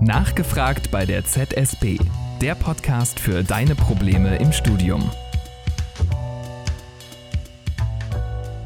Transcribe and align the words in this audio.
Nachgefragt 0.00 0.92
bei 0.92 1.04
der 1.04 1.24
ZSB, 1.24 1.98
der 2.40 2.54
Podcast 2.54 3.18
für 3.18 3.42
deine 3.42 3.74
Probleme 3.74 4.36
im 4.36 4.52
Studium. 4.52 5.10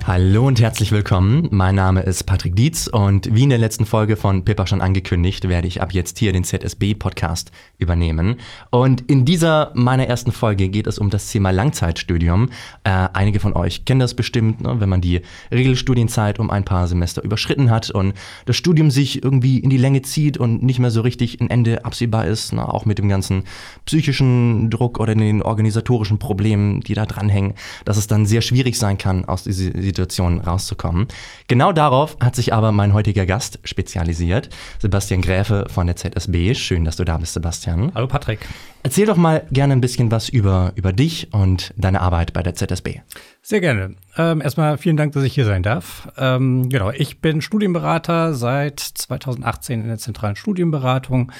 Hallo 0.04 0.48
und 0.48 0.60
herzlich 0.60 0.90
willkommen. 0.90 1.46
Mein 1.52 1.76
Name 1.76 2.00
ist 2.02 2.24
Patrick 2.24 2.56
Dietz 2.56 2.88
und 2.88 3.32
wie 3.32 3.44
in 3.44 3.50
der 3.50 3.58
letzten 3.58 3.86
Folge 3.86 4.16
von 4.16 4.44
Pippa 4.44 4.66
schon 4.66 4.80
angekündigt, 4.80 5.48
werde 5.48 5.68
ich 5.68 5.80
ab 5.80 5.92
jetzt 5.92 6.18
hier 6.18 6.32
den 6.32 6.42
ZSB-Podcast 6.42 7.52
übernehmen. 7.78 8.34
Und 8.70 9.02
in 9.02 9.24
dieser 9.24 9.70
meiner 9.74 10.08
ersten 10.08 10.32
Folge 10.32 10.68
geht 10.70 10.88
es 10.88 10.98
um 10.98 11.08
das 11.08 11.30
Thema 11.30 11.52
Langzeitstudium. 11.52 12.50
Äh, 12.82 12.90
einige 13.12 13.38
von 13.38 13.52
euch 13.52 13.84
kennen 13.84 14.00
das 14.00 14.14
bestimmt, 14.14 14.60
ne, 14.60 14.80
wenn 14.80 14.88
man 14.88 15.00
die 15.00 15.20
Regelstudienzeit 15.52 16.40
um 16.40 16.50
ein 16.50 16.64
paar 16.64 16.88
Semester 16.88 17.22
überschritten 17.22 17.70
hat 17.70 17.88
und 17.92 18.14
das 18.44 18.56
Studium 18.56 18.90
sich 18.90 19.22
irgendwie 19.22 19.60
in 19.60 19.70
die 19.70 19.78
Länge 19.78 20.02
zieht 20.02 20.36
und 20.36 20.64
nicht 20.64 20.80
mehr 20.80 20.90
so 20.90 21.02
richtig 21.02 21.40
ein 21.40 21.48
Ende 21.48 21.84
absehbar 21.84 22.26
ist, 22.26 22.52
ne, 22.52 22.68
auch 22.68 22.86
mit 22.86 22.98
dem 22.98 23.08
ganzen 23.08 23.44
psychischen 23.86 24.68
Druck 24.68 24.98
oder 24.98 25.14
den 25.14 25.42
organisatorischen 25.42 26.18
Problemen, 26.18 26.80
die 26.80 26.94
da 26.94 27.06
dranhängen, 27.06 27.54
dass 27.84 27.96
es 27.96 28.08
dann 28.08 28.26
sehr 28.26 28.40
schwierig 28.40 28.76
sein 28.76 28.98
kann, 28.98 29.26
aus 29.26 29.44
dieser 29.44 29.91
Situation 29.92 30.40
rauszukommen. 30.40 31.06
Genau 31.48 31.72
darauf 31.72 32.16
hat 32.20 32.34
sich 32.34 32.54
aber 32.54 32.72
mein 32.72 32.94
heutiger 32.94 33.26
Gast 33.26 33.58
spezialisiert, 33.64 34.48
Sebastian 34.78 35.20
Gräfe 35.20 35.66
von 35.68 35.86
der 35.86 35.96
ZSB. 35.96 36.54
Schön, 36.54 36.84
dass 36.84 36.96
du 36.96 37.04
da 37.04 37.18
bist, 37.18 37.34
Sebastian. 37.34 37.92
Hallo 37.94 38.06
Patrick. 38.06 38.40
Erzähl 38.82 39.06
doch 39.06 39.16
mal 39.16 39.46
gerne 39.52 39.74
ein 39.74 39.80
bisschen 39.80 40.10
was 40.10 40.28
über, 40.28 40.72
über 40.74 40.92
dich 40.92 41.28
und 41.32 41.72
deine 41.76 42.00
Arbeit 42.00 42.32
bei 42.32 42.42
der 42.42 42.54
ZSB. 42.54 43.00
Sehr 43.44 43.60
gerne. 43.60 43.96
Ähm, 44.16 44.40
erstmal 44.40 44.78
vielen 44.78 44.96
Dank, 44.96 45.14
dass 45.14 45.24
ich 45.24 45.34
hier 45.34 45.44
sein 45.44 45.64
darf. 45.64 46.08
Ähm, 46.16 46.68
genau, 46.68 46.92
ich 46.92 47.20
bin 47.20 47.40
Studienberater 47.40 48.34
seit 48.34 48.78
2018 48.78 49.80
in 49.82 49.88
der 49.88 49.98
zentralen 49.98 50.36
Studienberatung. 50.36 51.32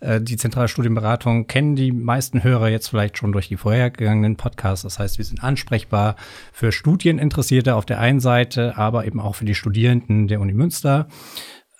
Äh, 0.00 0.20
die 0.20 0.36
zentrale 0.36 0.66
Studienberatung 0.66 1.46
kennen 1.46 1.76
die 1.76 1.92
meisten 1.92 2.42
Hörer 2.42 2.70
jetzt 2.70 2.88
vielleicht 2.88 3.18
schon 3.18 3.30
durch 3.30 3.46
die 3.46 3.56
vorhergegangenen 3.56 4.36
Podcasts. 4.36 4.82
Das 4.82 4.98
heißt, 4.98 5.18
wir 5.18 5.24
sind 5.24 5.44
ansprechbar 5.44 6.16
für 6.52 6.72
Studieninteressierte 6.72 7.76
auf 7.76 7.86
der 7.86 8.00
einen 8.00 8.18
Seite, 8.18 8.76
aber 8.76 9.06
eben 9.06 9.20
auch 9.20 9.36
für 9.36 9.44
die 9.44 9.54
Studierenden 9.54 10.26
der 10.26 10.40
Uni 10.40 10.54
Münster. 10.54 11.06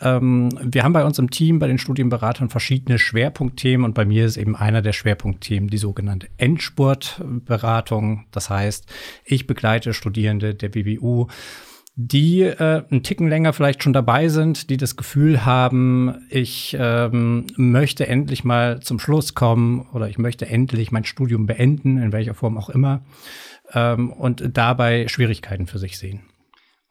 Ähm, 0.04 0.50
wir 0.62 0.84
haben 0.84 0.92
bei 0.92 1.04
uns 1.04 1.18
im 1.18 1.30
Team, 1.30 1.58
bei 1.58 1.66
den 1.66 1.78
Studienberatern 1.78 2.50
verschiedene 2.50 2.98
Schwerpunktthemen 2.98 3.84
und 3.84 3.94
bei 3.94 4.04
mir 4.04 4.26
ist 4.26 4.36
eben 4.36 4.54
einer 4.54 4.82
der 4.82 4.92
Schwerpunktthemen 4.92 5.68
die 5.68 5.78
sogenannte 5.78 6.28
Endspurtberatung. 6.36 8.26
Das 8.30 8.50
heißt, 8.50 8.86
ich 9.24 9.46
begleite 9.46 9.94
Studierende 9.94 10.54
der 10.54 10.68
BWU 10.68 11.26
die 11.96 12.42
äh, 12.42 12.82
einen 12.90 13.04
Ticken 13.04 13.28
länger 13.28 13.52
vielleicht 13.52 13.82
schon 13.82 13.92
dabei 13.92 14.28
sind, 14.28 14.68
die 14.68 14.76
das 14.76 14.96
Gefühl 14.96 15.44
haben, 15.44 16.26
ich 16.28 16.76
ähm, 16.78 17.46
möchte 17.56 18.08
endlich 18.08 18.42
mal 18.42 18.80
zum 18.80 18.98
Schluss 18.98 19.34
kommen 19.34 19.86
oder 19.92 20.08
ich 20.08 20.18
möchte 20.18 20.46
endlich 20.46 20.90
mein 20.90 21.04
Studium 21.04 21.46
beenden, 21.46 21.98
in 21.98 22.12
welcher 22.12 22.34
Form 22.34 22.58
auch 22.58 22.68
immer, 22.68 23.04
ähm, 23.72 24.12
und 24.12 24.42
dabei 24.56 25.06
Schwierigkeiten 25.06 25.68
für 25.68 25.78
sich 25.78 25.96
sehen. 25.96 26.22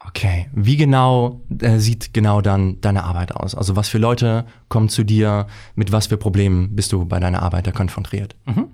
Okay, 0.07 0.47
wie 0.53 0.77
genau 0.77 1.41
äh, 1.59 1.79
sieht 1.79 2.13
genau 2.13 2.41
dann 2.41 2.81
deine 2.81 3.03
Arbeit 3.03 3.33
aus? 3.33 3.55
Also 3.55 3.75
was 3.75 3.89
für 3.89 3.97
Leute 3.97 4.45
kommen 4.67 4.89
zu 4.89 5.03
dir, 5.03 5.47
mit 5.75 5.91
was 5.91 6.07
für 6.07 6.17
Problemen 6.17 6.75
bist 6.75 6.91
du 6.91 7.05
bei 7.05 7.19
deiner 7.19 7.41
Arbeit 7.41 7.67
da 7.67 7.71
konfrontiert? 7.71 8.35
Mhm. 8.45 8.67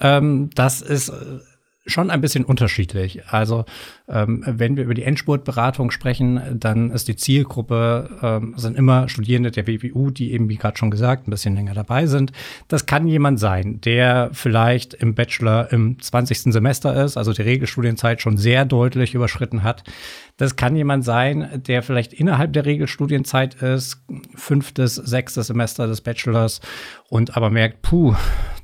Ähm, 0.00 0.50
das 0.54 0.80
ist 0.80 1.10
äh, 1.10 1.12
schon 1.86 2.10
ein 2.10 2.20
bisschen 2.20 2.44
unterschiedlich. 2.44 3.26
Also 3.28 3.64
ähm, 4.08 4.44
wenn 4.46 4.76
wir 4.76 4.84
über 4.84 4.94
die 4.94 5.02
Endspurtberatung 5.02 5.90
sprechen, 5.90 6.40
dann 6.54 6.90
ist 6.90 7.08
die 7.08 7.16
Zielgruppe 7.16 8.10
ähm, 8.22 8.54
sind 8.56 8.76
immer 8.76 9.08
Studierende 9.08 9.50
der 9.50 9.66
WWU, 9.66 10.10
die 10.10 10.32
eben 10.32 10.48
wie 10.48 10.56
gerade 10.56 10.76
schon 10.76 10.90
gesagt 10.90 11.26
ein 11.26 11.30
bisschen 11.30 11.56
länger 11.56 11.74
dabei 11.74 12.06
sind. 12.06 12.32
Das 12.68 12.86
kann 12.86 13.06
jemand 13.06 13.40
sein, 13.40 13.80
der 13.80 14.30
vielleicht 14.32 14.94
im 14.94 15.14
Bachelor 15.14 15.72
im 15.72 16.00
20. 16.00 16.52
Semester 16.52 17.04
ist, 17.04 17.16
also 17.16 17.32
die 17.32 17.42
Regelstudienzeit 17.42 18.20
schon 18.20 18.36
sehr 18.36 18.64
deutlich 18.64 19.14
überschritten 19.14 19.62
hat. 19.62 19.82
Das 20.36 20.56
kann 20.56 20.76
jemand 20.76 21.04
sein, 21.04 21.62
der 21.66 21.82
vielleicht 21.82 22.12
innerhalb 22.12 22.52
der 22.52 22.64
Regelstudienzeit 22.64 23.54
ist, 23.56 24.04
fünftes, 24.34 24.94
sechstes 24.94 25.48
Semester 25.48 25.86
des 25.86 26.00
Bachelors 26.00 26.60
und 27.08 27.36
aber 27.36 27.50
merkt, 27.50 27.82
puh, 27.82 28.14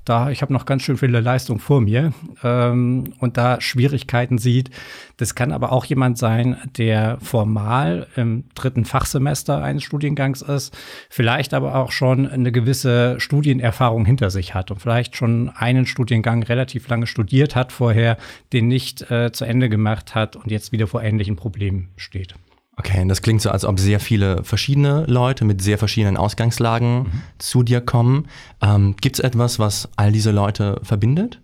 da 0.09 0.31
ich 0.31 0.41
habe 0.43 0.53
noch 0.53 0.64
ganz 0.64 0.82
schön 0.82 0.97
viele 0.97 1.20
Leistung 1.20 1.59
vor 1.59 1.81
mir 1.81 2.12
ähm, 2.43 3.07
und 3.12 3.36
da 3.36 3.60
Schwierigkeiten 3.60 4.38
sieht. 4.38 4.70
Das 5.16 5.34
kann 5.34 5.52
aber 5.52 5.72
auch 5.72 5.84
jemand 5.84 6.19
sein, 6.19 6.56
der 6.76 7.19
formal 7.20 8.06
im 8.16 8.44
dritten 8.54 8.84
Fachsemester 8.84 9.62
eines 9.62 9.82
Studiengangs 9.82 10.42
ist, 10.42 10.76
vielleicht 11.10 11.54
aber 11.54 11.74
auch 11.76 11.92
schon 11.92 12.26
eine 12.26 12.52
gewisse 12.52 13.19
Studienerfahrung 13.19 14.04
hinter 14.04 14.30
sich 14.30 14.54
hat 14.54 14.70
und 14.70 14.80
vielleicht 14.80 15.16
schon 15.16 15.50
einen 15.50 15.86
Studiengang 15.86 16.42
relativ 16.42 16.88
lange 16.88 17.06
studiert 17.06 17.56
hat 17.56 17.72
vorher, 17.72 18.16
den 18.52 18.69
nicht 18.69 19.10
äh, 19.10 19.32
zu 19.32 19.44
Ende 19.44 19.69
gemacht 19.69 20.14
hat 20.14 20.36
und 20.36 20.50
jetzt 20.50 20.72
wieder 20.72 20.86
vor 20.86 21.02
ähnlichen 21.02 21.36
Problemen 21.36 21.88
steht. 21.96 22.34
Okay, 22.78 23.04
das 23.08 23.22
klingt 23.22 23.42
so, 23.42 23.50
als 23.50 23.64
ob 23.64 23.80
sehr 23.80 23.98
viele 23.98 24.44
verschiedene 24.44 25.04
Leute 25.08 25.44
mit 25.44 25.60
sehr 25.60 25.78
verschiedenen 25.78 26.16
Ausgangslagen 26.16 26.98
mhm. 26.98 27.22
zu 27.38 27.64
dir 27.64 27.80
kommen. 27.80 28.28
Ähm, 28.62 28.94
Gibt 29.00 29.19
es 29.19 29.20
etwas, 29.25 29.58
was 29.58 29.88
all 29.96 30.12
diese 30.12 30.30
Leute 30.30 30.80
verbindet? 30.84 31.40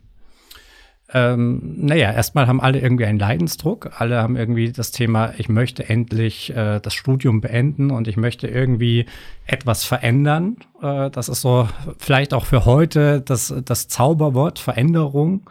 Ähm, 1.16 1.60
naja, 1.76 2.12
erstmal 2.12 2.48
haben 2.48 2.60
alle 2.60 2.80
irgendwie 2.80 3.04
einen 3.04 3.20
Leidensdruck. 3.20 3.92
Alle 3.98 4.20
haben 4.20 4.36
irgendwie 4.36 4.72
das 4.72 4.90
Thema, 4.90 5.32
ich 5.38 5.48
möchte 5.48 5.88
endlich 5.88 6.50
äh, 6.54 6.80
das 6.80 6.92
Studium 6.92 7.40
beenden 7.40 7.92
und 7.92 8.08
ich 8.08 8.16
möchte 8.16 8.48
irgendwie 8.48 9.06
etwas 9.46 9.84
verändern. 9.84 10.56
Äh, 10.82 11.10
das 11.10 11.28
ist 11.28 11.40
so 11.40 11.68
vielleicht 11.98 12.34
auch 12.34 12.46
für 12.46 12.64
heute 12.64 13.20
das, 13.20 13.54
das 13.64 13.86
Zauberwort 13.86 14.58
Veränderung. 14.58 15.48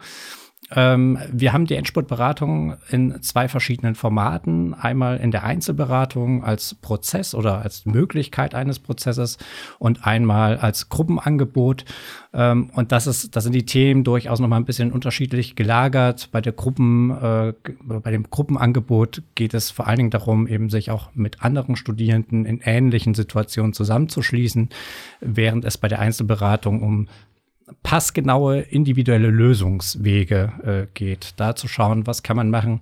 Ähm, 0.70 1.18
wir 1.30 1.52
haben 1.52 1.66
die 1.66 1.74
Endspurtberatung 1.74 2.76
in 2.90 3.22
zwei 3.22 3.48
verschiedenen 3.48 3.94
Formaten. 3.94 4.74
Einmal 4.74 5.18
in 5.18 5.30
der 5.30 5.44
Einzelberatung 5.44 6.42
als 6.44 6.74
Prozess 6.74 7.34
oder 7.34 7.62
als 7.62 7.86
Möglichkeit 7.86 8.54
eines 8.54 8.78
Prozesses 8.78 9.38
und 9.78 10.06
einmal 10.06 10.56
als 10.56 10.88
Gruppenangebot. 10.88 11.84
Ähm, 12.32 12.70
und 12.74 12.92
das 12.92 13.06
ist, 13.06 13.36
das 13.36 13.44
sind 13.44 13.54
die 13.54 13.66
Themen 13.66 14.04
durchaus 14.04 14.40
nochmal 14.40 14.60
ein 14.60 14.64
bisschen 14.64 14.92
unterschiedlich 14.92 15.54
gelagert. 15.54 16.30
Bei 16.32 16.40
der 16.40 16.52
Gruppen, 16.52 17.10
äh, 17.10 17.52
bei 17.82 18.10
dem 18.10 18.30
Gruppenangebot 18.30 19.22
geht 19.34 19.54
es 19.54 19.70
vor 19.70 19.86
allen 19.86 19.98
Dingen 19.98 20.10
darum, 20.10 20.46
eben 20.46 20.70
sich 20.70 20.90
auch 20.90 21.10
mit 21.14 21.42
anderen 21.42 21.76
Studierenden 21.76 22.46
in 22.46 22.60
ähnlichen 22.62 23.14
Situationen 23.14 23.74
zusammenzuschließen, 23.74 24.70
während 25.20 25.64
es 25.64 25.78
bei 25.78 25.88
der 25.88 25.98
Einzelberatung 25.98 26.82
um 26.82 27.08
passgenaue 27.82 28.60
individuelle 28.60 29.28
Lösungswege 29.28 30.52
äh, 30.64 30.86
geht. 30.94 31.34
Da 31.36 31.56
zu 31.56 31.68
schauen, 31.68 32.06
was 32.06 32.22
kann 32.22 32.36
man 32.36 32.50
machen. 32.50 32.80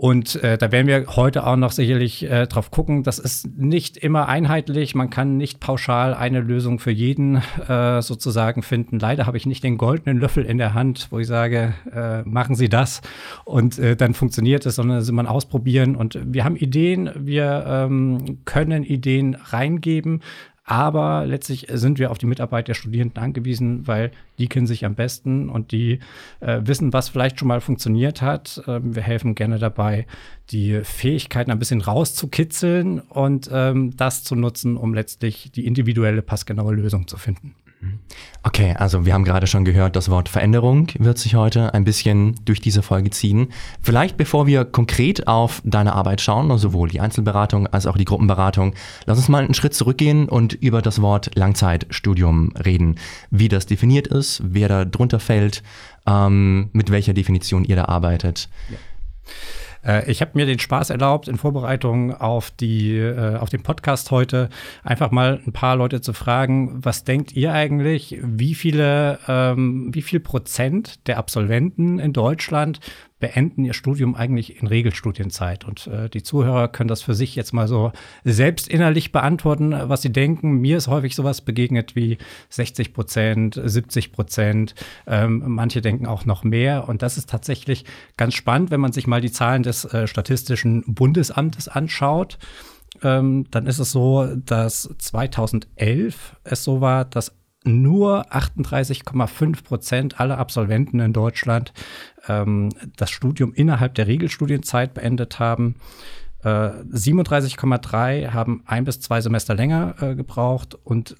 Und 0.00 0.42
äh, 0.42 0.56
da 0.56 0.72
werden 0.72 0.86
wir 0.86 1.14
heute 1.14 1.46
auch 1.46 1.56
noch 1.56 1.72
sicherlich 1.72 2.22
äh, 2.22 2.46
drauf 2.46 2.70
gucken. 2.70 3.02
Das 3.02 3.18
ist 3.18 3.54
nicht 3.58 3.98
immer 3.98 4.30
einheitlich. 4.30 4.94
Man 4.94 5.10
kann 5.10 5.36
nicht 5.36 5.60
pauschal 5.60 6.14
eine 6.14 6.40
Lösung 6.40 6.78
für 6.78 6.90
jeden 6.90 7.42
äh, 7.68 8.00
sozusagen 8.00 8.62
finden. 8.62 8.98
Leider 8.98 9.26
habe 9.26 9.36
ich 9.36 9.44
nicht 9.44 9.62
den 9.62 9.76
goldenen 9.76 10.18
Löffel 10.18 10.46
in 10.46 10.56
der 10.56 10.72
Hand, 10.72 11.08
wo 11.10 11.18
ich 11.18 11.26
sage, 11.26 11.74
äh, 11.94 12.22
machen 12.22 12.54
Sie 12.54 12.70
das 12.70 13.02
und 13.44 13.78
äh, 13.78 13.94
dann 13.94 14.14
funktioniert 14.14 14.64
es, 14.64 14.76
sondern 14.76 14.96
es 14.96 15.12
man 15.12 15.26
ausprobieren. 15.26 15.96
Und 15.96 16.18
wir 16.24 16.44
haben 16.44 16.56
Ideen, 16.56 17.10
wir 17.14 17.66
ähm, 17.66 18.38
können 18.46 18.84
Ideen 18.84 19.34
reingeben, 19.34 20.22
aber 20.70 21.26
letztlich 21.26 21.66
sind 21.68 21.98
wir 21.98 22.12
auf 22.12 22.18
die 22.18 22.26
Mitarbeit 22.26 22.68
der 22.68 22.74
Studierenden 22.74 23.20
angewiesen, 23.20 23.88
weil 23.88 24.12
die 24.38 24.46
kennen 24.46 24.68
sich 24.68 24.84
am 24.84 24.94
besten 24.94 25.48
und 25.48 25.72
die 25.72 25.98
äh, 26.38 26.60
wissen, 26.62 26.92
was 26.92 27.08
vielleicht 27.08 27.40
schon 27.40 27.48
mal 27.48 27.60
funktioniert 27.60 28.22
hat. 28.22 28.62
Ähm, 28.68 28.94
wir 28.94 29.02
helfen 29.02 29.34
gerne 29.34 29.58
dabei, 29.58 30.06
die 30.50 30.80
Fähigkeiten 30.84 31.50
ein 31.50 31.58
bisschen 31.58 31.80
rauszukitzeln 31.80 33.00
und 33.00 33.50
ähm, 33.52 33.96
das 33.96 34.22
zu 34.22 34.36
nutzen, 34.36 34.76
um 34.76 34.94
letztlich 34.94 35.50
die 35.50 35.66
individuelle, 35.66 36.22
passgenaue 36.22 36.72
Lösung 36.72 37.08
zu 37.08 37.16
finden. 37.16 37.56
Okay, 38.42 38.74
also 38.78 39.04
wir 39.04 39.12
haben 39.14 39.24
gerade 39.24 39.46
schon 39.46 39.64
gehört, 39.64 39.96
das 39.96 40.10
Wort 40.10 40.28
Veränderung 40.28 40.88
wird 40.98 41.18
sich 41.18 41.34
heute 41.34 41.74
ein 41.74 41.84
bisschen 41.84 42.34
durch 42.44 42.60
diese 42.60 42.82
Folge 42.82 43.10
ziehen. 43.10 43.52
Vielleicht 43.82 44.16
bevor 44.16 44.46
wir 44.46 44.64
konkret 44.64 45.26
auf 45.28 45.60
deine 45.64 45.94
Arbeit 45.94 46.20
schauen, 46.20 46.50
also 46.50 46.68
sowohl 46.68 46.88
die 46.88 47.00
Einzelberatung 47.00 47.66
als 47.66 47.86
auch 47.86 47.96
die 47.96 48.04
Gruppenberatung, 48.04 48.74
lass 49.06 49.18
uns 49.18 49.28
mal 49.28 49.44
einen 49.44 49.54
Schritt 49.54 49.74
zurückgehen 49.74 50.28
und 50.28 50.54
über 50.54 50.80
das 50.82 51.02
Wort 51.02 51.30
Langzeitstudium 51.34 52.52
reden. 52.56 52.96
Wie 53.30 53.48
das 53.48 53.66
definiert 53.66 54.06
ist, 54.06 54.42
wer 54.44 54.68
da 54.68 54.84
drunter 54.84 55.20
fällt, 55.20 55.62
ähm, 56.06 56.70
mit 56.72 56.90
welcher 56.90 57.12
Definition 57.12 57.64
ihr 57.64 57.76
da 57.76 57.86
arbeitet. 57.86 58.48
Ja. 58.70 58.76
Äh, 59.84 60.10
ich 60.10 60.20
habe 60.20 60.32
mir 60.34 60.46
den 60.46 60.58
Spaß 60.58 60.90
erlaubt, 60.90 61.28
in 61.28 61.36
Vorbereitung 61.36 62.14
auf, 62.14 62.50
die, 62.50 62.96
äh, 62.96 63.36
auf 63.36 63.48
den 63.48 63.62
Podcast 63.62 64.10
heute 64.10 64.48
einfach 64.82 65.10
mal 65.10 65.40
ein 65.46 65.52
paar 65.52 65.76
Leute 65.76 66.00
zu 66.00 66.12
fragen, 66.12 66.84
was 66.84 67.04
denkt 67.04 67.32
ihr 67.32 67.52
eigentlich, 67.52 68.18
wie 68.22 68.54
viele, 68.54 69.18
ähm, 69.28 69.90
wie 69.94 70.02
viel 70.02 70.20
Prozent 70.20 71.06
der 71.06 71.18
Absolventen 71.18 71.98
in 71.98 72.12
Deutschland 72.12 72.80
beenden 73.20 73.64
ihr 73.64 73.74
Studium 73.74 74.14
eigentlich 74.14 74.60
in 74.60 74.66
Regelstudienzeit. 74.66 75.64
Und 75.64 75.86
äh, 75.86 76.08
die 76.08 76.22
Zuhörer 76.22 76.68
können 76.68 76.88
das 76.88 77.02
für 77.02 77.14
sich 77.14 77.36
jetzt 77.36 77.52
mal 77.52 77.68
so 77.68 77.92
selbst 78.24 78.66
innerlich 78.66 79.12
beantworten, 79.12 79.72
was 79.72 80.02
sie 80.02 80.10
denken. 80.10 80.60
Mir 80.60 80.78
ist 80.78 80.88
häufig 80.88 81.14
sowas 81.14 81.42
begegnet 81.42 81.94
wie 81.94 82.18
60 82.48 82.92
Prozent, 82.94 83.60
70 83.62 84.12
Prozent. 84.12 84.74
Ähm, 85.06 85.42
manche 85.46 85.82
denken 85.82 86.06
auch 86.06 86.24
noch 86.24 86.42
mehr. 86.42 86.88
Und 86.88 87.02
das 87.02 87.18
ist 87.18 87.28
tatsächlich 87.28 87.84
ganz 88.16 88.34
spannend, 88.34 88.70
wenn 88.70 88.80
man 88.80 88.92
sich 88.92 89.06
mal 89.06 89.20
die 89.20 89.30
Zahlen 89.30 89.62
des 89.62 89.84
äh, 89.84 90.06
Statistischen 90.06 90.82
Bundesamtes 90.86 91.68
anschaut. 91.68 92.38
Ähm, 93.02 93.46
dann 93.50 93.66
ist 93.66 93.78
es 93.78 93.92
so, 93.92 94.26
dass 94.34 94.94
2011 94.98 96.36
es 96.44 96.64
so 96.64 96.80
war, 96.80 97.04
dass 97.04 97.39
nur 97.64 98.32
38,5 98.32 99.64
Prozent 99.64 100.20
aller 100.20 100.38
Absolventen 100.38 101.00
in 101.00 101.12
Deutschland 101.12 101.72
ähm, 102.28 102.70
das 102.96 103.10
Studium 103.10 103.52
innerhalb 103.52 103.94
der 103.94 104.06
Regelstudienzeit 104.06 104.94
beendet 104.94 105.38
haben. 105.38 105.76
Äh, 106.42 106.48
37,3 106.48 108.32
haben 108.32 108.62
ein 108.66 108.84
bis 108.84 109.00
zwei 109.00 109.20
Semester 109.20 109.54
länger 109.54 109.94
äh, 110.00 110.14
gebraucht 110.14 110.74
und 110.74 111.16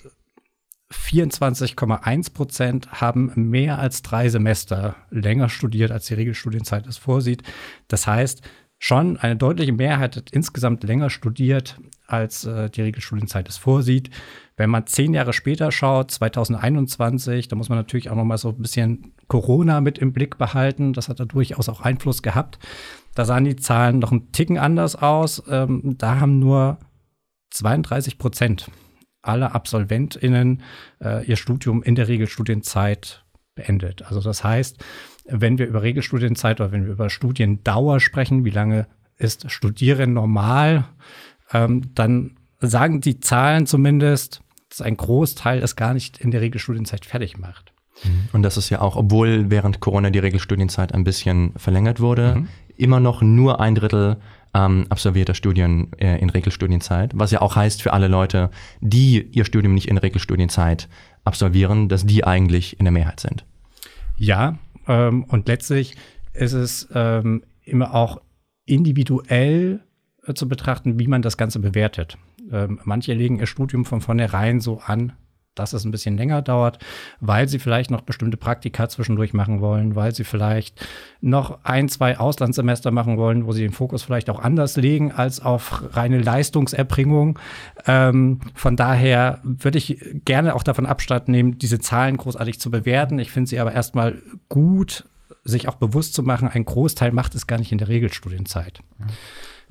24,1 0.92 2.32
Prozent 2.32 2.90
haben 3.00 3.32
mehr 3.36 3.78
als 3.78 4.02
drei 4.02 4.28
Semester 4.28 4.96
länger 5.10 5.48
studiert, 5.48 5.92
als 5.92 6.06
die 6.06 6.14
Regelstudienzeit 6.14 6.86
es 6.86 6.98
vorsieht. 6.98 7.42
Das 7.86 8.06
heißt, 8.06 8.42
schon 8.82 9.18
eine 9.18 9.36
deutliche 9.36 9.72
Mehrheit 9.72 10.16
hat 10.16 10.30
insgesamt 10.30 10.82
länger 10.84 11.10
studiert, 11.10 11.78
als 12.06 12.46
äh, 12.46 12.70
die 12.70 12.80
Regelstudienzeit 12.80 13.46
es 13.46 13.58
vorsieht. 13.58 14.08
Wenn 14.56 14.70
man 14.70 14.86
zehn 14.86 15.12
Jahre 15.12 15.34
später 15.34 15.70
schaut, 15.70 16.10
2021, 16.10 17.48
da 17.48 17.56
muss 17.56 17.68
man 17.68 17.76
natürlich 17.76 18.08
auch 18.08 18.16
noch 18.16 18.24
mal 18.24 18.38
so 18.38 18.48
ein 18.48 18.62
bisschen 18.62 19.12
Corona 19.28 19.82
mit 19.82 19.98
im 19.98 20.14
Blick 20.14 20.38
behalten. 20.38 20.94
Das 20.94 21.10
hat 21.10 21.20
da 21.20 21.26
durchaus 21.26 21.68
auch 21.68 21.82
Einfluss 21.82 22.22
gehabt. 22.22 22.58
Da 23.14 23.26
sahen 23.26 23.44
die 23.44 23.56
Zahlen 23.56 23.98
noch 23.98 24.12
ein 24.12 24.32
Ticken 24.32 24.56
anders 24.56 24.96
aus. 24.96 25.42
Ähm, 25.50 25.96
da 25.98 26.18
haben 26.18 26.38
nur 26.38 26.78
32 27.50 28.16
Prozent 28.16 28.70
aller 29.20 29.54
AbsolventInnen 29.54 30.62
äh, 31.04 31.26
ihr 31.26 31.36
Studium 31.36 31.82
in 31.82 31.96
der 31.96 32.08
Regelstudienzeit 32.08 33.26
beendet. 33.54 34.06
Also 34.06 34.22
das 34.22 34.42
heißt, 34.42 34.82
wenn 35.30 35.58
wir 35.58 35.66
über 35.66 35.82
Regelstudienzeit 35.82 36.60
oder 36.60 36.72
wenn 36.72 36.84
wir 36.84 36.92
über 36.92 37.10
Studiendauer 37.10 38.00
sprechen, 38.00 38.44
wie 38.44 38.50
lange 38.50 38.86
ist 39.16 39.50
Studieren 39.50 40.14
normal, 40.14 40.84
ähm, 41.52 41.94
dann 41.94 42.36
sagen 42.60 43.00
die 43.00 43.20
Zahlen 43.20 43.66
zumindest, 43.66 44.42
dass 44.68 44.80
ein 44.80 44.96
Großteil 44.96 45.62
es 45.62 45.76
gar 45.76 45.94
nicht 45.94 46.18
in 46.18 46.30
der 46.30 46.40
Regelstudienzeit 46.40 47.04
fertig 47.04 47.38
macht. 47.38 47.72
Mhm. 48.04 48.28
Und 48.32 48.42
das 48.42 48.56
ist 48.56 48.70
ja 48.70 48.80
auch, 48.80 48.96
obwohl 48.96 49.50
während 49.50 49.80
Corona 49.80 50.10
die 50.10 50.18
Regelstudienzeit 50.18 50.94
ein 50.94 51.04
bisschen 51.04 51.52
verlängert 51.56 52.00
wurde, 52.00 52.36
mhm. 52.36 52.48
immer 52.76 53.00
noch 53.00 53.22
nur 53.22 53.60
ein 53.60 53.74
Drittel 53.74 54.16
ähm, 54.54 54.86
absolvierter 54.88 55.34
Studien 55.34 55.92
äh, 55.98 56.18
in 56.20 56.30
Regelstudienzeit, 56.30 57.12
was 57.14 57.30
ja 57.30 57.40
auch 57.40 57.56
heißt 57.56 57.82
für 57.82 57.92
alle 57.92 58.08
Leute, 58.08 58.50
die 58.80 59.22
ihr 59.32 59.44
Studium 59.44 59.74
nicht 59.74 59.88
in 59.88 59.98
Regelstudienzeit 59.98 60.88
absolvieren, 61.24 61.88
dass 61.88 62.06
die 62.06 62.24
eigentlich 62.24 62.78
in 62.78 62.84
der 62.84 62.92
Mehrheit 62.92 63.20
sind. 63.20 63.44
Ja, 64.16 64.58
ähm, 64.90 65.24
und 65.24 65.46
letztlich 65.46 65.96
ist 66.32 66.52
es 66.52 66.88
ähm, 66.94 67.44
immer 67.62 67.94
auch 67.94 68.20
individuell 68.66 69.84
äh, 70.26 70.34
zu 70.34 70.48
betrachten, 70.48 70.98
wie 70.98 71.06
man 71.06 71.22
das 71.22 71.36
Ganze 71.36 71.60
bewertet. 71.60 72.18
Ähm, 72.50 72.80
manche 72.84 73.14
legen 73.14 73.38
ihr 73.38 73.46
Studium 73.46 73.84
von 73.84 74.00
vornherein 74.00 74.60
so 74.60 74.80
an, 74.80 75.12
dass 75.54 75.72
es 75.72 75.84
ein 75.84 75.90
bisschen 75.90 76.16
länger 76.16 76.42
dauert, 76.42 76.78
weil 77.20 77.48
sie 77.48 77.58
vielleicht 77.58 77.90
noch 77.90 78.02
bestimmte 78.02 78.36
Praktika 78.36 78.88
zwischendurch 78.88 79.34
machen 79.34 79.60
wollen, 79.60 79.96
weil 79.96 80.14
sie 80.14 80.24
vielleicht 80.24 80.86
noch 81.20 81.64
ein, 81.64 81.88
zwei 81.88 82.18
Auslandssemester 82.18 82.90
machen 82.90 83.16
wollen, 83.16 83.46
wo 83.46 83.52
sie 83.52 83.62
den 83.62 83.72
Fokus 83.72 84.02
vielleicht 84.02 84.30
auch 84.30 84.38
anders 84.38 84.76
legen 84.76 85.12
als 85.12 85.40
auf 85.40 85.82
reine 85.96 86.20
Leistungserbringung. 86.20 87.38
Ähm, 87.86 88.40
von 88.54 88.76
daher 88.76 89.40
würde 89.42 89.78
ich 89.78 89.98
gerne 90.24 90.54
auch 90.54 90.62
davon 90.62 90.86
Abstand 90.86 91.28
nehmen, 91.28 91.58
diese 91.58 91.80
Zahlen 91.80 92.16
großartig 92.16 92.60
zu 92.60 92.70
bewerten. 92.70 93.18
Ich 93.18 93.32
finde 93.32 93.50
sie 93.50 93.58
aber 93.58 93.72
erstmal 93.72 94.22
gut, 94.48 95.04
sich 95.44 95.68
auch 95.68 95.76
bewusst 95.76 96.14
zu 96.14 96.22
machen, 96.22 96.48
ein 96.48 96.64
Großteil 96.64 97.12
macht 97.12 97.34
es 97.34 97.46
gar 97.46 97.58
nicht 97.58 97.72
in 97.72 97.78
der 97.78 97.88
Regelstudienzeit. 97.88 98.80
Ja. 98.98 99.06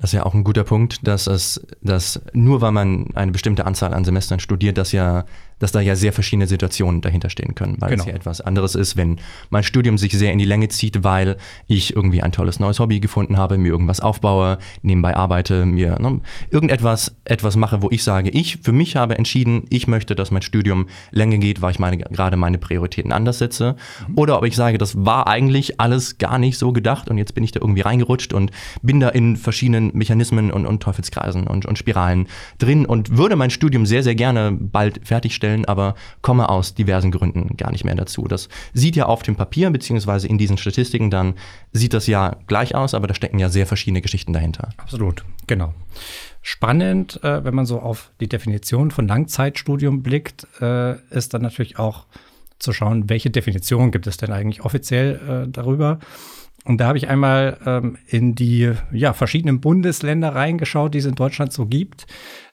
Das 0.00 0.10
ist 0.10 0.14
ja 0.14 0.24
auch 0.24 0.32
ein 0.32 0.44
guter 0.44 0.64
Punkt, 0.64 1.06
dass 1.06 1.26
es, 1.26 1.60
dass 1.82 2.22
nur 2.32 2.62
weil 2.62 2.72
man 2.72 3.08
eine 3.14 3.32
bestimmte 3.32 3.66
Anzahl 3.66 3.92
an 3.92 4.06
Semestern 4.06 4.40
studiert, 4.40 4.78
dass 4.78 4.92
ja 4.92 5.26
dass 5.60 5.70
da 5.70 5.80
ja 5.80 5.94
sehr 5.94 6.12
verschiedene 6.12 6.48
Situationen 6.48 7.00
dahinter 7.00 7.30
stehen 7.30 7.54
können, 7.54 7.76
weil 7.78 7.90
genau. 7.90 8.02
es 8.02 8.08
ja 8.08 8.14
etwas 8.14 8.40
anderes 8.40 8.74
ist, 8.74 8.96
wenn 8.96 9.20
mein 9.50 9.62
Studium 9.62 9.96
sich 9.98 10.12
sehr 10.12 10.32
in 10.32 10.38
die 10.38 10.44
Länge 10.44 10.68
zieht, 10.68 11.04
weil 11.04 11.36
ich 11.68 11.94
irgendwie 11.94 12.22
ein 12.22 12.32
tolles 12.32 12.58
neues 12.58 12.80
Hobby 12.80 12.98
gefunden 12.98 13.36
habe, 13.36 13.58
mir 13.58 13.68
irgendwas 13.68 14.00
aufbaue, 14.00 14.58
nebenbei 14.82 15.14
arbeite, 15.14 15.66
mir 15.66 15.98
ne, 16.00 16.20
irgendetwas 16.50 17.14
etwas 17.24 17.56
mache, 17.56 17.82
wo 17.82 17.90
ich 17.90 18.02
sage, 18.02 18.30
ich 18.30 18.58
für 18.62 18.72
mich 18.72 18.96
habe 18.96 19.16
entschieden, 19.16 19.64
ich 19.68 19.86
möchte, 19.86 20.16
dass 20.16 20.30
mein 20.30 20.42
Studium 20.42 20.88
länger 21.10 21.38
geht, 21.38 21.62
weil 21.62 21.72
ich 21.72 21.78
meine 21.78 21.98
gerade 21.98 22.36
meine 22.36 22.58
Prioritäten 22.58 23.12
anders 23.12 23.38
setze, 23.38 23.76
mhm. 24.08 24.18
oder 24.18 24.38
ob 24.38 24.44
ich 24.44 24.56
sage, 24.56 24.78
das 24.78 25.04
war 25.04 25.28
eigentlich 25.28 25.78
alles 25.78 26.18
gar 26.18 26.38
nicht 26.38 26.56
so 26.56 26.72
gedacht 26.72 27.10
und 27.10 27.18
jetzt 27.18 27.34
bin 27.34 27.44
ich 27.44 27.52
da 27.52 27.60
irgendwie 27.60 27.82
reingerutscht 27.82 28.32
und 28.32 28.50
bin 28.82 28.98
da 28.98 29.10
in 29.10 29.36
verschiedenen 29.36 29.90
Mechanismen 29.94 30.50
und, 30.50 30.64
und 30.64 30.82
Teufelskreisen 30.82 31.46
und, 31.46 31.66
und 31.66 31.76
Spiralen 31.76 32.26
drin 32.58 32.86
und 32.86 33.18
würde 33.18 33.36
mein 33.36 33.50
Studium 33.50 33.84
sehr 33.84 34.02
sehr 34.02 34.14
gerne 34.14 34.52
bald 34.52 35.00
fertigstellen 35.06 35.49
stellen, 35.50 35.64
aber 35.64 35.94
komme 36.22 36.48
aus 36.48 36.74
diversen 36.74 37.10
Gründen 37.10 37.56
gar 37.56 37.70
nicht 37.70 37.84
mehr 37.84 37.94
dazu. 37.94 38.24
Das 38.24 38.48
sieht 38.72 38.96
ja 38.96 39.06
auf 39.06 39.22
dem 39.22 39.36
Papier, 39.36 39.70
beziehungsweise 39.70 40.28
in 40.28 40.38
diesen 40.38 40.58
Statistiken 40.58 41.10
dann, 41.10 41.34
sieht 41.72 41.94
das 41.94 42.06
ja 42.06 42.36
gleich 42.46 42.74
aus, 42.74 42.94
aber 42.94 43.06
da 43.06 43.14
stecken 43.14 43.38
ja 43.38 43.48
sehr 43.48 43.66
verschiedene 43.66 44.00
Geschichten 44.00 44.32
dahinter. 44.32 44.70
Absolut, 44.76 45.24
genau. 45.46 45.74
Spannend, 46.42 47.22
äh, 47.22 47.44
wenn 47.44 47.54
man 47.54 47.66
so 47.66 47.80
auf 47.80 48.10
die 48.20 48.28
Definition 48.28 48.90
von 48.90 49.06
Langzeitstudium 49.06 50.02
blickt, 50.02 50.46
äh, 50.60 50.96
ist 51.10 51.34
dann 51.34 51.42
natürlich 51.42 51.78
auch 51.78 52.06
zu 52.58 52.72
schauen, 52.72 53.08
welche 53.08 53.30
Definition 53.30 53.90
gibt 53.90 54.06
es 54.06 54.16
denn 54.16 54.32
eigentlich 54.32 54.62
offiziell 54.62 55.46
äh, 55.46 55.50
darüber. 55.50 55.98
Und 56.64 56.78
da 56.78 56.88
habe 56.88 56.98
ich 56.98 57.08
einmal 57.08 57.56
ähm, 57.64 57.96
in 58.06 58.34
die 58.34 58.72
ja, 58.92 59.14
verschiedenen 59.14 59.60
Bundesländer 59.60 60.34
reingeschaut, 60.34 60.92
die 60.92 60.98
es 60.98 61.06
in 61.06 61.14
Deutschland 61.14 61.52
so 61.52 61.66
gibt. 61.66 62.06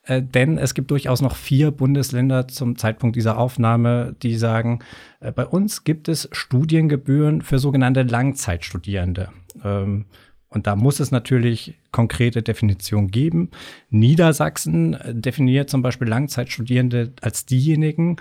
Äh, 0.07 0.23
denn 0.23 0.57
es 0.57 0.73
gibt 0.73 0.89
durchaus 0.91 1.21
noch 1.21 1.35
vier 1.35 1.71
Bundesländer 1.71 2.47
zum 2.47 2.77
Zeitpunkt 2.77 3.15
dieser 3.15 3.37
Aufnahme, 3.37 4.15
die 4.23 4.35
sagen, 4.37 4.79
äh, 5.19 5.31
bei 5.31 5.45
uns 5.45 5.83
gibt 5.83 6.07
es 6.07 6.29
Studiengebühren 6.31 7.41
für 7.41 7.59
sogenannte 7.59 8.03
Langzeitstudierende. 8.03 9.29
Ähm, 9.63 10.05
und 10.49 10.65
da 10.65 10.75
muss 10.77 11.01
es 11.01 11.11
natürlich 11.11 11.75
konkrete 11.91 12.41
Definitionen 12.41 13.11
geben. 13.11 13.51
Niedersachsen 13.89 14.93
äh, 14.93 15.13
definiert 15.13 15.69
zum 15.69 15.81
Beispiel 15.81 16.07
Langzeitstudierende 16.07 17.13
als 17.21 17.45
diejenigen, 17.45 18.15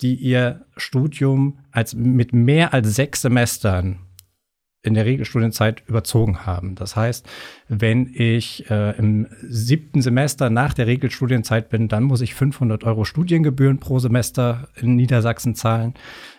die 0.00 0.14
ihr 0.14 0.64
Studium 0.76 1.58
als 1.72 1.94
mit 1.94 2.32
mehr 2.32 2.72
als 2.72 2.94
sechs 2.94 3.20
Semestern 3.22 3.98
in 4.88 4.94
der 4.94 5.04
Regelstudienzeit 5.04 5.82
überzogen 5.86 6.46
haben. 6.46 6.74
Das 6.74 6.96
heißt, 6.96 7.26
wenn 7.68 8.10
ich 8.12 8.68
äh, 8.70 8.96
im 8.98 9.28
siebten 9.42 10.02
Semester 10.02 10.50
nach 10.50 10.74
der 10.74 10.86
Regelstudienzeit 10.86 11.68
bin, 11.68 11.88
dann 11.88 12.02
muss 12.02 12.20
ich 12.20 12.34
500 12.34 12.82
Euro 12.84 13.04
Studiengebühren 13.04 13.78
pro 13.78 13.98
Semester 14.00 14.68
in 14.74 14.96
Niedersachsen 14.96 15.54
zahlen. 15.54 15.94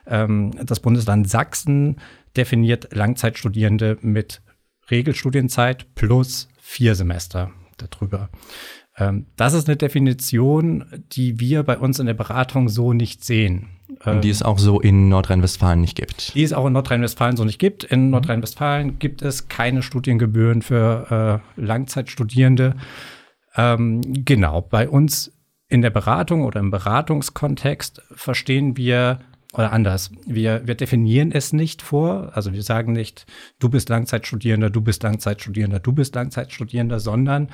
Ähm, 0.06 0.51
das 0.63 0.79
Bundesland 0.79 1.29
Sachsen 1.29 1.98
definiert 2.36 2.89
Langzeitstudierende 2.94 3.98
mit 4.01 4.41
Regelstudienzeit 4.91 5.96
plus 5.96 6.50
vier 6.60 6.96
Semester 6.96 7.51
darüber. 7.77 8.29
Ähm, 9.00 9.25
das 9.36 9.53
ist 9.53 9.68
eine 9.68 9.77
Definition, 9.77 10.86
die 11.12 11.39
wir 11.39 11.63
bei 11.63 11.77
uns 11.77 12.00
in 12.00 12.06
der 12.06 12.13
Beratung 12.13 12.70
so 12.70 12.94
nicht 12.94 13.24
sehen. 13.24 13.70
Und 14.06 14.24
die 14.24 14.29
es 14.29 14.44
auch 14.44 14.60
so 14.60 14.79
in 14.79 15.10
Nordrhein-Westfalen 15.10 15.82
nicht 15.82 15.96
gibt. 15.96 16.34
Die 16.36 16.44
es 16.44 16.53
auch 16.53 16.68
in 16.68 16.74
Nordrhein-Westfalen 16.74 17.36
so 17.36 17.44
nicht 17.44 17.60
gibt. 17.60 17.84
In 17.84 18.06
mhm. 18.06 18.12
Nordrhein-Westfalen 18.12 19.00
gibt 19.00 19.22
es 19.22 19.48
keine 19.48 19.82
Studiengebühren 19.82 20.62
für 20.62 21.41
äh, 21.58 21.62
Langzeitstudierende. 21.62 22.75
Ähm, 23.56 24.01
genau, 24.25 24.62
bei 24.62 24.88
uns 24.88 25.34
in 25.68 25.82
der 25.82 25.89
Beratung 25.89 26.44
oder 26.44 26.60
im 26.60 26.72
Beratungskontext 26.72 28.01
verstehen 28.12 28.77
wir 28.77 29.20
oder 29.53 29.72
anders, 29.72 30.12
wir, 30.27 30.68
wir 30.68 30.75
definieren 30.75 31.32
es 31.32 31.53
nicht 31.53 31.82
vor. 31.82 32.32
Also 32.36 32.53
wir 32.53 32.62
sagen 32.62 32.94
nicht, 32.94 33.25
du 33.58 33.70
bist 33.70 33.89
Langzeitstudierender, 33.89 34.70
du 34.70 34.82
bist 34.82 35.01
Langzeitstudierender, 35.01 35.79
du 35.79 35.91
bist 35.91 36.13
Langzeitstudierender, 36.13 37.00
sondern 37.00 37.50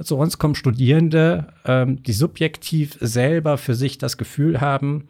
zu 0.00 0.16
uns 0.16 0.38
kommen 0.38 0.54
Studierende, 0.54 1.52
ähm, 1.64 2.02
die 2.04 2.12
subjektiv 2.12 2.96
selber 3.00 3.58
für 3.58 3.74
sich 3.74 3.98
das 3.98 4.16
Gefühl 4.16 4.60
haben, 4.60 5.08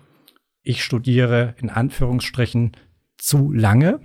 ich 0.62 0.82
studiere 0.82 1.54
in 1.58 1.68
Anführungsstrichen 1.68 2.72
zu 3.18 3.52
lange. 3.52 4.00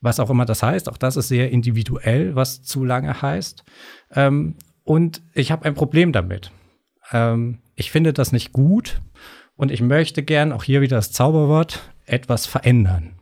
Was 0.00 0.20
auch 0.20 0.30
immer 0.30 0.44
das 0.44 0.62
heißt, 0.62 0.88
auch 0.88 0.98
das 0.98 1.16
ist 1.16 1.28
sehr 1.28 1.50
individuell, 1.50 2.34
was 2.34 2.62
zu 2.62 2.84
lange 2.84 3.22
heißt. 3.22 3.64
Ähm, 4.12 4.56
und 4.84 5.22
ich 5.34 5.50
habe 5.50 5.64
ein 5.64 5.74
Problem 5.74 6.12
damit. 6.12 6.52
Ähm, 7.10 7.58
ich 7.74 7.90
finde 7.90 8.12
das 8.12 8.32
nicht 8.32 8.52
gut 8.52 9.00
und 9.58 9.72
ich 9.72 9.82
möchte 9.82 10.22
gern, 10.22 10.52
auch 10.52 10.62
hier 10.62 10.80
wieder 10.80 10.96
das 10.96 11.12
Zauberwort, 11.12 11.82
etwas 12.06 12.46
verändern. 12.46 13.16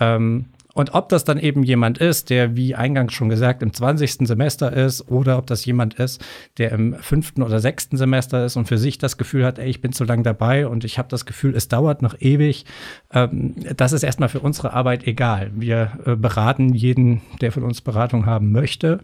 Ähm, 0.00 0.46
Und 0.80 0.94
ob 0.94 1.10
das 1.10 1.24
dann 1.24 1.38
eben 1.38 1.62
jemand 1.62 1.98
ist, 1.98 2.30
der, 2.30 2.56
wie 2.56 2.74
eingangs 2.74 3.12
schon 3.12 3.28
gesagt, 3.28 3.62
im 3.62 3.70
20. 3.70 4.26
Semester 4.26 4.72
ist, 4.72 5.10
oder 5.10 5.36
ob 5.36 5.46
das 5.46 5.62
jemand 5.66 5.92
ist, 5.92 6.24
der 6.56 6.72
im 6.72 6.94
fünften 6.94 7.42
oder 7.42 7.60
sechsten 7.60 7.98
Semester 7.98 8.46
ist 8.46 8.56
und 8.56 8.66
für 8.66 8.78
sich 8.78 8.96
das 8.96 9.18
Gefühl 9.18 9.44
hat, 9.44 9.58
ey, 9.58 9.68
ich 9.68 9.82
bin 9.82 9.92
zu 9.92 10.04
lang 10.04 10.22
dabei 10.22 10.66
und 10.66 10.84
ich 10.84 10.96
habe 10.96 11.08
das 11.10 11.26
Gefühl, 11.26 11.54
es 11.54 11.68
dauert 11.68 12.00
noch 12.00 12.18
ewig, 12.18 12.64
ähm, 13.12 13.56
das 13.76 13.92
ist 13.92 14.04
erstmal 14.04 14.30
für 14.30 14.40
unsere 14.40 14.72
Arbeit 14.72 15.06
egal. 15.06 15.50
Wir 15.54 15.98
äh, 16.06 16.16
beraten 16.16 16.72
jeden, 16.72 17.20
der 17.42 17.52
von 17.52 17.62
uns 17.62 17.82
Beratung 17.82 18.24
haben 18.24 18.50
möchte 18.50 19.00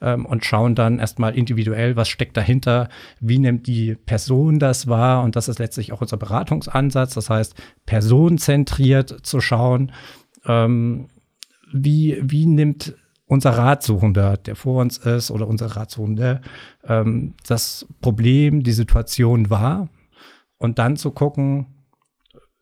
ähm, 0.00 0.26
und 0.26 0.44
schauen 0.44 0.76
dann 0.76 1.00
erstmal 1.00 1.34
individuell, 1.34 1.96
was 1.96 2.08
steckt 2.08 2.36
dahinter, 2.36 2.88
wie 3.18 3.40
nimmt 3.40 3.66
die 3.66 3.96
Person 3.96 4.60
das 4.60 4.86
wahr 4.86 5.24
und 5.24 5.34
das 5.34 5.48
ist 5.48 5.58
letztlich 5.58 5.92
auch 5.92 6.02
unser 6.02 6.18
Beratungsansatz, 6.18 7.14
das 7.14 7.30
heißt, 7.30 7.56
personenzentriert 7.84 9.26
zu 9.26 9.40
schauen, 9.40 9.90
ähm, 10.46 11.08
wie, 11.72 12.18
wie 12.22 12.46
nimmt 12.46 12.94
unser 13.26 13.50
Ratsuchender, 13.50 14.36
der 14.36 14.56
vor 14.56 14.80
uns 14.80 14.98
ist, 14.98 15.30
oder 15.30 15.48
unser 15.48 15.66
Ratsuchende, 15.66 16.40
ähm, 16.84 17.34
das 17.46 17.86
Problem, 18.00 18.62
die 18.62 18.72
Situation 18.72 19.50
wahr 19.50 19.88
und 20.58 20.78
dann 20.78 20.96
zu 20.96 21.10
gucken, 21.10 21.66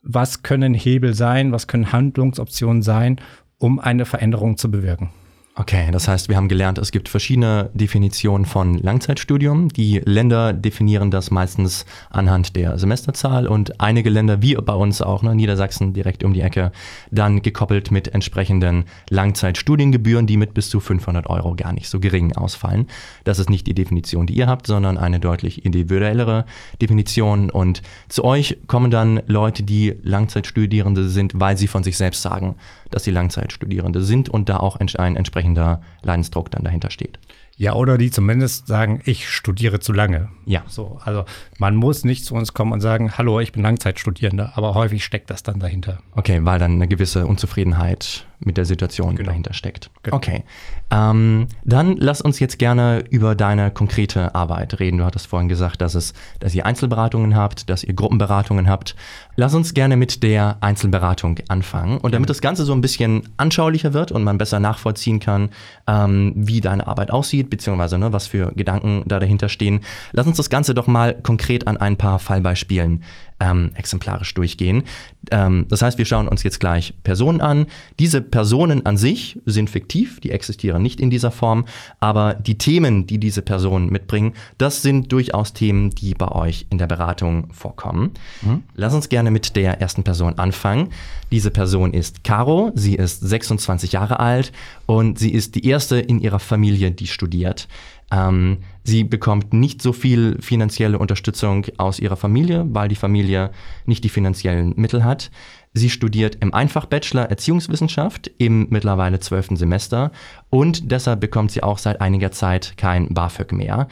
was 0.02 0.42
können 0.42 0.74
Hebel 0.74 1.14
sein, 1.14 1.52
was 1.52 1.66
können 1.66 1.92
Handlungsoptionen 1.92 2.82
sein, 2.82 3.20
um 3.58 3.78
eine 3.78 4.04
Veränderung 4.04 4.56
zu 4.56 4.70
bewirken. 4.70 5.10
Okay, 5.56 5.88
das 5.92 6.08
heißt, 6.08 6.28
wir 6.28 6.34
haben 6.34 6.48
gelernt, 6.48 6.78
es 6.78 6.90
gibt 6.90 7.08
verschiedene 7.08 7.70
Definitionen 7.74 8.44
von 8.44 8.74
Langzeitstudium. 8.74 9.68
Die 9.68 10.00
Länder 10.04 10.52
definieren 10.52 11.12
das 11.12 11.30
meistens 11.30 11.86
anhand 12.10 12.56
der 12.56 12.76
Semesterzahl 12.76 13.46
und 13.46 13.80
einige 13.80 14.10
Länder, 14.10 14.42
wie 14.42 14.56
bei 14.56 14.72
uns 14.72 15.00
auch, 15.00 15.22
ne, 15.22 15.32
Niedersachsen 15.32 15.92
direkt 15.92 16.24
um 16.24 16.34
die 16.34 16.40
Ecke, 16.40 16.72
dann 17.12 17.40
gekoppelt 17.40 17.92
mit 17.92 18.08
entsprechenden 18.08 18.86
Langzeitstudiengebühren, 19.10 20.26
die 20.26 20.38
mit 20.38 20.54
bis 20.54 20.70
zu 20.70 20.80
500 20.80 21.30
Euro 21.30 21.54
gar 21.54 21.72
nicht 21.72 21.88
so 21.88 22.00
gering 22.00 22.34
ausfallen. 22.34 22.88
Das 23.22 23.38
ist 23.38 23.48
nicht 23.48 23.68
die 23.68 23.74
Definition, 23.74 24.26
die 24.26 24.34
ihr 24.34 24.48
habt, 24.48 24.66
sondern 24.66 24.98
eine 24.98 25.20
deutlich 25.20 25.64
individuellere 25.64 26.46
Definition. 26.82 27.48
Und 27.48 27.80
zu 28.08 28.24
euch 28.24 28.58
kommen 28.66 28.90
dann 28.90 29.22
Leute, 29.28 29.62
die 29.62 29.94
Langzeitstudierende 30.02 31.08
sind, 31.08 31.38
weil 31.38 31.56
sie 31.56 31.68
von 31.68 31.84
sich 31.84 31.96
selbst 31.96 32.22
sagen, 32.22 32.56
dass 32.94 33.02
sie 33.02 33.10
Langzeitstudierende 33.10 34.02
sind 34.02 34.28
und 34.28 34.48
da 34.48 34.58
auch 34.58 34.76
ein 34.76 35.16
entsprechender 35.16 35.80
Leidensdruck 36.02 36.50
dann 36.52 36.62
dahinter 36.62 36.90
steht. 36.90 37.18
Ja, 37.56 37.74
oder 37.74 37.98
die 37.98 38.10
zumindest 38.10 38.66
sagen, 38.66 39.00
ich 39.04 39.28
studiere 39.28 39.78
zu 39.78 39.92
lange. 39.92 40.28
Ja. 40.44 40.62
So, 40.66 40.98
also 41.04 41.24
man 41.58 41.76
muss 41.76 42.04
nicht 42.04 42.24
zu 42.24 42.34
uns 42.34 42.52
kommen 42.52 42.72
und 42.72 42.80
sagen, 42.80 43.16
hallo, 43.16 43.40
ich 43.40 43.52
bin 43.52 43.62
Langzeitstudierender, 43.62 44.52
aber 44.56 44.74
häufig 44.74 45.04
steckt 45.04 45.30
das 45.30 45.42
dann 45.42 45.60
dahinter. 45.60 45.98
Okay, 46.12 46.40
weil 46.42 46.58
dann 46.58 46.72
eine 46.72 46.88
gewisse 46.88 47.26
Unzufriedenheit 47.26 48.26
mit 48.40 48.56
der 48.56 48.64
Situation 48.64 49.16
genau. 49.16 49.28
dahinter 49.28 49.52
steckt. 49.54 49.90
Genau. 50.02 50.16
Okay. 50.16 50.44
Ähm, 50.90 51.48
dann 51.64 51.96
lass 51.96 52.20
uns 52.20 52.38
jetzt 52.40 52.58
gerne 52.58 53.04
über 53.10 53.34
deine 53.34 53.70
konkrete 53.70 54.34
Arbeit 54.34 54.78
reden. 54.80 54.98
Du 54.98 55.04
hattest 55.04 55.26
vorhin 55.26 55.48
gesagt, 55.48 55.80
dass, 55.80 55.94
es, 55.94 56.12
dass 56.40 56.54
ihr 56.54 56.66
Einzelberatungen 56.66 57.36
habt, 57.36 57.70
dass 57.70 57.84
ihr 57.84 57.94
Gruppenberatungen 57.94 58.68
habt. 58.68 58.94
Lass 59.36 59.54
uns 59.54 59.74
gerne 59.74 59.96
mit 59.96 60.22
der 60.22 60.58
Einzelberatung 60.60 61.38
anfangen. 61.48 61.98
Und 61.98 62.14
damit 62.14 62.30
das 62.30 62.40
Ganze 62.40 62.64
so 62.64 62.72
ein 62.72 62.80
bisschen 62.80 63.28
anschaulicher 63.36 63.92
wird 63.92 64.12
und 64.12 64.24
man 64.24 64.38
besser 64.38 64.60
nachvollziehen 64.60 65.20
kann, 65.20 65.50
ähm, 65.86 66.32
wie 66.36 66.60
deine 66.60 66.86
Arbeit 66.86 67.10
aussieht, 67.10 67.50
beziehungsweise 67.50 67.98
ne, 67.98 68.12
was 68.12 68.26
für 68.26 68.52
Gedanken 68.54 69.02
da 69.06 69.20
dahinter 69.20 69.48
stehen, 69.48 69.80
lass 70.12 70.26
uns 70.26 70.36
das 70.36 70.50
Ganze 70.50 70.74
doch 70.74 70.86
mal 70.86 71.14
konkret 71.14 71.66
an 71.66 71.76
ein 71.76 71.96
paar 71.96 72.18
Fallbeispielen 72.18 73.02
ähm, 73.40 73.72
exemplarisch 73.74 74.32
durchgehen. 74.34 74.84
Ähm, 75.30 75.66
das 75.68 75.82
heißt, 75.82 75.98
wir 75.98 76.04
schauen 76.04 76.28
uns 76.28 76.42
jetzt 76.42 76.60
gleich 76.60 76.94
Personen 77.02 77.40
an. 77.40 77.66
Diese 77.98 78.20
Personen 78.20 78.86
an 78.86 78.96
sich 78.96 79.38
sind 79.44 79.70
fiktiv, 79.70 80.20
die 80.20 80.30
existieren 80.30 80.82
nicht 80.82 81.00
in 81.00 81.10
dieser 81.10 81.30
Form, 81.30 81.64
aber 82.00 82.34
die 82.34 82.58
Themen, 82.58 83.06
die 83.06 83.18
diese 83.18 83.42
Personen 83.42 83.90
mitbringen, 83.90 84.34
das 84.58 84.82
sind 84.82 85.10
durchaus 85.12 85.52
Themen, 85.52 85.90
die 85.90 86.14
bei 86.14 86.28
euch 86.28 86.66
in 86.70 86.78
der 86.78 86.86
Beratung 86.86 87.52
vorkommen. 87.52 88.12
Mhm. 88.42 88.62
Lass 88.74 88.94
uns 88.94 89.08
gerne 89.08 89.30
mit 89.30 89.56
der 89.56 89.80
ersten 89.80 90.04
Person 90.04 90.38
anfangen. 90.38 90.90
Diese 91.32 91.50
Person 91.50 91.92
ist 91.92 92.22
Caro, 92.22 92.70
sie 92.74 92.94
ist 92.94 93.20
26 93.20 93.92
Jahre 93.92 94.20
alt 94.20 94.52
und 94.86 95.18
sie 95.18 95.32
ist 95.32 95.56
die 95.56 95.66
erste 95.66 95.98
in 95.98 96.20
ihrer 96.20 96.38
Familie, 96.38 96.92
die 96.92 97.08
studiert. 97.08 97.68
Ähm, 98.12 98.58
sie 98.84 99.02
bekommt 99.02 99.52
nicht 99.52 99.82
so 99.82 99.92
viel 99.92 100.38
finanzielle 100.40 100.98
Unterstützung 100.98 101.66
aus 101.78 101.98
ihrer 101.98 102.16
Familie, 102.16 102.66
weil 102.68 102.88
die 102.88 102.94
Familie 102.94 103.50
nicht 103.86 104.04
die 104.04 104.08
finanziellen 104.08 104.74
Mittel 104.76 105.02
hat. 105.04 105.30
Sie 105.72 105.90
studiert 105.90 106.36
im 106.40 106.54
Einfachbachelor 106.54 107.24
Erziehungswissenschaft 107.24 108.30
im 108.38 108.68
mittlerweile 108.70 109.18
zwölften 109.18 109.56
Semester 109.56 110.12
und 110.48 110.92
deshalb 110.92 111.20
bekommt 111.20 111.50
sie 111.50 111.64
auch 111.64 111.78
seit 111.78 112.00
einiger 112.00 112.30
Zeit 112.30 112.74
kein 112.76 113.08
BAföG 113.08 113.52
mehr. 113.52 113.88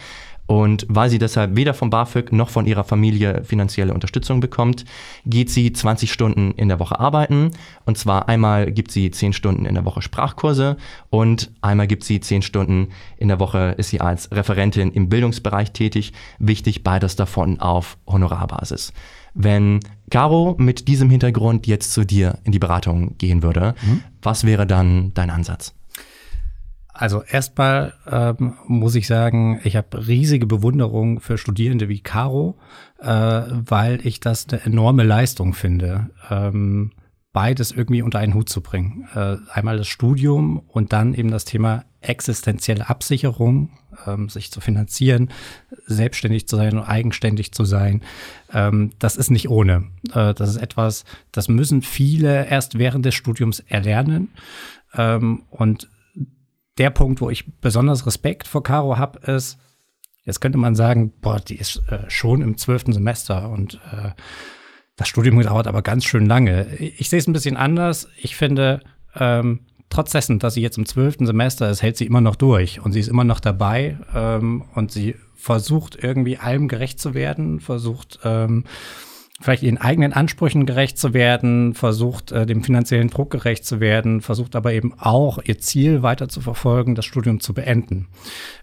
Und 0.52 0.84
weil 0.90 1.08
sie 1.08 1.18
deshalb 1.18 1.56
weder 1.56 1.72
vom 1.72 1.88
BAföG 1.88 2.30
noch 2.30 2.50
von 2.50 2.66
ihrer 2.66 2.84
Familie 2.84 3.42
finanzielle 3.42 3.94
Unterstützung 3.94 4.40
bekommt, 4.40 4.84
geht 5.24 5.48
sie 5.48 5.72
20 5.72 6.12
Stunden 6.12 6.50
in 6.50 6.68
der 6.68 6.78
Woche 6.78 7.00
arbeiten. 7.00 7.52
Und 7.86 7.96
zwar 7.96 8.28
einmal 8.28 8.70
gibt 8.70 8.90
sie 8.90 9.10
10 9.10 9.32
Stunden 9.32 9.64
in 9.64 9.74
der 9.74 9.86
Woche 9.86 10.02
Sprachkurse 10.02 10.76
und 11.08 11.50
einmal 11.62 11.86
gibt 11.86 12.04
sie 12.04 12.20
10 12.20 12.42
Stunden 12.42 12.88
in 13.16 13.28
der 13.28 13.40
Woche 13.40 13.74
ist 13.78 13.88
sie 13.88 14.02
als 14.02 14.30
Referentin 14.30 14.90
im 14.90 15.08
Bildungsbereich 15.08 15.72
tätig. 15.72 16.12
Wichtig 16.38 16.84
beides 16.84 17.16
davon 17.16 17.58
auf 17.58 17.96
Honorarbasis. 18.06 18.92
Wenn 19.32 19.80
Caro 20.10 20.56
mit 20.58 20.86
diesem 20.86 21.08
Hintergrund 21.08 21.66
jetzt 21.66 21.94
zu 21.94 22.04
dir 22.04 22.40
in 22.44 22.52
die 22.52 22.58
Beratung 22.58 23.16
gehen 23.16 23.42
würde, 23.42 23.74
mhm. 23.80 24.02
was 24.20 24.44
wäre 24.44 24.66
dann 24.66 25.14
dein 25.14 25.30
Ansatz? 25.30 25.72
Also 27.02 27.24
erstmal 27.24 27.94
ähm, 28.08 28.54
muss 28.68 28.94
ich 28.94 29.08
sagen, 29.08 29.60
ich 29.64 29.74
habe 29.74 30.06
riesige 30.06 30.46
Bewunderung 30.46 31.18
für 31.18 31.36
Studierende 31.36 31.88
wie 31.88 31.98
Caro, 31.98 32.56
äh, 33.00 33.08
weil 33.08 34.06
ich 34.06 34.20
das 34.20 34.46
eine 34.48 34.62
enorme 34.62 35.02
Leistung 35.02 35.52
finde, 35.52 36.10
ähm, 36.30 36.92
beides 37.32 37.72
irgendwie 37.72 38.02
unter 38.02 38.20
einen 38.20 38.34
Hut 38.34 38.48
zu 38.48 38.60
bringen. 38.60 39.08
Äh, 39.16 39.38
einmal 39.50 39.78
das 39.78 39.88
Studium 39.88 40.60
und 40.68 40.92
dann 40.92 41.12
eben 41.12 41.32
das 41.32 41.44
Thema 41.44 41.84
existenzielle 42.02 42.88
Absicherung, 42.88 43.70
ähm, 44.06 44.28
sich 44.28 44.52
zu 44.52 44.60
finanzieren, 44.60 45.30
selbstständig 45.86 46.46
zu 46.46 46.54
sein 46.54 46.78
und 46.78 46.84
eigenständig 46.84 47.50
zu 47.50 47.64
sein. 47.64 48.02
Ähm, 48.54 48.92
das 49.00 49.16
ist 49.16 49.32
nicht 49.32 49.48
ohne. 49.48 49.88
Äh, 50.14 50.34
das 50.34 50.50
ist 50.50 50.62
etwas, 50.62 51.04
das 51.32 51.48
müssen 51.48 51.82
viele 51.82 52.46
erst 52.46 52.78
während 52.78 53.04
des 53.04 53.16
Studiums 53.16 53.58
erlernen. 53.58 54.28
Ähm, 54.94 55.42
und 55.50 55.88
der 56.78 56.90
Punkt, 56.90 57.20
wo 57.20 57.30
ich 57.30 57.60
besonders 57.60 58.06
Respekt 58.06 58.48
vor 58.48 58.62
Caro 58.62 58.98
habe, 58.98 59.18
ist, 59.30 59.58
jetzt 60.24 60.40
könnte 60.40 60.58
man 60.58 60.74
sagen, 60.74 61.12
boah, 61.20 61.40
die 61.40 61.56
ist 61.56 61.82
äh, 61.88 62.08
schon 62.08 62.42
im 62.42 62.56
zwölften 62.56 62.92
Semester 62.92 63.50
und 63.50 63.80
äh, 63.92 64.10
das 64.96 65.08
Studium 65.08 65.40
dauert 65.40 65.66
aber 65.66 65.82
ganz 65.82 66.04
schön 66.04 66.26
lange. 66.26 66.76
Ich 66.76 67.08
sehe 67.08 67.18
es 67.18 67.26
ein 67.26 67.32
bisschen 67.32 67.56
anders. 67.56 68.08
Ich 68.16 68.36
finde, 68.36 68.80
ähm, 69.14 69.66
trotz 69.90 70.12
dessen, 70.12 70.38
dass 70.38 70.54
sie 70.54 70.62
jetzt 70.62 70.78
im 70.78 70.86
zwölften 70.86 71.26
Semester 71.26 71.70
ist, 71.70 71.82
hält 71.82 71.96
sie 71.96 72.06
immer 72.06 72.20
noch 72.20 72.36
durch 72.36 72.80
und 72.80 72.92
sie 72.92 73.00
ist 73.00 73.08
immer 73.08 73.24
noch 73.24 73.40
dabei 73.40 73.98
ähm, 74.14 74.64
und 74.74 74.92
sie 74.92 75.16
versucht 75.34 75.96
irgendwie 76.02 76.38
allem 76.38 76.68
gerecht 76.68 77.00
zu 77.00 77.14
werden, 77.14 77.60
versucht 77.60 78.20
ähm, 78.24 78.64
vielleicht 79.42 79.62
ihren 79.62 79.78
eigenen 79.78 80.12
Ansprüchen 80.12 80.66
gerecht 80.66 80.98
zu 80.98 81.14
werden, 81.14 81.74
versucht 81.74 82.32
äh, 82.32 82.46
dem 82.46 82.62
finanziellen 82.62 83.10
Druck 83.10 83.30
gerecht 83.30 83.64
zu 83.64 83.80
werden, 83.80 84.20
versucht 84.20 84.56
aber 84.56 84.72
eben 84.72 84.94
auch 84.98 85.38
ihr 85.44 85.58
Ziel 85.58 86.02
weiter 86.02 86.28
zu 86.28 86.40
verfolgen, 86.40 86.94
das 86.94 87.04
Studium 87.04 87.40
zu 87.40 87.54
beenden. 87.54 88.08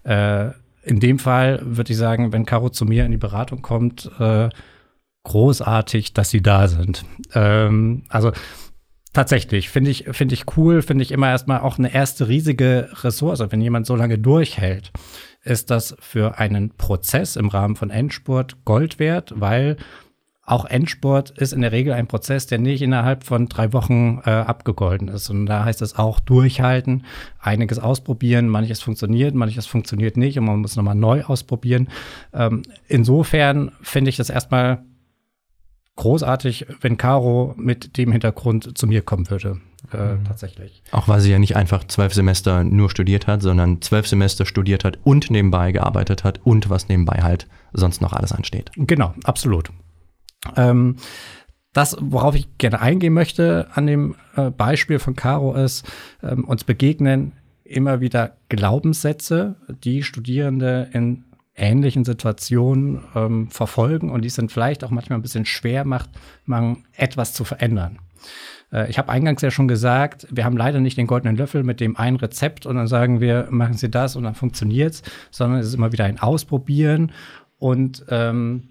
Äh, 0.04 0.50
in 0.82 0.98
dem 0.98 1.18
Fall 1.18 1.60
würde 1.62 1.92
ich 1.92 1.98
sagen, 1.98 2.32
wenn 2.32 2.46
Caro 2.46 2.70
zu 2.70 2.86
mir 2.86 3.04
in 3.04 3.10
die 3.10 3.18
Beratung 3.18 3.62
kommt, 3.62 4.10
äh, 4.18 4.48
großartig, 5.24 6.14
dass 6.14 6.30
sie 6.30 6.42
da 6.42 6.68
sind. 6.68 7.04
Ähm, 7.34 8.04
also 8.08 8.32
tatsächlich 9.12 9.68
finde 9.68 9.90
ich 9.90 10.04
finde 10.12 10.34
ich 10.34 10.56
cool, 10.56 10.82
finde 10.82 11.02
ich 11.02 11.12
immer 11.12 11.28
erstmal 11.28 11.60
auch 11.60 11.78
eine 11.78 11.92
erste 11.92 12.28
riesige 12.28 12.88
Ressource, 13.02 13.44
wenn 13.50 13.60
jemand 13.60 13.86
so 13.86 13.94
lange 13.94 14.18
durchhält 14.18 14.92
ist 15.42 15.70
das 15.70 15.96
für 16.00 16.38
einen 16.38 16.76
Prozess 16.76 17.36
im 17.36 17.48
Rahmen 17.48 17.76
von 17.76 17.90
Endspurt 17.90 18.64
Gold 18.64 18.98
wert, 18.98 19.32
weil 19.36 19.76
auch 20.50 20.64
Endsport 20.64 21.30
ist 21.30 21.52
in 21.52 21.60
der 21.60 21.72
Regel 21.72 21.92
ein 21.92 22.06
Prozess, 22.06 22.46
der 22.46 22.58
nicht 22.58 22.82
innerhalb 22.82 23.24
von 23.24 23.48
drei 23.48 23.72
Wochen 23.72 24.20
äh, 24.24 24.30
abgegolten 24.30 25.08
ist. 25.08 25.30
Und 25.30 25.46
da 25.46 25.64
heißt 25.64 25.80
es 25.80 25.96
auch 25.96 26.18
durchhalten, 26.18 27.04
einiges 27.38 27.78
ausprobieren, 27.78 28.48
manches 28.48 28.80
funktioniert, 28.82 29.34
manches 29.34 29.66
funktioniert 29.66 30.16
nicht 30.16 30.38
und 30.38 30.46
man 30.46 30.58
muss 30.58 30.76
nochmal 30.76 30.96
neu 30.96 31.22
ausprobieren. 31.22 31.88
Ähm, 32.32 32.62
insofern 32.88 33.72
finde 33.80 34.08
ich 34.08 34.16
das 34.16 34.28
erstmal 34.28 34.84
großartig, 35.96 36.66
wenn 36.80 36.96
Caro 36.96 37.54
mit 37.56 37.96
dem 37.96 38.10
Hintergrund 38.10 38.76
zu 38.76 38.86
mir 38.86 39.02
kommen 39.02 39.30
würde. 39.30 39.60
Äh, 39.92 40.14
mhm. 40.14 40.24
Tatsächlich. 40.24 40.82
Auch 40.90 41.08
weil 41.08 41.20
sie 41.20 41.30
ja 41.30 41.38
nicht 41.38 41.56
einfach 41.56 41.84
zwölf 41.84 42.12
Semester 42.12 42.64
nur 42.64 42.90
studiert 42.90 43.26
hat, 43.26 43.42
sondern 43.42 43.82
zwölf 43.82 44.08
Semester 44.08 44.46
studiert 44.46 44.84
hat 44.84 44.98
und 45.04 45.30
nebenbei 45.30 45.72
gearbeitet 45.72 46.24
hat 46.24 46.40
und 46.44 46.70
was 46.70 46.88
nebenbei 46.88 47.20
halt 47.22 47.46
sonst 47.72 48.00
noch 48.00 48.12
alles 48.12 48.32
ansteht. 48.32 48.70
Genau, 48.76 49.14
absolut. 49.24 49.70
Ähm, 50.56 50.96
das, 51.72 51.96
worauf 52.00 52.34
ich 52.34 52.58
gerne 52.58 52.80
eingehen 52.80 53.12
möchte 53.12 53.68
an 53.74 53.86
dem 53.86 54.16
äh, 54.36 54.50
Beispiel 54.50 54.98
von 54.98 55.14
Caro 55.14 55.54
ist, 55.54 55.88
ähm, 56.22 56.44
uns 56.44 56.64
begegnen 56.64 57.32
immer 57.64 58.00
wieder 58.00 58.36
Glaubenssätze, 58.48 59.54
die 59.84 60.02
Studierende 60.02 60.88
in 60.92 61.24
ähnlichen 61.54 62.04
Situationen 62.04 63.02
ähm, 63.14 63.50
verfolgen 63.50 64.10
und 64.10 64.22
die 64.22 64.30
sind 64.30 64.50
vielleicht 64.50 64.82
auch 64.82 64.90
manchmal 64.90 65.18
ein 65.18 65.22
bisschen 65.22 65.46
schwer 65.46 65.84
macht, 65.84 66.10
man 66.44 66.84
etwas 66.96 67.32
zu 67.32 67.44
verändern. 67.44 67.98
Äh, 68.72 68.90
ich 68.90 68.98
habe 68.98 69.10
eingangs 69.10 69.42
ja 69.42 69.50
schon 69.50 69.68
gesagt, 69.68 70.26
wir 70.30 70.44
haben 70.44 70.56
leider 70.56 70.80
nicht 70.80 70.96
den 70.96 71.06
goldenen 71.06 71.36
Löffel 71.36 71.62
mit 71.62 71.80
dem 71.80 71.96
einen 71.96 72.16
Rezept 72.16 72.66
und 72.66 72.76
dann 72.76 72.88
sagen 72.88 73.20
wir, 73.20 73.46
machen 73.50 73.74
Sie 73.74 73.90
das 73.90 74.16
und 74.16 74.24
dann 74.24 74.34
funktioniert's, 74.34 75.02
sondern 75.30 75.60
es 75.60 75.68
ist 75.68 75.74
immer 75.74 75.92
wieder 75.92 76.04
ein 76.04 76.18
Ausprobieren 76.18 77.12
und 77.58 78.04
ähm, 78.08 78.70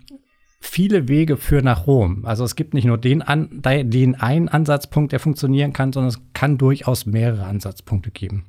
viele 0.59 1.07
Wege 1.07 1.37
führen 1.37 1.65
nach 1.65 1.87
Rom. 1.87 2.25
Also 2.25 2.43
es 2.43 2.55
gibt 2.55 2.73
nicht 2.73 2.85
nur 2.85 2.97
den, 2.97 3.21
an, 3.21 3.61
den 3.63 4.15
einen 4.15 4.49
Ansatzpunkt, 4.49 5.11
der 5.11 5.19
funktionieren 5.19 5.73
kann, 5.73 5.93
sondern 5.93 6.09
es 6.09 6.21
kann 6.33 6.57
durchaus 6.57 7.05
mehrere 7.05 7.45
Ansatzpunkte 7.45 8.11
geben. 8.11 8.45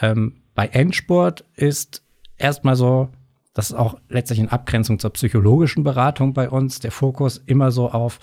Ähm, 0.00 0.36
bei 0.54 0.66
Endsport 0.68 1.44
ist 1.56 2.02
erstmal 2.38 2.76
so, 2.76 3.08
das 3.52 3.70
ist 3.70 3.76
auch 3.76 3.98
letztlich 4.08 4.38
in 4.38 4.48
Abgrenzung 4.48 4.98
zur 4.98 5.10
psychologischen 5.10 5.84
Beratung 5.84 6.34
bei 6.34 6.48
uns, 6.48 6.80
der 6.80 6.90
Fokus 6.90 7.38
immer 7.38 7.70
so 7.70 7.90
auf 7.90 8.20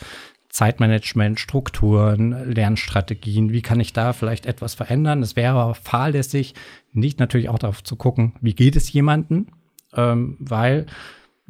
Zeitmanagement, 0.49 1.39
Strukturen, 1.39 2.51
Lernstrategien, 2.51 3.51
wie 3.53 3.61
kann 3.61 3.79
ich 3.79 3.93
da 3.93 4.11
vielleicht 4.11 4.45
etwas 4.45 4.73
verändern? 4.73 5.21
Es 5.21 5.37
wäre 5.37 5.75
fahrlässig, 5.75 6.55
nicht 6.91 7.19
natürlich 7.19 7.47
auch 7.47 7.59
darauf 7.59 7.83
zu 7.83 7.95
gucken, 7.95 8.33
wie 8.41 8.53
geht 8.53 8.75
es 8.75 8.91
jemandem, 8.91 9.47
ähm, 9.95 10.35
weil 10.39 10.87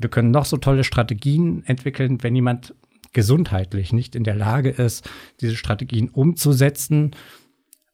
wir 0.02 0.10
können 0.10 0.32
noch 0.32 0.46
so 0.46 0.58
tolle 0.58 0.84
Strategien 0.84 1.64
entwickeln, 1.66 2.24
wenn 2.24 2.36
jemand 2.36 2.74
gesundheitlich 3.14 3.94
nicht 3.94 4.16
in 4.16 4.24
der 4.24 4.36
Lage 4.36 4.70
ist, 4.70 5.10
diese 5.42 5.56
Strategien 5.56 6.10
umzusetzen, 6.10 7.12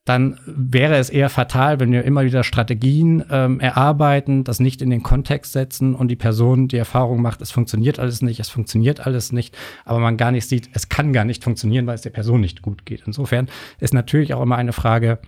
dann 0.08 0.40
wäre 0.46 0.96
es 0.96 1.10
eher 1.10 1.30
fatal, 1.30 1.82
wenn 1.82 1.92
wir 1.92 2.06
immer 2.06 2.24
wieder 2.24 2.46
Strategien 2.46 3.26
ähm, 3.30 3.60
erarbeiten, 3.60 4.46
das 4.46 4.62
nicht 4.62 4.82
in 4.82 4.90
den 4.90 5.04
Kontext 5.04 5.52
setzen 5.52 5.96
und 5.96 6.08
die 6.08 6.16
Person 6.16 6.70
die 6.70 6.78
Erfahrung 6.78 7.22
macht, 7.22 7.42
es 7.42 7.52
funktioniert 7.52 8.00
alles 8.00 8.22
nicht, 8.22 8.40
es 8.40 8.48
funktioniert 8.48 9.06
alles 9.06 9.34
nicht, 9.34 9.58
aber 9.84 10.00
man 10.00 10.16
gar 10.16 10.32
nicht 10.32 10.48
sieht, 10.48 10.70
es 10.72 10.88
kann 10.88 11.12
gar 11.12 11.26
nicht 11.26 11.44
funktionieren, 11.44 11.88
weil 11.88 11.96
es 11.96 12.04
der 12.04 12.12
Person 12.12 12.40
nicht 12.40 12.62
gut 12.62 12.86
geht. 12.86 13.04
Insofern 13.06 13.50
ist 13.82 13.94
natürlich 13.94 14.34
auch 14.34 14.42
immer 14.42 14.56
eine 14.56 14.72
Frage, 14.72 15.20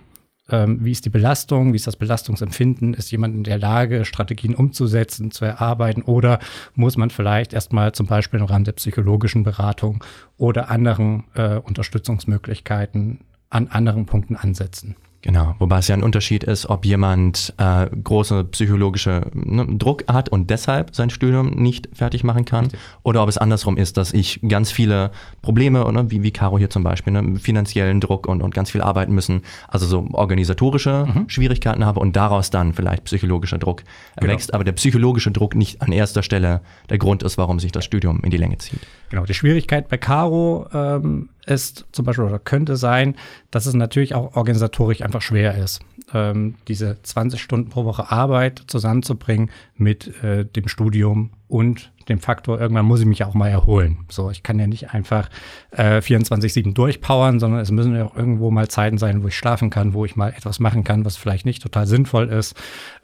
ähm, 0.50 0.84
wie 0.84 0.92
ist 0.92 1.04
die 1.04 1.10
Belastung, 1.10 1.72
wie 1.72 1.76
ist 1.76 1.86
das 1.86 1.96
Belastungsempfinden, 1.96 2.94
ist 2.94 3.10
jemand 3.10 3.34
in 3.34 3.44
der 3.44 3.58
Lage, 3.58 4.04
Strategien 4.04 4.54
umzusetzen, 4.54 5.30
zu 5.30 5.44
erarbeiten? 5.44 6.02
Oder 6.02 6.38
muss 6.74 6.96
man 6.96 7.10
vielleicht 7.10 7.52
erstmal 7.52 7.92
zum 7.92 8.06
Beispiel 8.06 8.40
im 8.40 8.46
Rahmen 8.46 8.64
der 8.64 8.72
psychologischen 8.72 9.42
Beratung 9.42 10.04
oder 10.36 10.70
anderen 10.70 11.24
äh, 11.34 11.56
Unterstützungsmöglichkeiten 11.56 13.20
an 13.50 13.68
anderen 13.68 14.06
Punkten 14.06 14.36
ansetzen. 14.36 14.96
Genau, 15.22 15.54
wobei 15.58 15.78
es 15.78 15.88
ja 15.88 15.94
ein 15.94 16.02
Unterschied 16.02 16.44
ist, 16.44 16.70
ob 16.70 16.86
jemand 16.86 17.52
äh, 17.58 17.86
große 17.90 18.44
psychologische 18.44 19.30
ne, 19.34 19.66
Druck 19.76 20.04
hat 20.10 20.30
und 20.30 20.48
deshalb 20.48 20.94
sein 20.94 21.10
Studium 21.10 21.50
nicht 21.50 21.90
fertig 21.92 22.24
machen 22.24 22.46
kann, 22.46 22.64
Richtig. 22.64 22.80
oder 23.02 23.22
ob 23.22 23.28
es 23.28 23.36
andersrum 23.36 23.76
ist, 23.76 23.98
dass 23.98 24.14
ich 24.14 24.40
ganz 24.48 24.72
viele 24.72 25.10
Probleme, 25.42 25.80
ne, 25.92 26.10
wie, 26.10 26.22
wie 26.22 26.30
Caro 26.30 26.58
hier 26.58 26.70
zum 26.70 26.84
Beispiel, 26.84 27.12
ne, 27.12 27.38
finanziellen 27.38 28.00
Druck 28.00 28.26
und, 28.26 28.40
und 28.40 28.54
ganz 28.54 28.70
viel 28.70 28.80
arbeiten 28.80 29.14
müssen, 29.14 29.42
also 29.68 29.86
so 29.86 30.08
organisatorische 30.12 31.06
mhm. 31.06 31.28
Schwierigkeiten 31.28 31.84
habe 31.84 32.00
und 32.00 32.16
daraus 32.16 32.48
dann 32.48 32.72
vielleicht 32.72 33.04
psychologischer 33.04 33.58
Druck 33.58 33.82
genau. 34.16 34.32
wächst, 34.32 34.54
aber 34.54 34.64
der 34.64 34.72
psychologische 34.72 35.30
Druck 35.30 35.54
nicht 35.54 35.82
an 35.82 35.92
erster 35.92 36.22
Stelle 36.22 36.62
der 36.88 36.96
Grund 36.96 37.22
ist, 37.22 37.36
warum 37.36 37.60
sich 37.60 37.72
das 37.72 37.84
Studium 37.84 38.20
in 38.24 38.30
die 38.30 38.38
Länge 38.38 38.56
zieht. 38.56 38.80
Genau, 39.10 39.24
die 39.24 39.34
Schwierigkeit 39.34 39.88
bei 39.88 39.98
Caro 39.98 40.68
ähm, 40.72 41.30
ist 41.44 41.84
zum 41.90 42.04
Beispiel 42.04 42.24
oder 42.24 42.38
könnte 42.38 42.76
sein, 42.76 43.16
dass 43.50 43.66
es 43.66 43.74
natürlich 43.74 44.14
auch 44.14 44.36
organisatorisch 44.36 45.02
einfach 45.02 45.20
schwer 45.20 45.58
ist, 45.58 45.80
ähm, 46.14 46.54
diese 46.68 47.02
20 47.02 47.42
Stunden 47.42 47.70
pro 47.70 47.84
Woche 47.84 48.10
Arbeit 48.10 48.62
zusammenzubringen 48.68 49.50
mit 49.76 50.22
äh, 50.22 50.44
dem 50.44 50.68
Studium 50.68 51.30
und 51.48 51.90
dem 52.08 52.20
Faktor, 52.20 52.60
irgendwann 52.60 52.86
muss 52.86 53.00
ich 53.00 53.06
mich 53.06 53.24
auch 53.24 53.34
mal 53.34 53.48
erholen. 53.48 53.98
So, 54.08 54.30
ich 54.30 54.42
kann 54.42 54.58
ja 54.58 54.66
nicht 54.66 54.90
einfach 54.92 55.30
äh, 55.70 55.98
24-7 55.98 56.74
durchpowern, 56.74 57.40
sondern 57.40 57.60
es 57.60 57.70
müssen 57.70 57.94
ja 57.94 58.04
auch 58.04 58.16
irgendwo 58.16 58.50
mal 58.50 58.68
Zeiten 58.68 58.98
sein, 58.98 59.22
wo 59.22 59.28
ich 59.28 59.36
schlafen 59.36 59.70
kann, 59.70 59.94
wo 59.94 60.04
ich 60.04 60.16
mal 60.16 60.30
etwas 60.30 60.60
machen 60.60 60.84
kann, 60.84 61.04
was 61.04 61.16
vielleicht 61.16 61.46
nicht 61.46 61.62
total 61.62 61.86
sinnvoll 61.86 62.28
ist. 62.28 62.56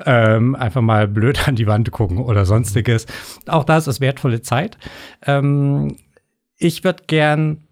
Ähm, 0.04 0.54
einfach 0.54 0.82
mal 0.82 1.08
blöd 1.08 1.48
an 1.48 1.56
die 1.56 1.66
Wand 1.66 1.90
gucken 1.90 2.18
oder 2.18 2.44
sonstiges. 2.44 3.06
Auch 3.46 3.64
das 3.64 3.86
ist 3.86 4.00
wertvolle 4.00 4.42
Zeit. 4.42 4.76
Ähm, 5.24 5.96
ich 6.58 6.84
würde 6.84 7.04
gern 7.06 7.66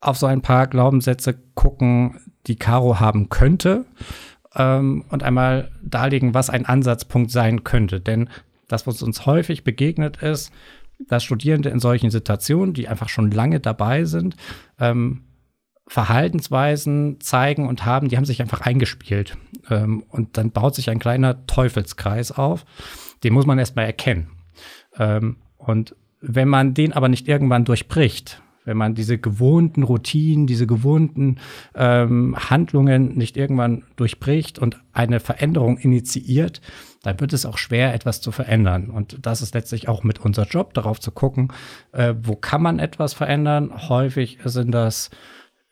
auf 0.00 0.16
so 0.16 0.26
ein 0.26 0.42
paar 0.42 0.66
Glaubenssätze 0.66 1.34
gucken, 1.54 2.20
die 2.46 2.56
Caro 2.56 3.00
haben 3.00 3.30
könnte 3.30 3.86
ähm, 4.54 5.04
und 5.08 5.22
einmal 5.22 5.70
darlegen, 5.82 6.34
was 6.34 6.50
ein 6.50 6.66
Ansatzpunkt 6.66 7.30
sein 7.30 7.64
könnte. 7.64 8.00
Denn 8.00 8.28
das, 8.68 8.86
was 8.86 9.02
uns 9.02 9.26
häufig 9.26 9.64
begegnet 9.64 10.18
ist, 10.18 10.52
dass 11.08 11.24
Studierende 11.24 11.70
in 11.70 11.80
solchen 11.80 12.10
Situationen, 12.10 12.74
die 12.74 12.88
einfach 12.88 13.08
schon 13.08 13.30
lange 13.30 13.60
dabei 13.60 14.04
sind, 14.04 14.36
ähm, 14.78 15.24
Verhaltensweisen 15.86 17.20
zeigen 17.20 17.68
und 17.68 17.84
haben, 17.84 18.08
die 18.08 18.16
haben 18.16 18.24
sich 18.24 18.40
einfach 18.40 18.62
eingespielt. 18.62 19.36
Ähm, 19.68 20.02
und 20.08 20.38
dann 20.38 20.50
baut 20.50 20.74
sich 20.74 20.88
ein 20.90 20.98
kleiner 20.98 21.46
Teufelskreis 21.46 22.32
auf. 22.32 22.64
Den 23.22 23.34
muss 23.34 23.46
man 23.46 23.58
erstmal 23.58 23.86
erkennen. 23.86 24.30
Ähm, 24.98 25.36
und 25.56 25.94
wenn 26.26 26.48
man 26.48 26.74
den 26.74 26.92
aber 26.92 27.08
nicht 27.08 27.28
irgendwann 27.28 27.64
durchbricht, 27.64 28.42
wenn 28.64 28.76
man 28.76 28.94
diese 28.94 29.18
gewohnten 29.18 29.82
Routinen, 29.82 30.46
diese 30.46 30.66
gewohnten 30.66 31.36
ähm, 31.74 32.34
Handlungen 32.48 33.14
nicht 33.16 33.36
irgendwann 33.36 33.84
durchbricht 33.96 34.58
und 34.58 34.80
eine 34.92 35.20
Veränderung 35.20 35.76
initiiert, 35.76 36.62
dann 37.02 37.20
wird 37.20 37.34
es 37.34 37.44
auch 37.44 37.58
schwer, 37.58 37.92
etwas 37.92 38.22
zu 38.22 38.32
verändern. 38.32 38.88
Und 38.88 39.18
das 39.26 39.42
ist 39.42 39.54
letztlich 39.54 39.88
auch 39.88 40.02
mit 40.02 40.20
unser 40.20 40.46
Job, 40.46 40.72
darauf 40.72 40.98
zu 40.98 41.10
gucken, 41.10 41.52
äh, 41.92 42.14
wo 42.22 42.36
kann 42.36 42.62
man 42.62 42.78
etwas 42.78 43.12
verändern. 43.12 43.70
Häufig 43.88 44.38
sind 44.44 44.72
das 44.72 45.10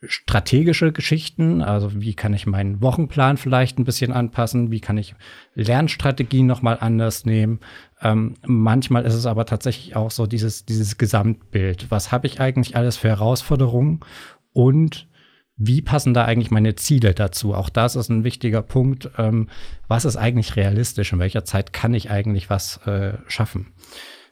strategische 0.07 0.91
Geschichten, 0.91 1.61
also 1.61 2.01
wie 2.01 2.13
kann 2.13 2.33
ich 2.33 2.45
meinen 2.45 2.81
Wochenplan 2.81 3.37
vielleicht 3.37 3.79
ein 3.79 3.85
bisschen 3.85 4.11
anpassen, 4.11 4.71
wie 4.71 4.79
kann 4.79 4.97
ich 4.97 5.15
Lernstrategien 5.55 6.45
nochmal 6.45 6.77
anders 6.79 7.25
nehmen. 7.25 7.59
Ähm, 8.01 8.35
manchmal 8.45 9.05
ist 9.05 9.13
es 9.13 9.25
aber 9.25 9.45
tatsächlich 9.45 9.95
auch 9.95 10.11
so 10.11 10.25
dieses, 10.25 10.65
dieses 10.65 10.97
Gesamtbild. 10.97 11.89
Was 11.89 12.11
habe 12.11 12.27
ich 12.27 12.39
eigentlich 12.39 12.75
alles 12.75 12.97
für 12.97 13.09
Herausforderungen 13.09 14.01
und 14.51 15.07
wie 15.55 15.81
passen 15.81 16.13
da 16.13 16.25
eigentlich 16.25 16.51
meine 16.51 16.75
Ziele 16.75 17.13
dazu? 17.13 17.53
Auch 17.53 17.69
das 17.69 17.95
ist 17.95 18.09
ein 18.09 18.23
wichtiger 18.23 18.61
Punkt. 18.61 19.11
Ähm, 19.17 19.49
was 19.87 20.03
ist 20.03 20.17
eigentlich 20.17 20.55
realistisch? 20.55 21.13
In 21.13 21.19
welcher 21.19 21.45
Zeit 21.45 21.73
kann 21.73 21.93
ich 21.93 22.09
eigentlich 22.09 22.49
was 22.49 22.77
äh, 22.87 23.13
schaffen? 23.27 23.67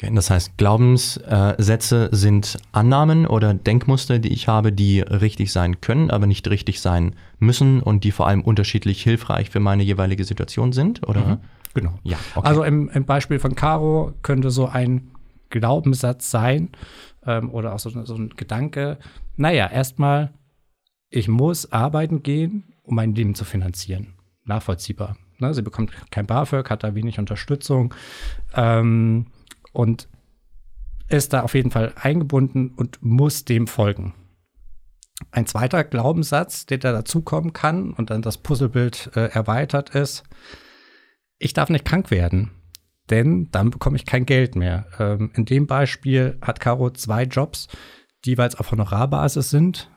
Okay, 0.01 0.11
das 0.15 0.31
heißt, 0.31 0.57
Glaubenssätze 0.57 2.09
sind 2.11 2.57
Annahmen 2.71 3.27
oder 3.27 3.53
Denkmuster, 3.53 4.17
die 4.17 4.33
ich 4.33 4.47
habe, 4.47 4.71
die 4.71 5.01
richtig 5.01 5.51
sein 5.51 5.79
können, 5.79 6.09
aber 6.09 6.25
nicht 6.25 6.49
richtig 6.49 6.81
sein 6.81 7.15
müssen 7.37 7.81
und 7.81 8.03
die 8.03 8.11
vor 8.11 8.27
allem 8.27 8.41
unterschiedlich 8.41 9.03
hilfreich 9.03 9.51
für 9.51 9.59
meine 9.59 9.83
jeweilige 9.83 10.23
Situation 10.23 10.71
sind, 10.71 11.07
oder? 11.07 11.21
Mhm. 11.21 11.37
Genau. 11.75 11.93
Ja, 12.01 12.17
okay. 12.33 12.47
Also 12.47 12.63
im, 12.63 12.89
im, 12.89 13.05
Beispiel 13.05 13.37
von 13.37 13.53
Caro 13.53 14.13
könnte 14.23 14.49
so 14.49 14.65
ein 14.65 15.11
Glaubenssatz 15.51 16.31
sein 16.31 16.69
ähm, 17.23 17.51
oder 17.51 17.75
auch 17.75 17.79
so, 17.79 17.89
so 18.03 18.15
ein 18.15 18.29
Gedanke, 18.35 18.97
naja, 19.37 19.67
erstmal, 19.67 20.33
ich 21.09 21.27
muss 21.27 21.71
arbeiten 21.71 22.23
gehen, 22.23 22.73
um 22.81 22.95
mein 22.95 23.13
Leben 23.13 23.35
zu 23.35 23.45
finanzieren. 23.45 24.15
Nachvollziehbar. 24.45 25.15
Ne? 25.37 25.53
Sie 25.53 25.61
bekommt 25.61 25.91
kein 26.09 26.25
BAföG, 26.25 26.71
hat 26.71 26.83
da 26.83 26.95
wenig 26.95 27.19
Unterstützung. 27.19 27.93
Ähm, 28.55 29.27
und 29.71 30.07
ist 31.11 31.33
da 31.33 31.41
auf 31.41 31.53
jeden 31.53 31.71
Fall 31.71 31.93
eingebunden 31.95 32.73
und 32.75 32.99
muss 33.01 33.45
dem 33.45 33.67
folgen. 33.67 34.13
Ein 35.29 35.45
zweiter 35.45 35.83
Glaubenssatz, 35.83 36.65
der 36.65 36.79
da 36.79 36.91
dazukommen 36.91 37.53
kann 37.53 37.91
und 37.91 38.09
dann 38.09 38.21
das 38.21 38.37
Puzzlebild 38.37 39.11
äh, 39.15 39.27
erweitert 39.27 39.93
ist, 39.93 40.23
ich 41.37 41.53
darf 41.53 41.69
nicht 41.69 41.85
krank 41.85 42.11
werden, 42.11 42.51
denn 43.09 43.49
dann 43.51 43.69
bekomme 43.69 43.97
ich 43.97 44.05
kein 44.05 44.25
Geld 44.25 44.55
mehr. 44.55 44.87
Ähm, 44.99 45.31
in 45.35 45.45
dem 45.45 45.67
Beispiel 45.67 46.37
hat 46.41 46.59
Caro 46.59 46.89
zwei 46.91 47.23
Jobs, 47.23 47.67
die 48.25 48.31
jeweils 48.31 48.55
auf 48.55 48.71
Honorarbasis 48.71 49.49
sind. 49.49 49.89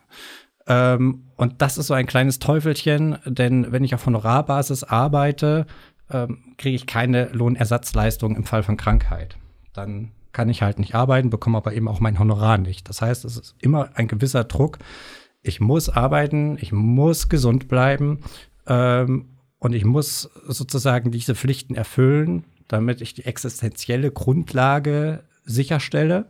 Ähm, 0.67 1.31
und 1.37 1.63
das 1.63 1.79
ist 1.79 1.87
so 1.89 1.95
ein 1.95 2.07
kleines 2.07 2.39
Teufelchen, 2.39 3.19
denn 3.25 3.73
wenn 3.73 3.85
ich 3.85 3.95
auf 3.95 4.05
Honorarbasis 4.05 4.85
arbeite, 4.85 5.67
ähm, 6.11 6.55
kriege 6.59 6.77
ich 6.77 6.87
keine 6.87 7.29
Lohnersatzleistung 7.29 8.37
im 8.37 8.45
Fall 8.45 8.63
von 8.63 8.77
Krankheit 8.77 9.37
dann 9.75 10.13
kann 10.33 10.49
ich 10.49 10.63
halt 10.63 10.79
nicht 10.79 10.95
arbeiten, 10.95 11.31
bekomme 11.31 11.59
aber 11.59 11.75
eben 11.75 11.89
auch 11.89 12.01
mein 12.01 12.19
Honorar 12.19 12.59
nicht. 12.59 12.89
Das 12.89 13.01
heißt, 13.01 13.25
es 13.25 13.37
ist 13.37 13.55
immer 13.61 13.91
ein 13.95 14.09
gewisser 14.09 14.45
Druck. 14.45 14.79
Ich 15.43 15.61
muss 15.61 15.89
arbeiten, 15.89 16.57
ich 16.61 16.73
muss 16.73 17.29
gesund 17.29 17.69
bleiben 17.69 18.21
ähm, 18.67 19.27
und 19.59 19.75
ich 19.75 19.85
muss 19.85 20.31
sozusagen 20.47 21.11
diese 21.11 21.35
Pflichten 21.35 21.75
erfüllen, 21.75 22.45
damit 22.69 23.01
ich 23.01 23.15
die 23.15 23.25
existenzielle 23.25 24.11
Grundlage 24.11 25.25
sicherstelle. 25.45 26.27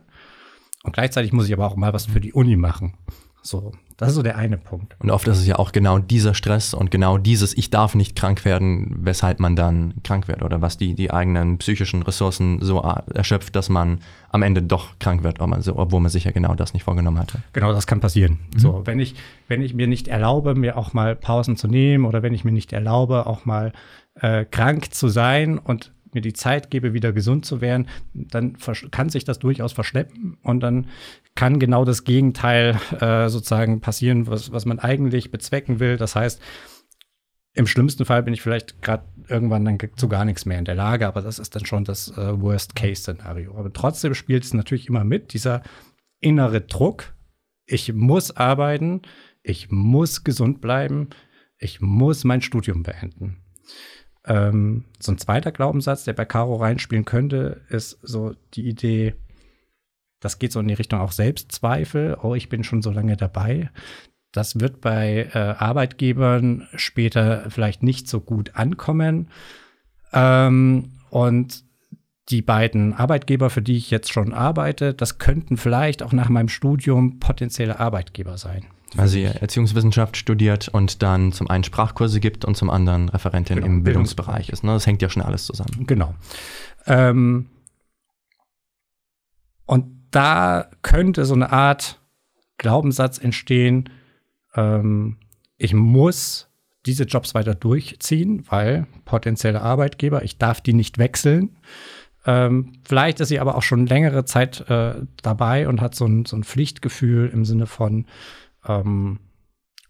Und 0.83 0.93
gleichzeitig 0.93 1.33
muss 1.33 1.47
ich 1.47 1.53
aber 1.53 1.65
auch 1.65 1.75
mal 1.75 1.93
was 1.93 2.05
für 2.05 2.21
die 2.21 2.33
Uni 2.33 2.57
machen. 2.57 2.93
So, 3.41 3.71
das 3.97 4.09
ist 4.09 4.15
so 4.15 4.23
der 4.23 4.37
eine 4.37 4.57
Punkt. 4.57 4.95
Und 4.99 5.09
oft 5.09 5.27
ist 5.27 5.37
es 5.37 5.47
ja 5.47 5.57
auch 5.57 5.71
genau 5.71 5.99
dieser 5.99 6.33
Stress 6.33 6.73
und 6.73 6.91
genau 6.91 7.17
dieses 7.17 7.55
Ich 7.57 7.69
darf 7.69 7.95
nicht 7.95 8.15
krank 8.15 8.43
werden, 8.43 8.97
weshalb 8.99 9.39
man 9.39 9.55
dann 9.55 9.93
krank 10.03 10.27
wird 10.27 10.41
oder 10.41 10.61
was 10.61 10.77
die, 10.77 10.95
die 10.95 11.11
eigenen 11.11 11.57
psychischen 11.59 12.03
Ressourcen 12.03 12.59
so 12.61 12.79
erschöpft, 12.79 13.55
dass 13.55 13.69
man 13.69 13.99
am 14.31 14.41
Ende 14.41 14.61
doch 14.61 14.99
krank 14.99 15.23
wird, 15.23 15.39
obwohl 15.39 16.01
man 16.01 16.11
sich 16.11 16.25
ja 16.25 16.31
genau 16.31 16.55
das 16.55 16.73
nicht 16.73 16.83
vorgenommen 16.83 17.19
hatte. 17.19 17.39
Genau, 17.53 17.71
das 17.71 17.87
kann 17.87 18.01
passieren. 18.01 18.39
Mhm. 18.53 18.59
So, 18.59 18.81
wenn 18.85 18.99
ich, 18.99 19.15
wenn 19.47 19.61
ich 19.61 19.73
mir 19.73 19.87
nicht 19.87 20.09
erlaube, 20.09 20.55
mir 20.55 20.77
auch 20.77 20.93
mal 20.93 21.15
Pausen 21.15 21.55
zu 21.55 21.67
nehmen 21.67 22.03
oder 22.05 22.21
wenn 22.21 22.33
ich 22.33 22.43
mir 22.43 22.51
nicht 22.51 22.73
erlaube, 22.73 23.27
auch 23.27 23.45
mal 23.45 23.71
äh, 24.19 24.43
krank 24.43 24.93
zu 24.93 25.07
sein 25.07 25.57
und 25.57 25.91
mir 26.15 26.21
die 26.21 26.33
Zeit 26.33 26.71
gebe, 26.71 26.93
wieder 26.93 27.13
gesund 27.13 27.45
zu 27.45 27.61
werden, 27.61 27.87
dann 28.13 28.57
kann 28.89 29.09
sich 29.09 29.25
das 29.25 29.37
durchaus 29.37 29.73
verschleppen 29.73 30.37
und 30.41 30.61
dann 30.61 30.87
kann 31.35 31.59
genau 31.59 31.83
das 31.83 32.05
Gegenteil 32.05 32.79
äh, 32.99 33.29
sozusagen 33.29 33.81
passieren, 33.81 34.27
was, 34.27 34.51
was 34.51 34.65
man 34.65 34.79
eigentlich 34.79 35.31
bezwecken 35.31 35.79
will. 35.79 35.97
Das 35.97 36.15
heißt, 36.15 36.41
im 37.53 37.67
schlimmsten 37.67 38.05
Fall 38.05 38.23
bin 38.23 38.33
ich 38.33 38.41
vielleicht 38.41 38.81
gerade 38.81 39.05
irgendwann 39.29 39.63
dann 39.65 39.77
zu 39.95 40.09
gar 40.09 40.25
nichts 40.25 40.45
mehr 40.45 40.59
in 40.59 40.65
der 40.65 40.75
Lage, 40.75 41.07
aber 41.07 41.21
das 41.21 41.39
ist 41.39 41.55
dann 41.55 41.65
schon 41.65 41.83
das 41.83 42.09
äh, 42.17 42.41
Worst-Case-Szenario. 42.41 43.57
Aber 43.57 43.71
trotzdem 43.71 44.13
spielt 44.13 44.43
es 44.43 44.53
natürlich 44.53 44.87
immer 44.87 45.03
mit, 45.03 45.33
dieser 45.33 45.61
innere 46.19 46.61
Druck. 46.61 47.13
Ich 47.65 47.93
muss 47.93 48.35
arbeiten, 48.35 49.01
ich 49.41 49.71
muss 49.71 50.23
gesund 50.23 50.61
bleiben, 50.61 51.09
ich 51.57 51.81
muss 51.81 52.23
mein 52.23 52.41
Studium 52.41 52.83
beenden. 52.83 53.37
Ähm, 54.25 54.85
so 54.99 55.11
ein 55.11 55.17
zweiter 55.17 55.51
Glaubenssatz, 55.51 56.03
der 56.03 56.13
bei 56.13 56.25
Caro 56.25 56.55
reinspielen 56.55 57.05
könnte, 57.05 57.61
ist 57.69 57.99
so 58.01 58.35
die 58.53 58.67
Idee, 58.67 59.15
das 60.19 60.39
geht 60.39 60.51
so 60.51 60.59
in 60.59 60.67
die 60.67 60.73
Richtung 60.73 60.99
auch 60.99 61.11
Selbstzweifel. 61.11 62.17
Oh, 62.21 62.35
ich 62.35 62.49
bin 62.49 62.63
schon 62.63 62.81
so 62.81 62.91
lange 62.91 63.17
dabei. 63.17 63.69
Das 64.31 64.59
wird 64.59 64.81
bei 64.81 65.29
äh, 65.33 65.37
Arbeitgebern 65.37 66.67
später 66.75 67.49
vielleicht 67.49 67.83
nicht 67.83 68.07
so 68.07 68.19
gut 68.19 68.55
ankommen. 68.55 69.29
Ähm, 70.13 70.91
und 71.09 71.63
die 72.29 72.41
beiden 72.41 72.93
Arbeitgeber, 72.93 73.49
für 73.49 73.61
die 73.61 73.77
ich 73.77 73.91
jetzt 73.91 74.11
schon 74.11 74.33
arbeite, 74.33 74.93
das 74.93 75.19
könnten 75.19 75.57
vielleicht 75.57 76.01
auch 76.01 76.11
nach 76.11 76.29
meinem 76.29 76.49
Studium 76.49 77.19
potenzielle 77.19 77.79
Arbeitgeber 77.79 78.37
sein. 78.37 78.65
Weil 78.95 79.07
sie 79.07 79.23
Erziehungswissenschaft 79.23 80.17
studiert 80.17 80.69
und 80.69 81.03
dann 81.03 81.31
zum 81.31 81.49
einen 81.49 81.63
Sprachkurse 81.63 82.19
gibt 82.19 82.45
und 82.45 82.55
zum 82.55 82.69
anderen 82.69 83.09
Referentin 83.09 83.57
genau, 83.57 83.67
im 83.67 83.83
Bildungsbereich 83.83 84.49
ist. 84.49 84.63
Ne? 84.63 84.71
Das 84.71 84.87
hängt 84.87 85.01
ja 85.01 85.09
schon 85.09 85.21
alles 85.21 85.45
zusammen. 85.45 85.85
Genau. 85.85 86.15
Ähm, 86.87 87.47
und 89.65 89.94
da 90.15 90.69
könnte 90.81 91.25
so 91.25 91.33
eine 91.33 91.51
Art 91.51 91.99
Glaubenssatz 92.57 93.17
entstehen, 93.17 93.89
ähm, 94.55 95.17
ich 95.57 95.73
muss 95.73 96.49
diese 96.85 97.03
Jobs 97.03 97.33
weiter 97.33 97.55
durchziehen, 97.55 98.45
weil 98.49 98.87
potenzielle 99.05 99.61
Arbeitgeber, 99.61 100.23
ich 100.23 100.37
darf 100.37 100.61
die 100.61 100.73
nicht 100.73 100.97
wechseln. 100.97 101.57
Ähm, 102.25 102.73
vielleicht 102.87 103.19
ist 103.19 103.27
sie 103.29 103.39
aber 103.39 103.55
auch 103.55 103.61
schon 103.61 103.87
längere 103.87 104.25
Zeit 104.25 104.69
äh, 104.69 104.95
dabei 105.21 105.67
und 105.67 105.81
hat 105.81 105.95
so 105.95 106.05
ein, 106.05 106.25
so 106.25 106.37
ein 106.37 106.43
Pflichtgefühl 106.43 107.29
im 107.29 107.43
Sinne 107.43 107.65
von, 107.65 108.05
ähm, 108.65 109.19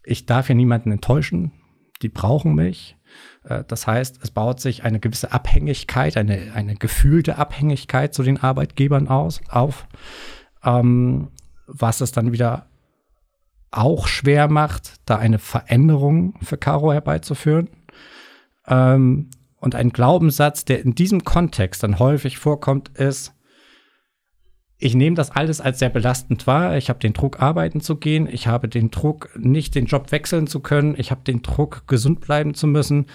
ich 0.04 0.26
darf 0.26 0.48
ja 0.48 0.54
niemanden 0.54 0.90
enttäuschen, 0.90 1.52
die 2.02 2.08
brauchen 2.08 2.54
mich. 2.54 2.96
Äh, 3.46 3.64
das 3.66 3.86
heißt, 3.86 4.18
es 4.22 4.30
baut 4.30 4.60
sich 4.60 4.84
eine 4.84 5.00
gewisse 5.00 5.32
Abhängigkeit, 5.32 6.16
eine, 6.16 6.52
eine 6.54 6.76
gefühlte 6.76 7.38
Abhängigkeit 7.38 8.14
zu 8.14 8.22
den 8.22 8.40
Arbeitgebern 8.40 9.08
aus, 9.08 9.40
auf, 9.48 9.86
ähm, 10.64 11.28
was 11.66 12.00
es 12.00 12.12
dann 12.12 12.32
wieder 12.32 12.66
auch 13.70 14.06
schwer 14.06 14.48
macht, 14.48 14.94
da 15.04 15.16
eine 15.16 15.38
Veränderung 15.38 16.34
für 16.42 16.56
Caro 16.56 16.92
herbeizuführen. 16.92 17.68
Ähm, 18.66 19.30
und 19.58 19.74
ein 19.74 19.90
Glaubenssatz, 19.90 20.64
der 20.64 20.82
in 20.82 20.94
diesem 20.94 21.24
Kontext 21.24 21.82
dann 21.82 21.98
häufig 21.98 22.38
vorkommt, 22.38 22.90
ist, 22.90 23.32
ich 24.78 24.94
nehme 24.94 25.16
das 25.16 25.30
alles 25.30 25.60
als 25.60 25.78
sehr 25.78 25.88
belastend 25.88 26.46
wahr. 26.46 26.76
Ich 26.76 26.90
habe 26.90 26.98
den 26.98 27.14
Druck, 27.14 27.40
arbeiten 27.40 27.80
zu 27.80 27.96
gehen. 27.96 28.28
Ich 28.30 28.46
habe 28.46 28.68
den 28.68 28.90
Druck, 28.90 29.30
nicht 29.38 29.74
den 29.74 29.86
Job 29.86 30.12
wechseln 30.12 30.46
zu 30.46 30.60
können. 30.60 30.94
Ich 30.98 31.10
habe 31.10 31.22
den 31.22 31.42
Druck, 31.42 31.86
gesund 31.86 32.20
bleiben 32.20 32.52
zu 32.52 32.66
müssen. 32.66 33.06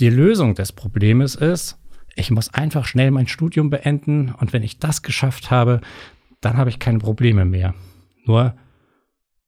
Die 0.00 0.10
Lösung 0.10 0.54
des 0.54 0.72
Problems 0.72 1.36
ist, 1.36 1.78
ich 2.16 2.32
muss 2.32 2.52
einfach 2.52 2.84
schnell 2.84 3.12
mein 3.12 3.28
Studium 3.28 3.70
beenden. 3.70 4.34
Und 4.34 4.52
wenn 4.52 4.64
ich 4.64 4.80
das 4.80 5.02
geschafft 5.02 5.52
habe, 5.52 5.80
dann 6.40 6.56
habe 6.56 6.70
ich 6.70 6.80
keine 6.80 6.98
Probleme 6.98 7.44
mehr. 7.44 7.74
Nur 8.24 8.56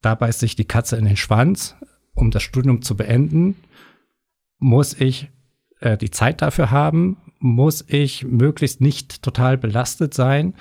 da 0.02 0.14
beißt 0.14 0.40
sich 0.40 0.54
die 0.54 0.66
Katze 0.66 0.96
in 0.96 1.04
den 1.04 1.16
Schwanz. 1.16 1.76
Um 2.14 2.30
das 2.30 2.42
Studium 2.42 2.82
zu 2.82 2.96
beenden, 2.96 3.56
muss 4.58 4.94
ich 5.00 5.30
äh, 5.80 5.96
die 5.96 6.10
Zeit 6.10 6.42
dafür 6.42 6.70
haben, 6.70 7.16
muss 7.40 7.85
ich 7.88 8.24
möglichst 8.24 8.81
nicht 8.81 9.22
total 9.22 9.59
belastet 9.59 10.14
sein, 10.14 10.55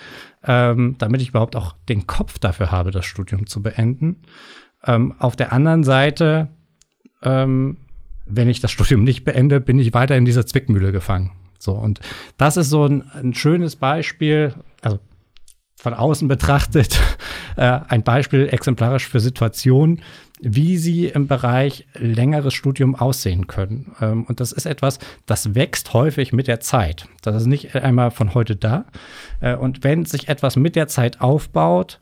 ähm, 0.43 0.95
damit 0.97 1.21
ich 1.21 1.29
überhaupt 1.29 1.55
auch 1.55 1.75
den 1.89 2.07
Kopf 2.07 2.39
dafür 2.39 2.71
habe, 2.71 2.91
das 2.91 3.05
Studium 3.05 3.45
zu 3.45 3.61
beenden. 3.61 4.23
Ähm, 4.85 5.13
auf 5.19 5.35
der 5.35 5.51
anderen 5.51 5.83
Seite, 5.83 6.47
ähm, 7.21 7.77
wenn 8.25 8.47
ich 8.47 8.61
das 8.61 8.71
Studium 8.71 9.03
nicht 9.03 9.25
beende, 9.25 9.59
bin 9.59 9.77
ich 9.77 9.93
weiter 9.93 10.15
in 10.15 10.25
dieser 10.25 10.45
Zwickmühle 10.45 10.93
gefangen. 10.93 11.31
So, 11.57 11.73
und 11.73 11.99
das 12.37 12.55
ist 12.55 12.69
so 12.69 12.85
ein, 12.85 13.03
ein 13.11 13.33
schönes 13.33 13.75
Beispiel, 13.75 14.53
also 14.81 14.99
von 15.75 15.93
außen 15.93 16.27
betrachtet, 16.29 16.99
äh, 17.59 17.81
ein 17.89 18.03
Beispiel 18.03 18.47
exemplarisch 18.49 19.07
für 19.07 19.19
Situationen, 19.19 20.01
wie 20.39 20.77
sie 20.77 21.07
im 21.07 21.27
Bereich 21.27 21.85
längeres 21.93 22.53
Studium 22.53 22.95
aussehen 22.95 23.47
können. 23.47 23.93
Ähm, 23.99 24.23
und 24.23 24.39
das 24.39 24.53
ist 24.53 24.65
etwas, 24.65 24.99
das 25.25 25.55
wächst 25.55 25.93
häufig 25.93 26.31
mit 26.31 26.47
der 26.47 26.61
Zeit. 26.61 27.07
Das 27.21 27.35
ist 27.35 27.47
nicht 27.47 27.75
einmal 27.75 28.11
von 28.11 28.33
heute 28.33 28.55
da. 28.55 28.85
Äh, 29.41 29.57
und 29.57 29.83
wenn 29.83 30.05
sich 30.05 30.29
etwas 30.29 30.55
mit 30.55 30.77
der 30.77 30.87
Zeit 30.87 31.19
aufbaut, 31.19 31.99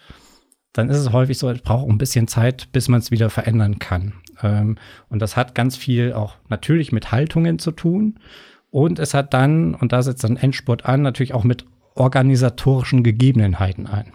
dann 0.74 0.90
ist 0.90 0.98
es 0.98 1.12
häufig 1.12 1.40
so, 1.40 1.50
es 1.50 1.62
braucht 1.62 1.90
ein 1.90 1.98
bisschen 1.98 2.28
Zeit, 2.28 2.72
bis 2.72 2.88
man 2.88 3.00
es 3.00 3.10
wieder 3.10 3.32
verändern 3.32 3.80
kann. 3.80 4.14
Ähm, 4.44 4.78
und 5.10 5.24
das 5.24 5.36
hat 5.36 5.56
ganz 5.56 5.76
viel 5.76 6.14
auch 6.14 6.36
natürlich 6.50 6.92
mit 6.92 7.12
Haltungen 7.12 7.58
zu 7.58 7.72
tun. 7.72 8.20
Und 8.70 9.00
es 9.00 9.16
hat 9.16 9.34
dann, 9.34 9.74
und 9.74 9.92
da 9.92 10.04
setzt 10.04 10.24
dann 10.24 10.38
Endspurt 10.38 10.86
an, 10.86 11.02
natürlich 11.02 11.34
auch 11.34 11.44
mit 11.44 11.66
organisatorischen 11.96 13.02
Gegebenheiten 13.02 13.88
ein. 13.88 14.14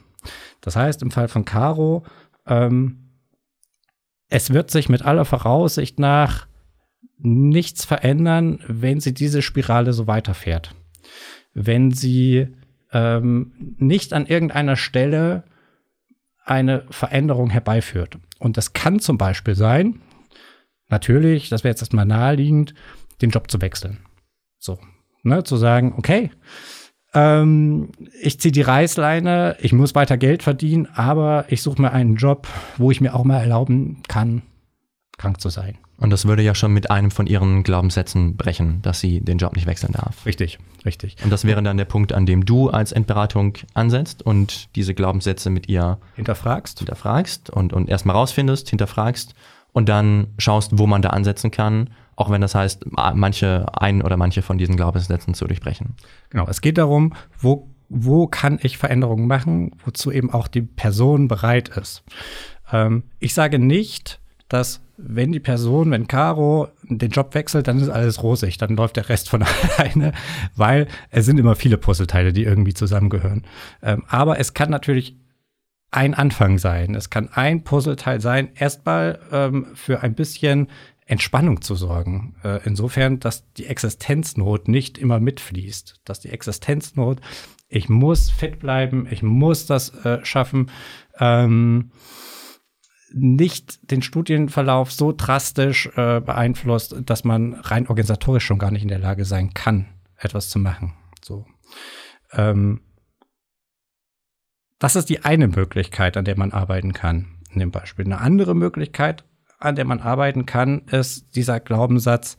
Das 0.61 0.77
heißt, 0.77 1.03
im 1.03 1.11
Fall 1.11 1.29
von 1.29 1.45
Caro, 1.45 2.05
ähm, 2.47 3.11
es 4.29 4.53
wird 4.53 4.71
sich 4.71 4.89
mit 4.89 5.03
aller 5.03 5.25
Voraussicht 5.25 5.99
nach 5.99 6.47
nichts 7.19 7.85
verändern, 7.85 8.61
wenn 8.67 9.01
sie 9.01 9.15
diese 9.15 9.43
Spirale 9.43 9.93
so 9.93 10.07
weiterfährt. 10.07 10.75
Wenn 11.55 11.93
sie 11.93 12.49
ähm, 12.93 13.53
nicht 13.79 14.13
an 14.13 14.27
irgendeiner 14.27 14.77
Stelle 14.77 15.45
eine 16.45 16.87
Veränderung 16.91 17.51
herbeiführt. 17.51 18.19
Und 18.39 18.57
das 18.57 18.73
kann 18.73 18.99
zum 18.99 19.19
Beispiel 19.19 19.55
sein, 19.55 20.01
natürlich, 20.89 21.49
das 21.49 21.63
wäre 21.63 21.73
jetzt 21.73 21.83
erstmal 21.83 22.07
naheliegend, 22.07 22.75
den 23.21 23.31
Job 23.31 23.51
zu 23.51 23.61
wechseln. 23.61 23.99
So, 24.59 24.79
ne, 25.23 25.45
zu 25.45 25.57
sagen, 25.57 25.95
okay, 25.97 26.31
ähm, 27.15 27.91
ich 28.21 28.41
ziehe 28.41 28.53
die 28.53 28.63
Reißleine, 28.63 29.57
ich 29.61 29.73
muss 29.73 29.95
weiter 29.95 30.17
Geld 30.17 30.43
verdienen, 30.43 30.89
aber 30.95 31.47
ich 31.49 31.63
suche 31.63 31.81
mir 31.81 31.93
einen 31.93 32.17
Job, 32.17 32.49
wo 32.79 32.91
ich 32.91 33.01
mir 33.01 33.15
auch 33.15 33.25
mal 33.25 33.39
erlauben 33.39 34.03
kann, 34.09 34.43
krank 35.19 35.41
zu 35.41 35.51
sein. 35.51 35.79
Und 35.99 36.11
das 36.11 36.27
würde 36.27 36.43
ja 36.43 36.55
schon 36.55 36.73
mit 36.73 36.91
einem 36.91 37.13
von 37.13 37.29
ihren 37.29 37.63
Glaubenssätzen 37.63 38.37
brechen, 38.37 38.83
dass 38.83 38.99
sie 38.99 39.21
den 39.21 39.39
Job 39.39 39.55
nicht 39.55 39.69
wechseln 39.69 39.93
darf. 39.93 40.27
Richtig, 40.27 40.59
richtig. 40.85 41.17
Und 41.23 41.31
das 41.31 41.45
wäre 41.45 41.63
dann 41.63 41.77
der 41.77 41.85
Punkt, 41.85 42.13
an 42.13 42.27
dem 42.27 42.45
du 42.45 42.71
als 42.71 42.91
Endberatung 42.91 43.57
ansetzt 43.75 44.21
und 44.23 44.75
diese 44.75 44.95
Glaubenssätze 44.95 45.49
mit 45.49 45.69
ihr 45.69 45.99
hinterfragst. 46.17 46.79
Hinterfragst 46.81 47.51
und, 47.51 47.73
und 47.73 47.89
erstmal 47.89 48.17
rausfindest, 48.17 48.69
hinterfragst 48.69 49.35
und 49.73 49.89
dann 49.89 50.29
schaust, 50.39 50.77
wo 50.77 50.89
man 50.89 51.03
da 51.03 51.11
ansetzen 51.11 51.53
kann 51.53 51.91
auch 52.17 52.31
wenn 52.31 52.41
das 52.41 52.55
heißt, 52.55 52.87
manche, 53.15 53.67
ein 53.75 54.03
oder 54.03 54.17
manche 54.17 54.43
von 54.43 54.59
diesen 54.59 54.77
Glaubenssätzen 54.77 55.35
zu 55.35 55.47
durchbrechen. 55.47 55.95
Genau, 56.31 56.47
es 56.49 56.61
geht 56.61 56.79
darum, 56.79 57.15
wo, 57.39 57.69
wo 57.89 58.27
kann 58.27 58.59
ich 58.63 58.79
Veränderungen 58.79 59.27
machen, 59.27 59.73
wozu 59.85 60.11
eben 60.11 60.31
auch 60.31 60.49
die 60.49 60.63
Person 60.63 61.29
bereit 61.29 61.69
ist. 61.71 62.03
Ähm, 62.73 63.05
ich 63.19 63.35
sage 63.35 63.59
nicht, 63.59 64.21
dass 64.49 64.83
wenn 64.99 65.33
die 65.33 65.41
Person, 65.41 65.91
wenn 65.91 66.07
Caro 66.07 66.69
den 66.83 67.11
Job 67.11 67.35
wechselt, 67.35 67.67
dann 67.67 67.79
ist 67.79 67.89
alles 67.89 68.23
rosig, 68.23 68.59
dann 68.59 68.77
läuft 68.77 68.97
der 68.97 69.09
Rest 69.09 69.29
von 69.29 69.43
alleine, 69.79 70.13
weil 70.55 70.87
es 71.11 71.25
sind 71.25 71.39
immer 71.39 71.57
viele 71.57 71.79
Puzzleteile, 71.79 72.33
die 72.33 72.45
irgendwie 72.45 72.75
zusammengehören. 72.75 73.45
Ähm, 73.83 74.05
aber 74.09 74.39
es 74.39 74.55
kann 74.55 74.71
natürlich 74.71 75.17
ein 75.91 76.15
Anfang 76.15 76.59
sein. 76.59 76.95
Es 76.95 77.11
kann 77.11 77.29
ein 77.33 77.65
Puzzleteil 77.65 78.21
sein, 78.21 78.51
erstmal 78.55 79.19
ähm, 79.31 79.67
für 79.75 80.03
ein 80.03 80.15
bisschen 80.15 80.69
Entspannung 81.07 81.63
zu 81.63 81.75
sorgen. 81.75 82.37
Äh, 82.45 82.61
insofern, 82.65 83.21
dass 83.21 83.51
die 83.55 83.67
Existenznot 83.67 84.69
nicht 84.69 84.99
immer 84.99 85.21
mitfließt, 85.21 86.01
dass 86.05 86.21
die 86.21 86.31
Existenznot, 86.31 87.21
ich 87.69 87.89
muss 87.89 88.31
fit 88.31 88.59
bleiben, 88.59 89.07
ich 89.11 89.23
muss 89.23 89.67
das 89.67 89.91
äh, 90.05 90.25
schaffen, 90.25 90.71
ähm, 91.19 91.91
nicht 93.15 93.91
den 93.91 94.03
Studienverlauf 94.03 94.93
so 94.93 95.13
drastisch 95.13 95.87
äh, 95.97 96.21
beeinflusst, 96.21 96.97
dass 97.05 97.25
man 97.25 97.55
rein 97.55 97.87
organisatorisch 97.89 98.45
schon 98.45 98.59
gar 98.59 98.71
nicht 98.71 98.83
in 98.83 98.89
der 98.89 98.99
Lage 98.99 99.25
sein 99.25 99.53
kann, 99.53 99.89
etwas 100.17 100.49
zu 100.49 100.59
machen. 100.59 100.95
So. 101.23 101.47
Ähm, 102.33 102.81
das 104.79 104.97
ist 104.97 105.11
die 105.11 105.25
eine 105.25 105.49
Möglichkeit, 105.49 106.17
an 106.17 106.25
der 106.25 106.39
man 106.39 106.53
arbeiten 106.53 106.93
kann, 106.93 107.39
in 107.51 107.61
dem 107.61 107.71
Beispiel. 107.71 108.05
Eine 108.05 108.19
andere 108.19 108.55
Möglichkeit, 108.55 109.25
an 109.65 109.77
der 109.77 109.85
man 109.85 110.01
arbeiten 110.01 110.47
kann, 110.47 110.83
ist 110.91 111.37
dieser 111.37 111.61
Glaubenssatz, 111.61 112.37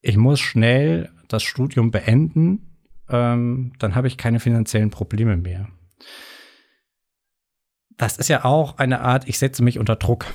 ich 0.00 0.16
muss 0.16 0.40
schnell 0.40 1.10
das 1.28 1.42
Studium 1.42 1.90
beenden, 1.90 2.76
ähm, 3.08 3.72
dann 3.78 3.94
habe 3.94 4.08
ich 4.08 4.16
keine 4.16 4.40
finanziellen 4.40 4.90
Probleme 4.90 5.36
mehr. 5.36 5.68
Das 7.96 8.16
ist 8.16 8.28
ja 8.28 8.44
auch 8.44 8.78
eine 8.78 9.02
Art, 9.02 9.28
ich 9.28 9.38
setze 9.38 9.62
mich 9.62 9.78
unter 9.78 9.96
Druck. 9.96 10.26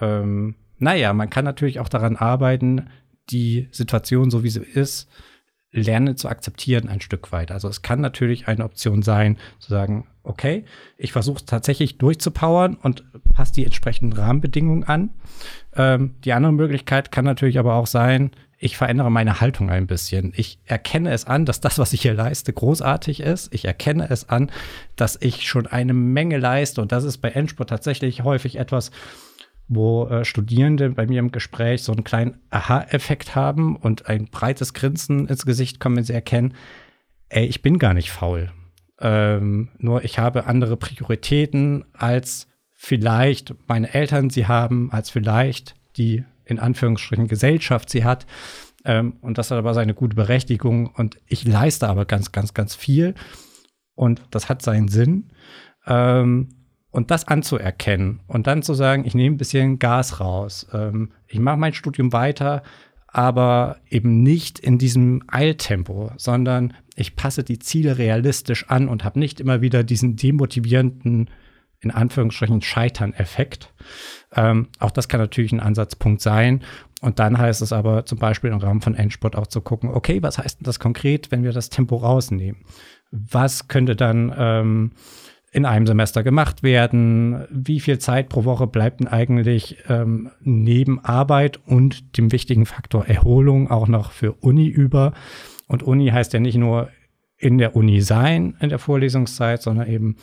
Ähm, 0.00 0.56
naja, 0.78 1.12
man 1.14 1.30
kann 1.30 1.44
natürlich 1.44 1.80
auch 1.80 1.88
daran 1.88 2.16
arbeiten, 2.16 2.90
die 3.30 3.68
Situation, 3.72 4.30
so 4.30 4.44
wie 4.44 4.50
sie 4.50 4.62
ist, 4.62 5.08
lernen 5.80 6.16
zu 6.16 6.28
akzeptieren 6.28 6.88
ein 6.88 7.00
Stück 7.00 7.32
weit. 7.32 7.50
Also 7.50 7.68
es 7.68 7.82
kann 7.82 8.00
natürlich 8.00 8.48
eine 8.48 8.64
Option 8.64 9.02
sein, 9.02 9.38
zu 9.58 9.70
sagen, 9.70 10.06
okay, 10.22 10.64
ich 10.98 11.12
versuche 11.12 11.44
tatsächlich 11.44 11.98
durchzupowern 11.98 12.74
und 12.74 13.04
passe 13.32 13.54
die 13.54 13.64
entsprechenden 13.64 14.18
Rahmenbedingungen 14.18 14.84
an. 14.84 15.10
Ähm, 15.74 16.14
die 16.24 16.32
andere 16.32 16.52
Möglichkeit 16.52 17.12
kann 17.12 17.24
natürlich 17.24 17.58
aber 17.58 17.74
auch 17.74 17.86
sein, 17.86 18.30
ich 18.58 18.76
verändere 18.76 19.10
meine 19.10 19.40
Haltung 19.40 19.68
ein 19.68 19.86
bisschen. 19.86 20.32
Ich 20.34 20.58
erkenne 20.64 21.12
es 21.12 21.26
an, 21.26 21.44
dass 21.44 21.60
das, 21.60 21.78
was 21.78 21.92
ich 21.92 22.02
hier 22.02 22.14
leiste, 22.14 22.52
großartig 22.52 23.20
ist. 23.20 23.52
Ich 23.52 23.66
erkenne 23.66 24.08
es 24.08 24.30
an, 24.30 24.50
dass 24.96 25.18
ich 25.20 25.46
schon 25.46 25.66
eine 25.66 25.92
Menge 25.92 26.38
leiste. 26.38 26.80
Und 26.80 26.90
das 26.90 27.04
ist 27.04 27.18
bei 27.18 27.28
Endspurt 27.28 27.68
tatsächlich 27.68 28.24
häufig 28.24 28.56
etwas, 28.56 28.92
wo 29.68 30.06
äh, 30.06 30.24
Studierende 30.24 30.90
bei 30.90 31.06
mir 31.06 31.18
im 31.18 31.32
Gespräch 31.32 31.82
so 31.82 31.92
einen 31.92 32.04
kleinen 32.04 32.38
Aha-Effekt 32.50 33.34
haben 33.34 33.76
und 33.76 34.06
ein 34.08 34.26
breites 34.26 34.74
Grinsen 34.74 35.26
ins 35.26 35.44
Gesicht 35.44 35.80
kommen, 35.80 35.96
wenn 35.96 36.04
sie 36.04 36.12
erkennen, 36.12 36.54
ey, 37.28 37.46
ich 37.46 37.62
bin 37.62 37.78
gar 37.78 37.94
nicht 37.94 38.10
faul. 38.10 38.52
Ähm, 39.00 39.68
nur 39.78 40.04
ich 40.04 40.18
habe 40.18 40.46
andere 40.46 40.76
Prioritäten 40.76 41.84
als 41.92 42.48
vielleicht 42.72 43.54
meine 43.66 43.92
Eltern 43.92 44.30
sie 44.30 44.46
haben, 44.46 44.90
als 44.92 45.10
vielleicht 45.10 45.74
die 45.96 46.24
in 46.44 46.58
Anführungsstrichen 46.58 47.26
Gesellschaft 47.26 47.90
sie 47.90 48.04
hat. 48.04 48.26
Ähm, 48.84 49.16
und 49.20 49.38
das 49.38 49.50
hat 49.50 49.58
aber 49.58 49.74
seine 49.74 49.94
gute 49.94 50.14
Berechtigung. 50.14 50.86
Und 50.86 51.18
ich 51.26 51.44
leiste 51.44 51.88
aber 51.88 52.04
ganz, 52.04 52.32
ganz, 52.32 52.54
ganz 52.54 52.74
viel. 52.74 53.14
Und 53.94 54.22
das 54.30 54.48
hat 54.48 54.62
seinen 54.62 54.88
Sinn. 54.88 55.30
Ähm, 55.86 56.48
und 56.96 57.10
das 57.10 57.28
anzuerkennen 57.28 58.20
und 58.26 58.46
dann 58.46 58.62
zu 58.62 58.72
sagen, 58.72 59.04
ich 59.04 59.14
nehme 59.14 59.34
ein 59.34 59.38
bisschen 59.38 59.78
Gas 59.78 60.18
raus. 60.18 60.66
Ähm, 60.72 61.10
ich 61.26 61.38
mache 61.38 61.58
mein 61.58 61.74
Studium 61.74 62.14
weiter, 62.14 62.62
aber 63.06 63.76
eben 63.90 64.22
nicht 64.22 64.58
in 64.58 64.78
diesem 64.78 65.22
Eiltempo, 65.28 66.10
sondern 66.16 66.72
ich 66.94 67.14
passe 67.14 67.44
die 67.44 67.58
Ziele 67.58 67.98
realistisch 67.98 68.70
an 68.70 68.88
und 68.88 69.04
habe 69.04 69.18
nicht 69.18 69.40
immer 69.40 69.60
wieder 69.60 69.84
diesen 69.84 70.16
demotivierenden, 70.16 71.28
in 71.80 71.90
Anführungsstrichen, 71.90 72.62
Scheitern-Effekt. 72.62 73.74
Ähm, 74.34 74.68
auch 74.78 74.90
das 74.90 75.06
kann 75.08 75.20
natürlich 75.20 75.52
ein 75.52 75.60
Ansatzpunkt 75.60 76.22
sein. 76.22 76.62
Und 77.02 77.18
dann 77.18 77.36
heißt 77.36 77.60
es 77.60 77.74
aber 77.74 78.06
zum 78.06 78.18
Beispiel 78.18 78.50
im 78.50 78.58
Rahmen 78.58 78.80
von 78.80 78.94
Endsport 78.94 79.36
auch 79.36 79.48
zu 79.48 79.60
gucken, 79.60 79.90
okay, 79.90 80.22
was 80.22 80.38
heißt 80.38 80.60
denn 80.60 80.64
das 80.64 80.80
konkret, 80.80 81.30
wenn 81.30 81.44
wir 81.44 81.52
das 81.52 81.68
Tempo 81.68 81.96
rausnehmen? 81.96 82.62
Was 83.10 83.68
könnte 83.68 83.96
dann 83.96 84.34
ähm, 84.34 84.92
in 85.56 85.64
einem 85.64 85.86
Semester 85.86 86.22
gemacht 86.22 86.62
werden? 86.62 87.46
Wie 87.48 87.80
viel 87.80 87.98
Zeit 87.98 88.28
pro 88.28 88.44
Woche 88.44 88.66
bleibt 88.66 89.00
denn 89.00 89.08
eigentlich 89.08 89.78
ähm, 89.88 90.30
neben 90.42 91.02
Arbeit 91.02 91.60
und 91.64 92.18
dem 92.18 92.30
wichtigen 92.30 92.66
Faktor 92.66 93.06
Erholung 93.06 93.70
auch 93.70 93.88
noch 93.88 94.12
für 94.12 94.32
Uni 94.34 94.66
über? 94.66 95.14
Und 95.66 95.82
Uni 95.82 96.08
heißt 96.08 96.34
ja 96.34 96.40
nicht 96.40 96.58
nur 96.58 96.90
in 97.38 97.56
der 97.56 97.74
Uni 97.74 98.02
sein, 98.02 98.54
in 98.60 98.68
der 98.68 98.78
Vorlesungszeit, 98.78 99.62
sondern 99.62 99.88
eben, 99.88 100.16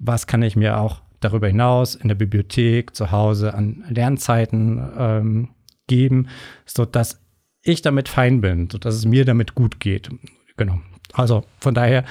was 0.00 0.26
kann 0.26 0.42
ich 0.42 0.56
mir 0.56 0.78
auch 0.78 1.00
darüber 1.20 1.46
hinaus 1.46 1.94
in 1.94 2.08
der 2.08 2.16
Bibliothek, 2.16 2.96
zu 2.96 3.12
Hause 3.12 3.54
an 3.54 3.84
Lernzeiten 3.88 4.82
ähm, 4.98 5.48
geben, 5.86 6.26
sodass 6.66 7.20
ich 7.62 7.82
damit 7.82 8.08
fein 8.08 8.40
bin, 8.40 8.68
sodass 8.68 8.96
es 8.96 9.04
mir 9.04 9.24
damit 9.24 9.54
gut 9.54 9.78
geht. 9.78 10.10
Genau. 10.56 10.80
Also 11.12 11.44
von 11.60 11.72
daher 11.72 12.04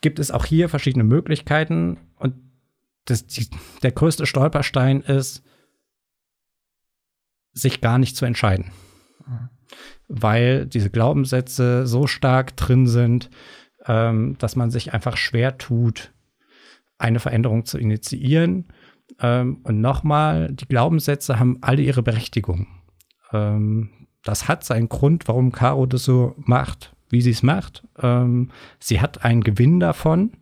gibt 0.00 0.18
es 0.18 0.30
auch 0.30 0.44
hier 0.44 0.68
verschiedene 0.68 1.04
Möglichkeiten, 1.04 1.98
und 2.16 2.34
das, 3.04 3.26
die, 3.26 3.48
der 3.82 3.92
größte 3.92 4.26
Stolperstein 4.26 5.00
ist, 5.00 5.42
sich 7.52 7.80
gar 7.80 7.98
nicht 7.98 8.16
zu 8.16 8.24
entscheiden. 8.24 8.70
Weil 10.08 10.66
diese 10.66 10.90
Glaubenssätze 10.90 11.86
so 11.86 12.06
stark 12.06 12.56
drin 12.56 12.86
sind, 12.86 13.30
ähm, 13.86 14.36
dass 14.38 14.56
man 14.56 14.70
sich 14.70 14.92
einfach 14.92 15.16
schwer 15.16 15.58
tut, 15.58 16.12
eine 16.98 17.20
Veränderung 17.20 17.64
zu 17.64 17.78
initiieren. 17.78 18.68
Ähm, 19.20 19.60
und 19.62 19.80
nochmal, 19.80 20.52
die 20.52 20.66
Glaubenssätze 20.66 21.38
haben 21.38 21.58
alle 21.60 21.82
ihre 21.82 22.02
Berechtigung. 22.02 22.66
Ähm, 23.32 24.08
das 24.22 24.48
hat 24.48 24.64
seinen 24.64 24.88
Grund, 24.88 25.28
warum 25.28 25.52
Caro 25.52 25.86
das 25.86 26.04
so 26.04 26.34
macht, 26.36 26.94
wie 27.10 27.20
sie 27.20 27.30
es 27.30 27.42
macht. 27.42 27.86
Ähm, 28.00 28.50
sie 28.78 29.00
hat 29.00 29.24
einen 29.24 29.42
Gewinn 29.42 29.80
davon. 29.80 30.32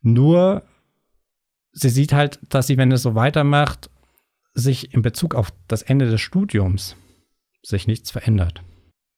Nur 0.00 0.64
sie 1.72 1.90
sieht 1.90 2.12
halt, 2.12 2.40
dass 2.48 2.66
sie, 2.66 2.76
wenn 2.76 2.92
es 2.92 3.02
so 3.02 3.14
weitermacht, 3.14 3.90
sich 4.54 4.92
in 4.92 5.02
Bezug 5.02 5.34
auf 5.34 5.52
das 5.68 5.82
Ende 5.82 6.10
des 6.10 6.20
Studiums 6.20 6.96
sich 7.62 7.86
nichts 7.86 8.10
verändert. 8.10 8.62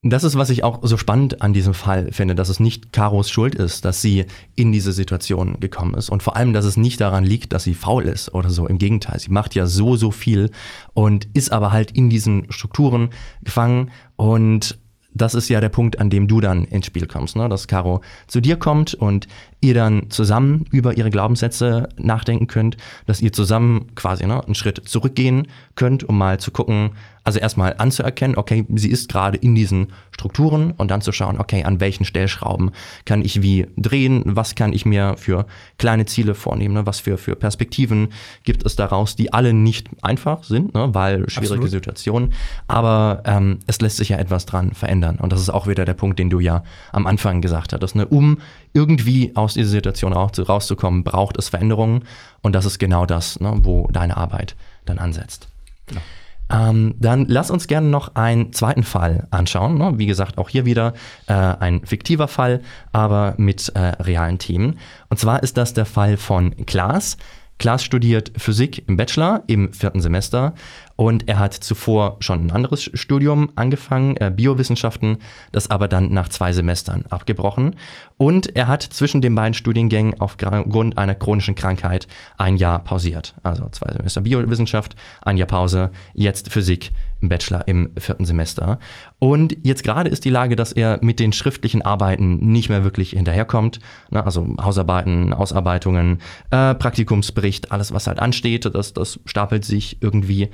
Das 0.06 0.22
ist, 0.22 0.36
was 0.36 0.50
ich 0.50 0.64
auch 0.64 0.80
so 0.82 0.98
spannend 0.98 1.40
an 1.40 1.54
diesem 1.54 1.72
Fall 1.72 2.12
finde, 2.12 2.34
dass 2.34 2.50
es 2.50 2.60
nicht 2.60 2.92
Karos 2.92 3.30
Schuld 3.30 3.54
ist, 3.54 3.86
dass 3.86 4.02
sie 4.02 4.26
in 4.54 4.70
diese 4.70 4.92
Situation 4.92 5.58
gekommen 5.60 5.94
ist. 5.94 6.10
Und 6.10 6.22
vor 6.22 6.36
allem, 6.36 6.52
dass 6.52 6.66
es 6.66 6.76
nicht 6.76 7.00
daran 7.00 7.24
liegt, 7.24 7.54
dass 7.54 7.64
sie 7.64 7.72
faul 7.72 8.04
ist 8.04 8.34
oder 8.34 8.50
so. 8.50 8.66
Im 8.66 8.76
Gegenteil, 8.76 9.18
sie 9.18 9.30
macht 9.30 9.54
ja 9.54 9.66
so, 9.66 9.96
so 9.96 10.10
viel 10.10 10.50
und 10.92 11.26
ist 11.32 11.52
aber 11.52 11.72
halt 11.72 11.90
in 11.90 12.10
diesen 12.10 12.52
Strukturen 12.52 13.08
gefangen 13.42 13.90
und 14.16 14.78
das 15.14 15.34
ist 15.34 15.48
ja 15.48 15.60
der 15.60 15.68
Punkt, 15.68 16.00
an 16.00 16.10
dem 16.10 16.26
du 16.26 16.40
dann 16.40 16.64
ins 16.64 16.86
Spiel 16.86 17.06
kommst, 17.06 17.36
ne? 17.36 17.48
dass 17.48 17.68
Caro 17.68 18.00
zu 18.26 18.40
dir 18.40 18.56
kommt 18.56 18.94
und 18.94 19.28
ihr 19.60 19.74
dann 19.74 20.10
zusammen 20.10 20.66
über 20.70 20.96
ihre 20.96 21.10
Glaubenssätze 21.10 21.88
nachdenken 21.96 22.48
könnt, 22.48 22.76
dass 23.06 23.22
ihr 23.22 23.32
zusammen 23.32 23.94
quasi 23.94 24.26
ne, 24.26 24.44
einen 24.44 24.54
Schritt 24.54 24.82
zurückgehen 24.88 25.46
könnt, 25.76 26.04
um 26.04 26.18
mal 26.18 26.38
zu 26.40 26.50
gucken, 26.50 26.90
also 27.24 27.38
erstmal 27.38 27.74
anzuerkennen, 27.78 28.36
okay, 28.36 28.66
sie 28.74 28.90
ist 28.90 29.08
gerade 29.08 29.38
in 29.38 29.54
diesen 29.54 29.88
Strukturen 30.12 30.72
und 30.72 30.90
dann 30.90 31.00
zu 31.00 31.10
schauen, 31.10 31.40
okay, 31.40 31.64
an 31.64 31.80
welchen 31.80 32.04
Stellschrauben 32.04 32.70
kann 33.06 33.22
ich 33.22 33.42
wie 33.42 33.66
drehen, 33.76 34.22
was 34.26 34.54
kann 34.54 34.74
ich 34.74 34.84
mir 34.84 35.16
für 35.16 35.46
kleine 35.78 36.04
Ziele 36.04 36.34
vornehmen, 36.34 36.74
ne? 36.74 36.86
was 36.86 37.00
für, 37.00 37.16
für 37.16 37.34
Perspektiven 37.34 38.08
gibt 38.44 38.64
es 38.66 38.76
daraus, 38.76 39.16
die 39.16 39.32
alle 39.32 39.54
nicht 39.54 39.88
einfach 40.02 40.44
sind, 40.44 40.74
ne? 40.74 40.90
weil 40.92 41.28
schwierige 41.30 41.54
Absolut. 41.54 41.70
Situationen, 41.70 42.34
aber 42.68 43.22
ähm, 43.24 43.58
es 43.66 43.80
lässt 43.80 43.96
sich 43.96 44.10
ja 44.10 44.18
etwas 44.18 44.44
dran 44.44 44.72
verändern 44.72 45.16
und 45.16 45.32
das 45.32 45.40
ist 45.40 45.50
auch 45.50 45.66
wieder 45.66 45.86
der 45.86 45.94
Punkt, 45.94 46.18
den 46.18 46.28
du 46.28 46.40
ja 46.40 46.62
am 46.92 47.06
Anfang 47.06 47.40
gesagt 47.40 47.72
hattest, 47.72 47.96
ne? 47.96 48.06
um 48.06 48.38
irgendwie 48.74 49.34
aus 49.34 49.54
dieser 49.54 49.70
Situation 49.70 50.12
rauszukommen, 50.12 51.04
braucht 51.04 51.38
es 51.38 51.48
Veränderungen 51.48 52.04
und 52.42 52.54
das 52.54 52.66
ist 52.66 52.78
genau 52.78 53.06
das, 53.06 53.40
ne? 53.40 53.54
wo 53.62 53.88
deine 53.90 54.18
Arbeit 54.18 54.56
dann 54.84 54.98
ansetzt. 54.98 55.48
Genau. 55.86 56.02
Ähm, 56.50 56.94
dann 56.98 57.26
lass 57.26 57.50
uns 57.50 57.66
gerne 57.66 57.88
noch 57.88 58.14
einen 58.16 58.52
zweiten 58.52 58.82
Fall 58.82 59.26
anschauen. 59.30 59.78
Ne? 59.78 59.94
Wie 59.96 60.06
gesagt, 60.06 60.38
auch 60.38 60.48
hier 60.48 60.64
wieder 60.64 60.92
äh, 61.26 61.32
ein 61.32 61.84
fiktiver 61.86 62.28
Fall, 62.28 62.60
aber 62.92 63.34
mit 63.38 63.70
äh, 63.70 63.80
realen 63.80 64.38
Themen. 64.38 64.78
Und 65.08 65.18
zwar 65.18 65.42
ist 65.42 65.56
das 65.56 65.72
der 65.72 65.86
Fall 65.86 66.16
von 66.16 66.54
Klaas. 66.66 67.16
Klaas 67.58 67.84
studiert 67.84 68.32
Physik 68.36 68.86
im 68.88 68.96
Bachelor 68.96 69.42
im 69.46 69.72
vierten 69.72 70.00
Semester 70.00 70.54
und 70.96 71.28
er 71.28 71.38
hat 71.38 71.54
zuvor 71.54 72.16
schon 72.20 72.46
ein 72.46 72.50
anderes 72.50 72.90
Studium 72.94 73.50
angefangen, 73.56 74.16
äh, 74.16 74.30
Biowissenschaften, 74.34 75.18
das 75.52 75.70
aber 75.70 75.88
dann 75.88 76.12
nach 76.12 76.28
zwei 76.28 76.52
Semestern 76.52 77.04
abgebrochen. 77.10 77.76
Und 78.16 78.54
er 78.54 78.68
hat 78.68 78.82
zwischen 78.82 79.20
den 79.20 79.34
beiden 79.34 79.54
Studiengängen 79.54 80.20
aufgrund 80.20 80.98
einer 80.98 81.14
chronischen 81.14 81.54
Krankheit 81.54 82.06
ein 82.38 82.56
Jahr 82.56 82.78
pausiert. 82.82 83.34
Also 83.42 83.68
zwei 83.70 83.92
Semester 83.92 84.20
Biowissenschaft, 84.20 84.94
ein 85.22 85.36
Jahr 85.36 85.48
Pause, 85.48 85.90
jetzt 86.14 86.52
Physik 86.52 86.92
Bachelor 87.28 87.66
im 87.68 87.90
vierten 87.98 88.24
Semester. 88.24 88.78
Und 89.18 89.56
jetzt 89.62 89.84
gerade 89.84 90.10
ist 90.10 90.24
die 90.24 90.30
Lage, 90.30 90.56
dass 90.56 90.72
er 90.72 90.98
mit 91.02 91.20
den 91.20 91.32
schriftlichen 91.32 91.82
Arbeiten 91.82 92.36
nicht 92.52 92.68
mehr 92.68 92.84
wirklich 92.84 93.10
hinterherkommt. 93.10 93.80
Ne, 94.10 94.24
also 94.24 94.46
Hausarbeiten, 94.60 95.32
Ausarbeitungen, 95.32 96.20
äh, 96.50 96.74
Praktikumsbericht, 96.74 97.72
alles 97.72 97.92
was 97.92 98.06
halt 98.06 98.18
ansteht, 98.18 98.64
das, 98.74 98.92
das 98.92 99.20
stapelt 99.24 99.64
sich 99.64 99.98
irgendwie. 100.00 100.50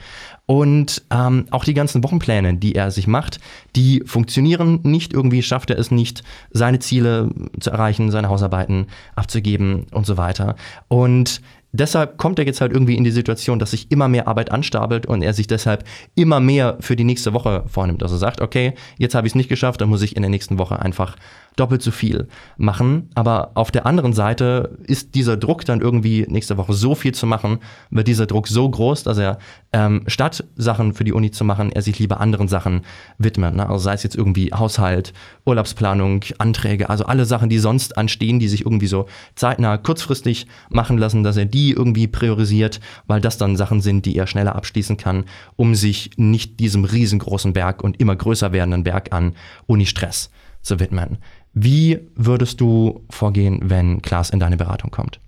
Und 0.46 1.02
ähm, 1.10 1.46
auch 1.50 1.64
die 1.64 1.74
ganzen 1.74 2.02
Wochenpläne, 2.02 2.54
die 2.54 2.74
er 2.74 2.90
sich 2.90 3.06
macht, 3.06 3.40
die 3.76 4.02
funktionieren 4.04 4.80
nicht. 4.82 5.12
Irgendwie 5.12 5.42
schafft 5.42 5.70
er 5.70 5.78
es 5.78 5.90
nicht, 5.90 6.22
seine 6.50 6.80
Ziele 6.80 7.30
zu 7.60 7.70
erreichen, 7.70 8.10
seine 8.10 8.28
Hausarbeiten 8.28 8.86
abzugeben 9.14 9.86
und 9.92 10.06
so 10.06 10.16
weiter. 10.16 10.56
Und 10.88 11.40
deshalb 11.72 12.18
kommt 12.18 12.38
er 12.38 12.46
jetzt 12.46 12.60
halt 12.60 12.72
irgendwie 12.72 12.96
in 12.96 13.04
die 13.04 13.10
Situation, 13.10 13.58
dass 13.58 13.72
sich 13.72 13.90
immer 13.90 14.08
mehr 14.08 14.28
Arbeit 14.28 14.50
anstapelt 14.50 15.06
und 15.06 15.22
er 15.22 15.32
sich 15.32 15.46
deshalb 15.46 15.84
immer 16.14 16.40
mehr 16.40 16.76
für 16.80 16.96
die 16.96 17.04
nächste 17.04 17.32
Woche 17.32 17.64
vornimmt. 17.66 18.02
Also 18.02 18.16
sagt, 18.16 18.40
okay, 18.40 18.74
jetzt 18.98 19.14
habe 19.14 19.26
ich 19.26 19.32
es 19.32 19.36
nicht 19.36 19.48
geschafft, 19.48 19.80
dann 19.80 19.88
muss 19.88 20.02
ich 20.02 20.16
in 20.16 20.22
der 20.22 20.30
nächsten 20.30 20.58
Woche 20.58 20.80
einfach 20.80 21.16
doppelt 21.60 21.82
so 21.82 21.90
viel 21.90 22.26
machen. 22.56 23.10
Aber 23.14 23.52
auf 23.54 23.70
der 23.70 23.86
anderen 23.86 24.12
Seite 24.12 24.78
ist 24.84 25.14
dieser 25.14 25.36
Druck 25.36 25.64
dann 25.64 25.80
irgendwie 25.80 26.26
nächste 26.28 26.56
Woche 26.56 26.72
so 26.72 26.94
viel 26.94 27.12
zu 27.12 27.26
machen, 27.26 27.58
wird 27.90 28.08
dieser 28.08 28.26
Druck 28.26 28.48
so 28.48 28.68
groß, 28.68 29.02
dass 29.04 29.18
er 29.18 29.38
ähm, 29.72 30.04
statt 30.06 30.44
Sachen 30.56 30.94
für 30.94 31.04
die 31.04 31.12
Uni 31.12 31.30
zu 31.30 31.44
machen, 31.44 31.70
er 31.70 31.82
sich 31.82 31.98
lieber 31.98 32.20
anderen 32.20 32.48
Sachen 32.48 32.82
widmet. 33.18 33.54
Ne? 33.54 33.68
Also 33.68 33.84
sei 33.84 33.92
es 33.92 34.02
jetzt 34.02 34.16
irgendwie 34.16 34.52
Haushalt, 34.52 35.12
Urlaubsplanung, 35.44 36.24
Anträge, 36.38 36.88
also 36.88 37.04
alle 37.04 37.26
Sachen, 37.26 37.50
die 37.50 37.58
sonst 37.58 37.98
anstehen, 37.98 38.38
die 38.38 38.48
sich 38.48 38.64
irgendwie 38.64 38.86
so 38.86 39.06
zeitnah 39.34 39.76
kurzfristig 39.76 40.46
machen 40.70 40.96
lassen, 40.98 41.22
dass 41.22 41.36
er 41.36 41.44
die 41.44 41.72
irgendwie 41.72 42.06
priorisiert, 42.06 42.80
weil 43.06 43.20
das 43.20 43.36
dann 43.36 43.56
Sachen 43.56 43.80
sind, 43.80 44.06
die 44.06 44.16
er 44.16 44.26
schneller 44.26 44.56
abschließen 44.56 44.96
kann, 44.96 45.24
um 45.56 45.74
sich 45.74 46.12
nicht 46.16 46.58
diesem 46.58 46.84
riesengroßen 46.84 47.52
Berg 47.52 47.84
und 47.84 48.00
immer 48.00 48.16
größer 48.16 48.52
werdenden 48.52 48.84
Berg 48.84 49.12
an 49.12 49.34
Uni-Stress 49.66 50.30
zu 50.62 50.80
widmen. 50.80 51.18
Wie 51.52 52.08
würdest 52.14 52.60
du 52.60 53.04
vorgehen, 53.10 53.70
wenn 53.70 54.02
Klaas 54.02 54.30
in 54.30 54.40
deine 54.40 54.56
Beratung 54.56 54.90
kommt? 54.90 55.20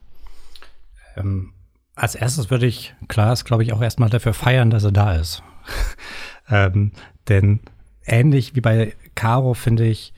Ähm, 1.16 1.52
als 1.94 2.14
erstes 2.14 2.50
würde 2.50 2.66
ich 2.66 2.94
Klaas, 3.08 3.44
glaube 3.44 3.62
ich, 3.62 3.72
auch 3.72 3.82
erstmal 3.82 4.10
dafür 4.10 4.34
feiern, 4.34 4.70
dass 4.70 4.84
er 4.84 4.92
da 4.92 5.14
ist. 5.14 5.42
ähm, 6.48 6.92
denn 7.28 7.60
ähnlich 8.04 8.54
wie 8.54 8.60
bei 8.60 8.94
Caro 9.14 9.54
finde 9.54 9.86
ich, 9.86 10.14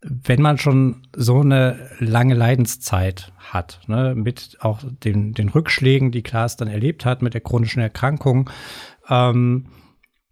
wenn 0.00 0.40
man 0.40 0.58
schon 0.58 1.08
so 1.16 1.40
eine 1.40 1.90
lange 1.98 2.34
Leidenszeit 2.34 3.32
hat, 3.38 3.80
ne, 3.88 4.14
mit 4.14 4.58
auch 4.60 4.80
den, 4.84 5.32
den 5.34 5.48
Rückschlägen, 5.48 6.12
die 6.12 6.22
Klaas 6.22 6.56
dann 6.56 6.68
erlebt 6.68 7.04
hat, 7.04 7.20
mit 7.20 7.34
der 7.34 7.40
chronischen 7.40 7.82
Erkrankung, 7.82 8.48
ähm, 9.08 9.66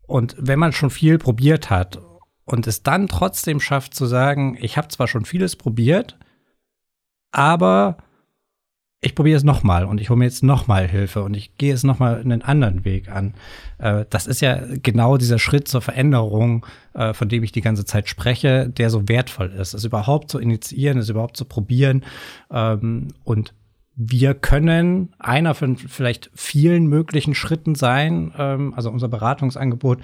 und 0.07 0.37
wenn 0.39 0.59
man 0.59 0.73
schon 0.73 0.91
viel 0.91 1.19
probiert 1.19 1.69
hat 1.69 1.99
und 2.47 2.67
es 2.67 2.83
dann 2.83 3.09
trotzdem 3.09 3.61
schafft 3.61 3.95
zu 3.95 4.07
sagen, 4.07 4.57
ich 4.61 4.79
habe 4.79 4.89
zwar 4.89 5.09
schon 5.09 5.25
vieles 5.25 5.57
probiert, 5.57 6.17
aber 7.33 7.99
ich 9.03 9.15
probiere 9.15 9.37
es 9.37 9.45
nochmal 9.45 9.85
und 9.85 10.01
ich 10.01 10.09
hole 10.09 10.19
mir 10.19 10.25
jetzt 10.25 10.43
nochmal 10.43 10.89
Hilfe 10.89 11.23
und 11.23 11.37
ich 11.37 11.57
gehe 11.59 11.75
es 11.75 11.85
nochmal 11.85 12.19
einen 12.21 12.43
anderen 12.43 12.85
Weg 12.85 13.11
an. 13.11 13.35
Äh, 13.79 14.07
das 14.09 14.27
ist 14.27 14.41
ja 14.41 14.59
genau 14.83 15.17
dieser 15.19 15.39
Schritt 15.39 15.69
zur 15.69 15.83
Veränderung, 15.83 16.65
äh, 16.95 17.13
von 17.13 17.29
dem 17.29 17.43
ich 17.43 17.53
die 17.53 17.61
ganze 17.61 17.85
Zeit 17.85 18.09
spreche, 18.09 18.69
der 18.71 18.91
so 18.91 19.09
wertvoll 19.09 19.51
ist. 19.51 19.75
Es 19.75 19.85
überhaupt 19.85 20.31
zu 20.31 20.39
initiieren, 20.39 20.99
es 20.99 21.11
überhaupt 21.11 21.37
zu 21.37 21.45
probieren. 21.45 22.05
Ähm, 22.51 23.09
und 23.23 23.53
wir 23.95 24.35
können 24.35 25.15
einer 25.19 25.55
von 25.55 25.77
vielleicht 25.77 26.31
vielen 26.35 26.87
möglichen 26.87 27.35
Schritten 27.35 27.75
sein, 27.75 28.33
ähm, 28.39 28.73
also 28.75 28.91
unser 28.91 29.09
Beratungsangebot 29.09 30.01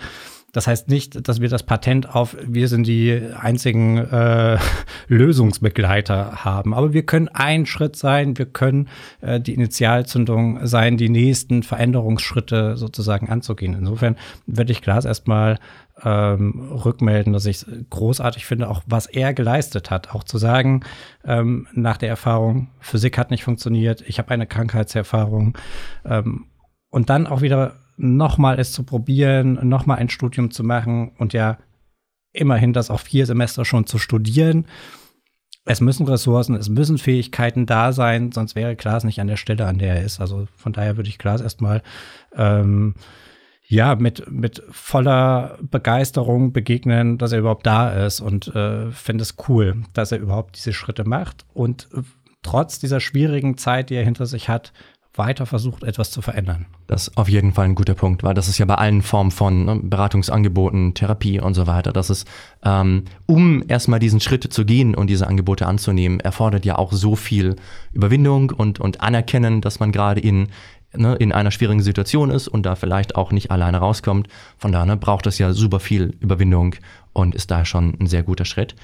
das 0.53 0.67
heißt 0.67 0.89
nicht, 0.89 1.27
dass 1.29 1.41
wir 1.41 1.49
das 1.49 1.63
Patent 1.63 2.15
auf 2.15 2.37
wir 2.47 2.69
sind 2.69 2.87
die 2.87 3.21
einzigen 3.35 3.97
äh, 3.97 4.59
Lösungsbegleiter 5.09 6.45
haben, 6.45 6.75
aber 6.75 6.93
wir 6.93 7.05
können 7.05 7.29
ein 7.29 7.65
Schritt 7.65 7.97
sein, 7.97 8.37
wir 8.37 8.47
können 8.47 8.89
äh, 9.23 9.41
die 9.41 9.55
Initialzündung 9.55 10.67
sein, 10.67 10.99
die 10.99 11.09
nächsten 11.09 11.63
Veränderungsschritte 11.63 12.77
sozusagen 12.77 13.31
anzugehen. 13.31 13.75
Insofern 13.75 14.17
würde 14.47 14.73
ich 14.73 14.83
Glas 14.83 15.07
erstmal 15.07 15.59
ähm, 16.05 16.71
rückmelden, 16.71 17.33
dass 17.33 17.47
ich 17.47 17.57
es 17.57 17.67
großartig 17.91 18.45
finde, 18.45 18.69
auch 18.69 18.83
was 18.87 19.07
er 19.07 19.33
geleistet 19.35 19.91
hat. 19.91 20.15
Auch 20.15 20.25
zu 20.25 20.37
sagen, 20.37 20.83
ähm, 21.25 21.67
nach 21.73 21.97
der 21.97 22.09
Erfahrung, 22.09 22.69
Physik 22.81 23.19
hat 23.19 23.31
nicht 23.31 23.45
funktioniert, 23.45 24.03
ich 24.07 24.19
habe 24.19 24.31
eine 24.31 24.47
Krankheitserfahrung 24.47 25.57
ähm, 26.05 26.47
und 26.91 27.09
dann 27.09 27.27
auch 27.27 27.41
wieder 27.41 27.82
nochmal 27.97 28.59
es 28.59 28.73
zu 28.73 28.85
probieren, 28.85 29.59
nochmal 29.69 29.99
ein 29.99 30.09
Studium 30.09 30.51
zu 30.51 30.65
machen 30.65 31.13
und 31.19 31.33
ja 31.33 31.59
immerhin 32.33 32.73
das 32.73 32.91
auch 32.91 33.01
vier 33.01 33.27
Semester 33.27 33.65
schon 33.65 33.87
zu 33.87 33.99
studieren. 33.99 34.67
Es 35.65 35.81
müssen 35.81 36.09
Ressourcen, 36.09 36.57
es 36.57 36.69
müssen 36.69 36.99
Fähigkeiten 36.99 37.67
da 37.67 37.93
sein, 37.93 38.33
sonst 38.33 38.57
wäre 38.57 38.75
Klaas 38.75 39.05
nicht 39.05 39.21
an 39.21 39.29
der 39.29 39.37
Stelle, 39.37 39.67
an 39.67 39.79
der 39.79 39.97
er 39.97 40.03
ist. 40.03 40.21
Also 40.21 40.49
von 40.57 40.73
daher 40.73 40.97
würde 40.97 41.09
ich 41.09 41.19
Klaas 41.19 41.41
erstmal 41.41 41.83
ähm, 42.35 42.95
ja 43.69 43.95
mit, 43.95 44.29
mit 44.31 44.63
voller 44.71 45.59
Begeisterung 45.63 46.53
begegnen, 46.53 47.19
dass 47.19 47.33
er 47.33 47.39
überhaupt 47.39 47.67
da 47.67 48.05
ist 48.05 48.21
und 48.21 48.49
äh, 48.49 48.91
finde 48.91 49.23
es 49.23 49.37
cool, 49.49 49.83
dass 49.93 50.11
er 50.11 50.19
überhaupt 50.19 50.57
diese 50.57 50.73
Schritte 50.73 51.05
macht 51.05 51.47
und 51.55 51.89
äh, 51.95 52.03
trotz 52.43 52.81
dieser 52.81 53.01
schwierigen 53.01 53.57
Zeit, 53.57 53.91
die 53.91 53.95
er 53.95 54.05
hinter 54.05 54.27
sich 54.27 54.49
hat, 54.49 54.73
weiter 55.15 55.45
versucht, 55.45 55.83
etwas 55.83 56.11
zu 56.11 56.23
verändern. 56.23 56.67
Das 56.87 57.09
ist 57.09 57.19
auf 57.19 57.29
jeden 57.29 57.53
Fall 57.53 57.67
ein 57.67 57.75
guter 57.75 57.95
Punkt, 57.95 58.23
weil 58.23 58.33
das 58.33 58.49
ist 58.49 58.59
ja 58.59 58.65
bei 58.65 58.77
allen 58.77 59.03
Formen 59.03 59.31
von 59.31 59.65
ne, 59.67 59.81
Beratungsangeboten, 59.83 60.95
Therapie 60.95 61.39
und 61.39 61.55
so 61.55 61.67
weiter. 61.67 61.93
Das 61.93 62.09
ist, 62.09 62.27
ähm, 62.65 63.05
um 63.27 63.63
erstmal 63.69 63.99
diesen 63.99 64.21
Schritt 64.21 64.51
zu 64.53 64.65
gehen 64.65 64.95
und 64.95 65.09
diese 65.09 65.27
Angebote 65.27 65.67
anzunehmen, 65.67 66.21
erfordert 66.21 66.65
ja 66.65 66.79
auch 66.79 66.93
so 66.93 67.15
viel 67.15 67.57
Überwindung 67.93 68.51
und, 68.51 68.81
und 68.81 69.03
Anerkennen, 69.03 69.61
dass 69.61 69.81
man 69.81 69.93
gerade 69.93 70.21
in, 70.21 70.49
ne, 70.97 71.15
in 71.17 71.33
einer 71.33 71.51
schwierigen 71.51 71.83
Situation 71.83 72.31
ist 72.31 72.49
und 72.49 72.65
da 72.65 72.75
vielleicht 72.75 73.15
auch 73.15 73.33
nicht 73.33 73.51
alleine 73.51 73.79
rauskommt. 73.79 74.29
Von 74.57 74.73
daher 74.73 74.87
ne, 74.87 74.97
braucht 74.97 75.27
es 75.27 75.37
ja 75.37 75.53
super 75.53 75.81
viel 75.81 76.17
Überwindung 76.21 76.75
und 77.13 77.35
ist 77.35 77.51
da 77.51 77.67
schon 77.67 77.99
ein 78.01 78.07
sehr 78.07 78.23
guter 78.23 78.47
Schritt. 78.47 78.75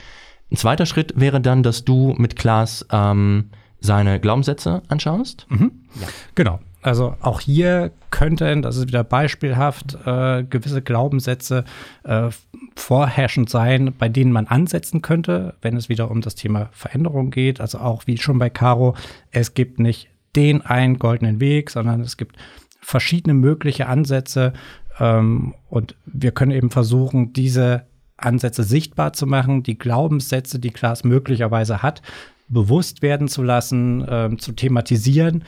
Ein 0.50 0.56
zweiter 0.56 0.84
Schritt 0.84 1.14
wäre 1.16 1.40
dann, 1.40 1.62
dass 1.62 1.84
du 1.84 2.14
mit 2.18 2.36
Klaas 2.36 2.86
ähm, 2.90 3.50
seine 3.80 4.20
Glaubenssätze 4.20 4.82
anschaust. 4.88 5.46
Mhm. 5.48 5.72
Ja. 6.00 6.08
Genau. 6.34 6.60
Also 6.80 7.16
auch 7.20 7.40
hier 7.40 7.90
könnten, 8.10 8.62
das 8.62 8.76
ist 8.76 8.86
wieder 8.86 9.02
beispielhaft, 9.02 9.98
äh, 10.06 10.44
gewisse 10.44 10.80
Glaubenssätze 10.80 11.64
äh, 12.04 12.28
vorherrschend 12.76 13.50
sein, 13.50 13.92
bei 13.98 14.08
denen 14.08 14.30
man 14.30 14.46
ansetzen 14.46 15.02
könnte, 15.02 15.54
wenn 15.60 15.76
es 15.76 15.88
wieder 15.88 16.10
um 16.10 16.20
das 16.20 16.36
Thema 16.36 16.68
Veränderung 16.72 17.30
geht. 17.30 17.60
Also 17.60 17.78
auch 17.78 18.06
wie 18.06 18.16
schon 18.16 18.38
bei 18.38 18.48
Caro, 18.48 18.94
es 19.32 19.54
gibt 19.54 19.80
nicht 19.80 20.08
den 20.36 20.62
einen 20.62 20.98
goldenen 20.98 21.40
Weg, 21.40 21.70
sondern 21.70 22.00
es 22.00 22.16
gibt 22.16 22.36
verschiedene 22.80 23.34
mögliche 23.34 23.86
Ansätze. 23.86 24.52
Ähm, 25.00 25.54
und 25.68 25.96
wir 26.06 26.30
können 26.30 26.52
eben 26.52 26.70
versuchen, 26.70 27.32
diese 27.32 27.86
Ansätze 28.16 28.62
sichtbar 28.62 29.12
zu 29.12 29.26
machen, 29.26 29.62
die 29.62 29.78
Glaubenssätze, 29.78 30.58
die 30.58 30.70
Klaas 30.70 31.04
möglicherweise 31.04 31.82
hat, 31.82 32.02
bewusst 32.48 33.02
werden 33.02 33.28
zu 33.28 33.42
lassen, 33.42 34.06
äh, 34.06 34.36
zu 34.38 34.52
thematisieren. 34.52 35.44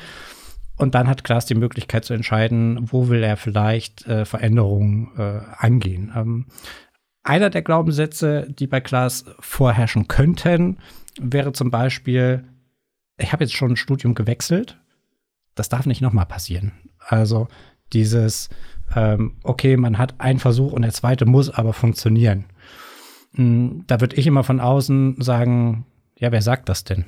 Und 0.76 0.94
dann 0.94 1.08
hat 1.08 1.24
Klaas 1.24 1.44
die 1.44 1.54
Möglichkeit 1.54 2.04
zu 2.04 2.14
entscheiden, 2.14 2.90
wo 2.90 3.08
will 3.08 3.22
er 3.22 3.36
vielleicht 3.36 4.06
äh, 4.06 4.24
Veränderungen 4.24 5.10
äh, 5.18 5.40
angehen. 5.58 6.12
Ähm, 6.16 6.46
einer 7.22 7.50
der 7.50 7.62
Glaubenssätze, 7.62 8.46
die 8.48 8.66
bei 8.66 8.80
Klaas 8.80 9.26
vorherrschen 9.40 10.08
könnten, 10.08 10.78
wäre 11.20 11.52
zum 11.52 11.70
Beispiel, 11.70 12.44
ich 13.18 13.32
habe 13.32 13.44
jetzt 13.44 13.54
schon 13.54 13.72
ein 13.72 13.76
Studium 13.76 14.14
gewechselt, 14.14 14.78
das 15.54 15.68
darf 15.68 15.84
nicht 15.84 16.00
nochmal 16.00 16.26
passieren. 16.26 16.72
Also 16.98 17.48
dieses, 17.92 18.48
ähm, 18.96 19.36
okay, 19.42 19.76
man 19.76 19.98
hat 19.98 20.14
einen 20.18 20.38
Versuch 20.38 20.72
und 20.72 20.82
der 20.82 20.92
zweite 20.92 21.26
muss 21.26 21.50
aber 21.50 21.74
funktionieren. 21.74 22.46
Hm, 23.34 23.84
da 23.86 24.00
würde 24.00 24.16
ich 24.16 24.26
immer 24.26 24.44
von 24.44 24.60
außen 24.60 25.20
sagen, 25.20 25.84
ja, 26.20 26.30
wer 26.30 26.42
sagt 26.42 26.68
das 26.68 26.85
denn? 26.85 27.06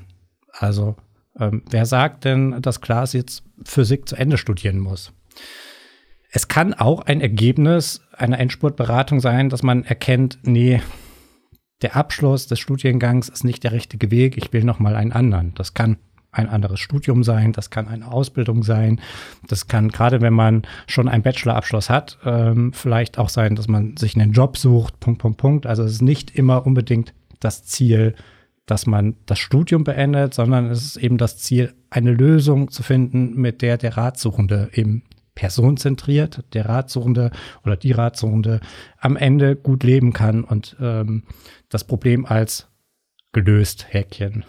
Also, 0.53 0.97
ähm, 1.39 1.63
wer 1.71 1.87
sagt 1.87 2.25
denn, 2.25 2.61
dass 2.61 2.81
Klaas 2.81 3.13
jetzt 3.13 3.45
Physik 3.65 4.09
zu 4.09 4.17
Ende 4.17 4.39
studieren 4.39 4.79
muss? 4.79 5.13
Es 6.31 6.49
kann 6.49 6.73
auch 6.73 7.03
ein 7.03 7.21
Ergebnis 7.21 8.01
einer 8.17 8.41
Endspurtberatung 8.41 9.21
sein, 9.21 9.51
dass 9.51 9.63
man 9.63 9.85
erkennt, 9.85 10.39
nee, 10.43 10.81
der 11.83 11.95
Abschluss 11.95 12.47
des 12.47 12.59
Studiengangs 12.59 13.29
ist 13.29 13.45
nicht 13.45 13.65
der 13.65 13.73
richtige 13.73 14.11
Weg, 14.11 14.39
ich 14.39 14.53
will 14.53 14.65
noch 14.65 14.79
mal 14.79 14.97
einen 14.97 15.13
anderen. 15.13 15.53
Das 15.55 15.75
kann 15.75 15.99
ein 16.31 16.49
anderes 16.49 16.81
Studium 16.81 17.23
sein, 17.23 17.53
das 17.53 17.69
kann 17.69 17.89
eine 17.89 18.11
Ausbildung 18.11 18.63
sein, 18.63 18.99
das 19.47 19.69
kann 19.69 19.91
gerade 19.91 20.23
wenn 20.23 20.33
man 20.33 20.63
schon 20.87 21.09
einen 21.09 21.23
Bachelorabschluss 21.23 21.91
hat, 21.91 22.19
ähm, 22.25 22.73
vielleicht 22.73 23.19
auch 23.19 23.29
sein, 23.29 23.57
dass 23.57 23.69
man 23.69 23.99
sich 23.99 24.17
einen 24.17 24.33
Job 24.33 24.57
sucht, 24.57 24.99
Punkt, 25.01 25.21
Punkt, 25.21 25.37
Punkt. 25.37 25.67
Also 25.67 25.83
es 25.83 25.93
ist 25.93 26.03
nicht 26.03 26.31
immer 26.35 26.65
unbedingt 26.65 27.13
das 27.41 27.65
Ziel, 27.65 28.15
dass 28.67 28.87
man 28.87 29.17
das 29.27 29.39
Studium 29.39 29.85
beendet, 29.85 30.35
sondern 30.35 30.71
es 30.71 30.85
ist 30.85 30.97
eben 30.97 31.19
das 31.19 31.39
Ziel, 31.39 31.75
eine 31.91 32.13
Lösung 32.13 32.71
zu 32.71 32.83
finden, 32.83 33.35
mit 33.35 33.63
der 33.63 33.77
der 33.77 33.97
Ratsuchende 33.97 34.71
eben 34.73 35.03
personenzentriert, 35.35 36.45
der 36.53 36.67
Ratsuchende 36.67 37.31
oder 37.65 37.77
die 37.77 37.93
Ratsuchende 37.93 38.61
am 38.99 39.17
Ende 39.17 39.57
gut 39.57 39.83
leben 39.83 40.13
kann 40.13 40.45
und 40.45 40.77
ähm, 40.81 41.25
das 41.69 41.85
Problem 41.85 42.27
als 42.27 42.69
gelöst 43.33 43.87
Häkchen 43.91 44.45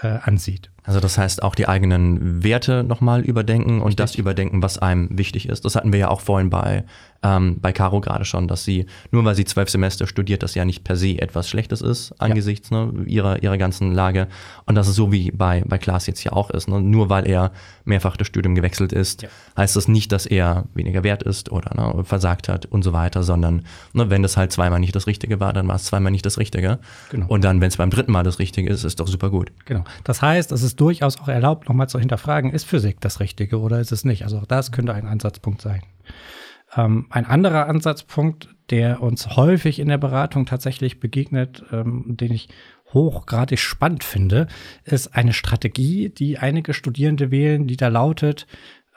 äh, 0.00 0.06
ansieht. 0.06 0.70
Also 0.82 1.00
das 1.00 1.18
heißt 1.18 1.42
auch 1.42 1.54
die 1.54 1.68
eigenen 1.68 2.42
Werte 2.42 2.82
nochmal 2.82 3.20
überdenken 3.20 3.80
und 3.80 3.88
Richtig. 3.88 3.96
das 3.96 4.14
überdenken, 4.14 4.62
was 4.62 4.78
einem 4.78 5.08
wichtig 5.16 5.48
ist. 5.48 5.64
Das 5.64 5.76
hatten 5.76 5.92
wir 5.92 6.00
ja 6.00 6.08
auch 6.08 6.20
vorhin 6.20 6.50
bei, 6.50 6.84
ähm, 7.22 7.58
bei 7.60 7.72
Caro 7.72 8.00
gerade 8.00 8.24
schon, 8.24 8.48
dass 8.48 8.64
sie, 8.64 8.86
nur 9.10 9.24
weil 9.24 9.34
sie 9.34 9.44
zwölf 9.44 9.68
Semester 9.68 10.06
studiert, 10.06 10.42
das 10.42 10.54
ja 10.54 10.64
nicht 10.64 10.82
per 10.82 10.96
se 10.96 11.20
etwas 11.20 11.48
Schlechtes 11.48 11.82
ist 11.82 12.12
angesichts 12.18 12.70
ja. 12.70 12.86
ne, 12.86 13.04
ihrer, 13.04 13.42
ihrer 13.42 13.58
ganzen 13.58 13.92
Lage. 13.92 14.28
Und 14.64 14.74
das 14.74 14.88
ist 14.88 14.96
so 14.96 15.12
wie 15.12 15.30
bei, 15.30 15.62
bei 15.66 15.78
Klaas 15.78 16.06
jetzt 16.06 16.20
hier 16.20 16.34
auch 16.34 16.50
ist. 16.50 16.68
Ne? 16.68 16.80
Nur 16.80 17.10
weil 17.10 17.26
er 17.26 17.52
mehrfach 17.84 18.16
das 18.16 18.26
Studium 18.26 18.54
gewechselt 18.54 18.92
ist, 18.92 19.22
ja. 19.22 19.28
heißt 19.56 19.76
das 19.76 19.86
nicht, 19.86 20.12
dass 20.12 20.24
er 20.24 20.64
weniger 20.74 21.02
wert 21.02 21.22
ist 21.22 21.52
oder 21.52 21.74
ne, 21.74 22.04
versagt 22.04 22.48
hat 22.48 22.66
und 22.66 22.82
so 22.82 22.92
weiter, 22.92 23.22
sondern 23.22 23.64
ne, 23.92 24.08
wenn 24.08 24.22
das 24.22 24.36
halt 24.36 24.52
zweimal 24.52 24.80
nicht 24.80 24.94
das 24.94 25.06
Richtige 25.06 25.40
war, 25.40 25.52
dann 25.52 25.68
war 25.68 25.76
es 25.76 25.84
zweimal 25.84 26.12
nicht 26.12 26.24
das 26.24 26.38
Richtige. 26.38 26.78
Genau. 27.10 27.26
Und 27.28 27.44
dann, 27.44 27.60
wenn 27.60 27.68
es 27.68 27.76
beim 27.76 27.90
dritten 27.90 28.12
Mal 28.12 28.22
das 28.22 28.38
Richtige 28.38 28.70
ist, 28.70 28.84
ist 28.84 29.00
doch 29.00 29.08
super 29.08 29.28
gut. 29.28 29.52
Genau. 29.66 29.84
Das 30.04 30.22
heißt, 30.22 30.52
es 30.52 30.62
ist 30.62 30.69
durchaus 30.76 31.20
auch 31.20 31.28
erlaubt, 31.28 31.68
nochmal 31.68 31.88
zu 31.88 31.98
hinterfragen, 31.98 32.52
ist 32.52 32.64
Physik 32.64 33.00
das 33.00 33.20
Richtige 33.20 33.60
oder 33.60 33.80
ist 33.80 33.92
es 33.92 34.04
nicht? 34.04 34.24
Also 34.24 34.38
auch 34.38 34.46
das 34.46 34.72
könnte 34.72 34.94
ein 34.94 35.06
Ansatzpunkt 35.06 35.62
sein. 35.62 35.82
Ähm, 36.76 37.06
ein 37.10 37.26
anderer 37.26 37.66
Ansatzpunkt, 37.66 38.48
der 38.70 39.02
uns 39.02 39.36
häufig 39.36 39.78
in 39.78 39.88
der 39.88 39.98
Beratung 39.98 40.46
tatsächlich 40.46 41.00
begegnet, 41.00 41.64
ähm, 41.72 42.04
den 42.08 42.32
ich 42.32 42.48
hochgradig 42.92 43.58
spannend 43.58 44.04
finde, 44.04 44.46
ist 44.84 45.14
eine 45.14 45.32
Strategie, 45.32 46.08
die 46.08 46.38
einige 46.38 46.74
Studierende 46.74 47.30
wählen, 47.30 47.66
die 47.66 47.76
da 47.76 47.88
lautet, 47.88 48.46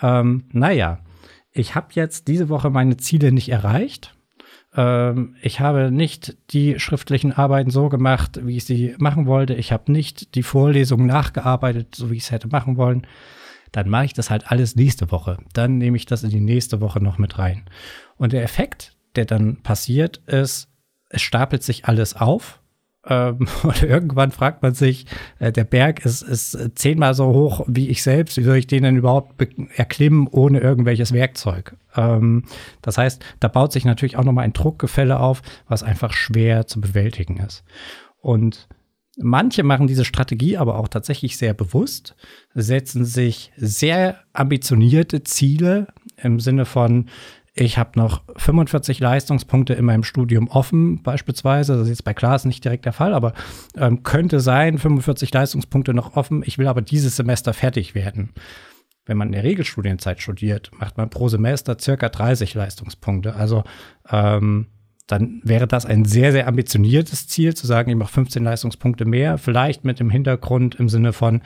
ähm, 0.01 0.45
naja, 0.51 0.99
ich 1.51 1.75
habe 1.75 1.87
jetzt 1.93 2.27
diese 2.27 2.49
Woche 2.49 2.69
meine 2.69 2.97
Ziele 2.97 3.31
nicht 3.31 3.49
erreicht 3.49 4.12
ähm, 4.75 5.35
ich 5.41 5.59
habe 5.59 5.91
nicht 5.91 6.37
die 6.51 6.79
schriftlichen 6.79 7.31
Arbeiten 7.31 7.69
so 7.69 7.89
gemacht, 7.89 8.39
wie 8.43 8.57
ich 8.57 8.65
sie 8.65 8.95
machen 8.97 9.25
wollte. 9.25 9.53
Ich 9.53 9.71
habe 9.71 9.91
nicht 9.91 10.35
die 10.35 10.43
Vorlesungen 10.43 11.05
nachgearbeitet, 11.05 11.95
so 11.95 12.09
wie 12.09 12.17
ich 12.17 12.23
es 12.23 12.31
hätte 12.31 12.47
machen 12.47 12.77
wollen. 12.77 13.05
Dann 13.71 13.89
mache 13.89 14.05
ich 14.05 14.13
das 14.13 14.29
halt 14.29 14.51
alles 14.51 14.75
nächste 14.75 15.11
Woche. 15.11 15.37
Dann 15.53 15.77
nehme 15.77 15.97
ich 15.97 16.05
das 16.05 16.23
in 16.23 16.29
die 16.29 16.41
nächste 16.41 16.81
Woche 16.81 17.01
noch 17.01 17.17
mit 17.17 17.39
rein. 17.39 17.65
Und 18.17 18.33
der 18.33 18.43
Effekt, 18.43 18.95
der 19.15 19.25
dann 19.25 19.61
passiert, 19.63 20.17
ist, 20.27 20.69
es 21.09 21.21
stapelt 21.21 21.63
sich 21.63 21.85
alles 21.85 22.15
auf 22.15 22.62
ähm, 23.05 23.47
und 23.63 23.83
irgendwann 23.83 24.31
fragt 24.31 24.61
man 24.61 24.73
sich, 24.73 25.05
äh, 25.39 25.51
der 25.51 25.63
Berg 25.63 26.05
ist, 26.05 26.21
ist 26.21 26.57
zehnmal 26.75 27.13
so 27.13 27.27
hoch 27.27 27.65
wie 27.67 27.89
ich 27.89 28.03
selbst. 28.03 28.37
Wie 28.37 28.43
soll 28.43 28.57
ich 28.57 28.67
den 28.67 28.83
denn 28.83 28.97
überhaupt 28.97 29.35
erklimmen 29.75 30.27
ohne 30.27 30.59
irgendwelches 30.59 31.13
Werkzeug? 31.13 31.75
Ähm, 31.95 32.43
das 32.81 32.97
heißt, 32.97 33.23
da 33.39 33.47
baut 33.47 33.71
sich 33.71 33.85
natürlich 33.85 34.17
auch 34.17 34.23
nochmal 34.23 34.45
ein 34.45 34.53
Druckgefälle 34.53 35.19
auf, 35.19 35.41
was 35.67 35.83
einfach 35.83 36.13
schwer 36.13 36.67
zu 36.67 36.79
bewältigen 36.81 37.37
ist. 37.37 37.63
Und 38.21 38.67
manche 39.17 39.63
machen 39.63 39.87
diese 39.87 40.05
Strategie 40.05 40.57
aber 40.57 40.77
auch 40.77 40.87
tatsächlich 40.87 41.37
sehr 41.37 41.53
bewusst, 41.53 42.15
setzen 42.53 43.05
sich 43.05 43.51
sehr 43.57 44.19
ambitionierte 44.31 45.23
Ziele 45.23 45.87
im 46.17 46.39
Sinne 46.39 46.65
von, 46.65 47.09
ich 47.55 47.77
habe 47.77 47.99
noch 47.99 48.23
45 48.35 48.99
Leistungspunkte 48.99 49.73
in 49.73 49.85
meinem 49.85 50.03
Studium 50.03 50.47
offen, 50.47 51.03
beispielsweise. 51.03 51.73
Das 51.73 51.83
ist 51.83 51.89
jetzt 51.89 52.03
bei 52.03 52.15
Klaas 52.15 52.45
nicht 52.45 52.63
direkt 52.63 52.85
der 52.85 52.93
Fall, 52.93 53.13
aber 53.13 53.33
ähm, 53.77 54.01
könnte 54.01 54.39
sein, 54.39 54.79
45 54.79 55.31
Leistungspunkte 55.31 55.93
noch 55.93 56.15
offen. 56.15 56.41
Ich 56.45 56.57
will 56.57 56.67
aber 56.67 56.81
dieses 56.81 57.15
Semester 57.15 57.53
fertig 57.53 57.93
werden. 57.93 58.31
Wenn 59.05 59.17
man 59.17 59.27
in 59.27 59.33
der 59.33 59.43
Regelstudienzeit 59.43 60.21
studiert, 60.21 60.71
macht 60.79 60.97
man 60.97 61.11
pro 61.11 61.27
Semester 61.27 61.77
circa 61.79 62.09
30 62.09 62.55
Leistungspunkte. 62.55 63.35
Also 63.35 63.63
ähm, 64.09 64.67
dann 65.05 65.41
wäre 65.43 65.67
das 65.67 65.85
ein 65.85 66.05
sehr, 66.05 66.31
sehr 66.31 66.47
ambitioniertes 66.47 67.27
Ziel, 67.27 67.53
zu 67.53 67.67
sagen, 67.67 67.91
ich 67.91 67.97
mache 67.97 68.13
15 68.13 68.43
Leistungspunkte 68.43 69.05
mehr, 69.05 69.37
vielleicht 69.37 69.83
mit 69.83 69.99
dem 69.99 70.09
Hintergrund 70.09 70.75
im 70.75 70.89
Sinne 70.89 71.13
von, 71.13 71.43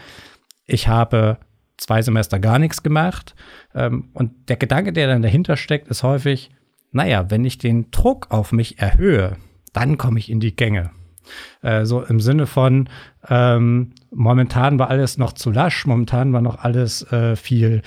ich 0.66 0.88
habe 0.88 1.40
zwei 1.78 2.02
Semester 2.02 2.40
gar 2.40 2.60
nichts 2.60 2.84
gemacht. 2.84 3.36
Ähm, 3.74 4.10
und 4.14 4.50
der 4.50 4.58
Gedanke, 4.58 4.94
der 4.94 5.08
dann 5.08 5.22
dahinter 5.22 5.58
steckt, 5.58 5.88
ist 5.88 6.04
häufig, 6.04 6.52
naja, 6.92 7.30
wenn 7.30 7.46
ich 7.46 7.58
den 7.58 7.92
Druck 7.92 8.28
auf 8.30 8.52
mich 8.52 8.80
erhöhe, 8.80 9.38
dann 9.74 9.98
komme 9.98 10.20
ich 10.20 10.30
in 10.30 10.40
die 10.40 10.56
Gänge. 10.56 10.92
Äh, 11.62 11.86
so 11.86 12.02
im 12.02 12.20
Sinne 12.20 12.48
von, 12.48 12.90
ähm, 13.30 13.92
momentan 14.12 14.80
war 14.80 14.90
alles 14.90 15.18
noch 15.18 15.34
zu 15.34 15.52
lasch, 15.52 15.86
momentan 15.86 16.34
war 16.34 16.42
noch 16.42 16.64
alles 16.64 17.04
äh, 17.12 17.36
viel, 17.36 17.82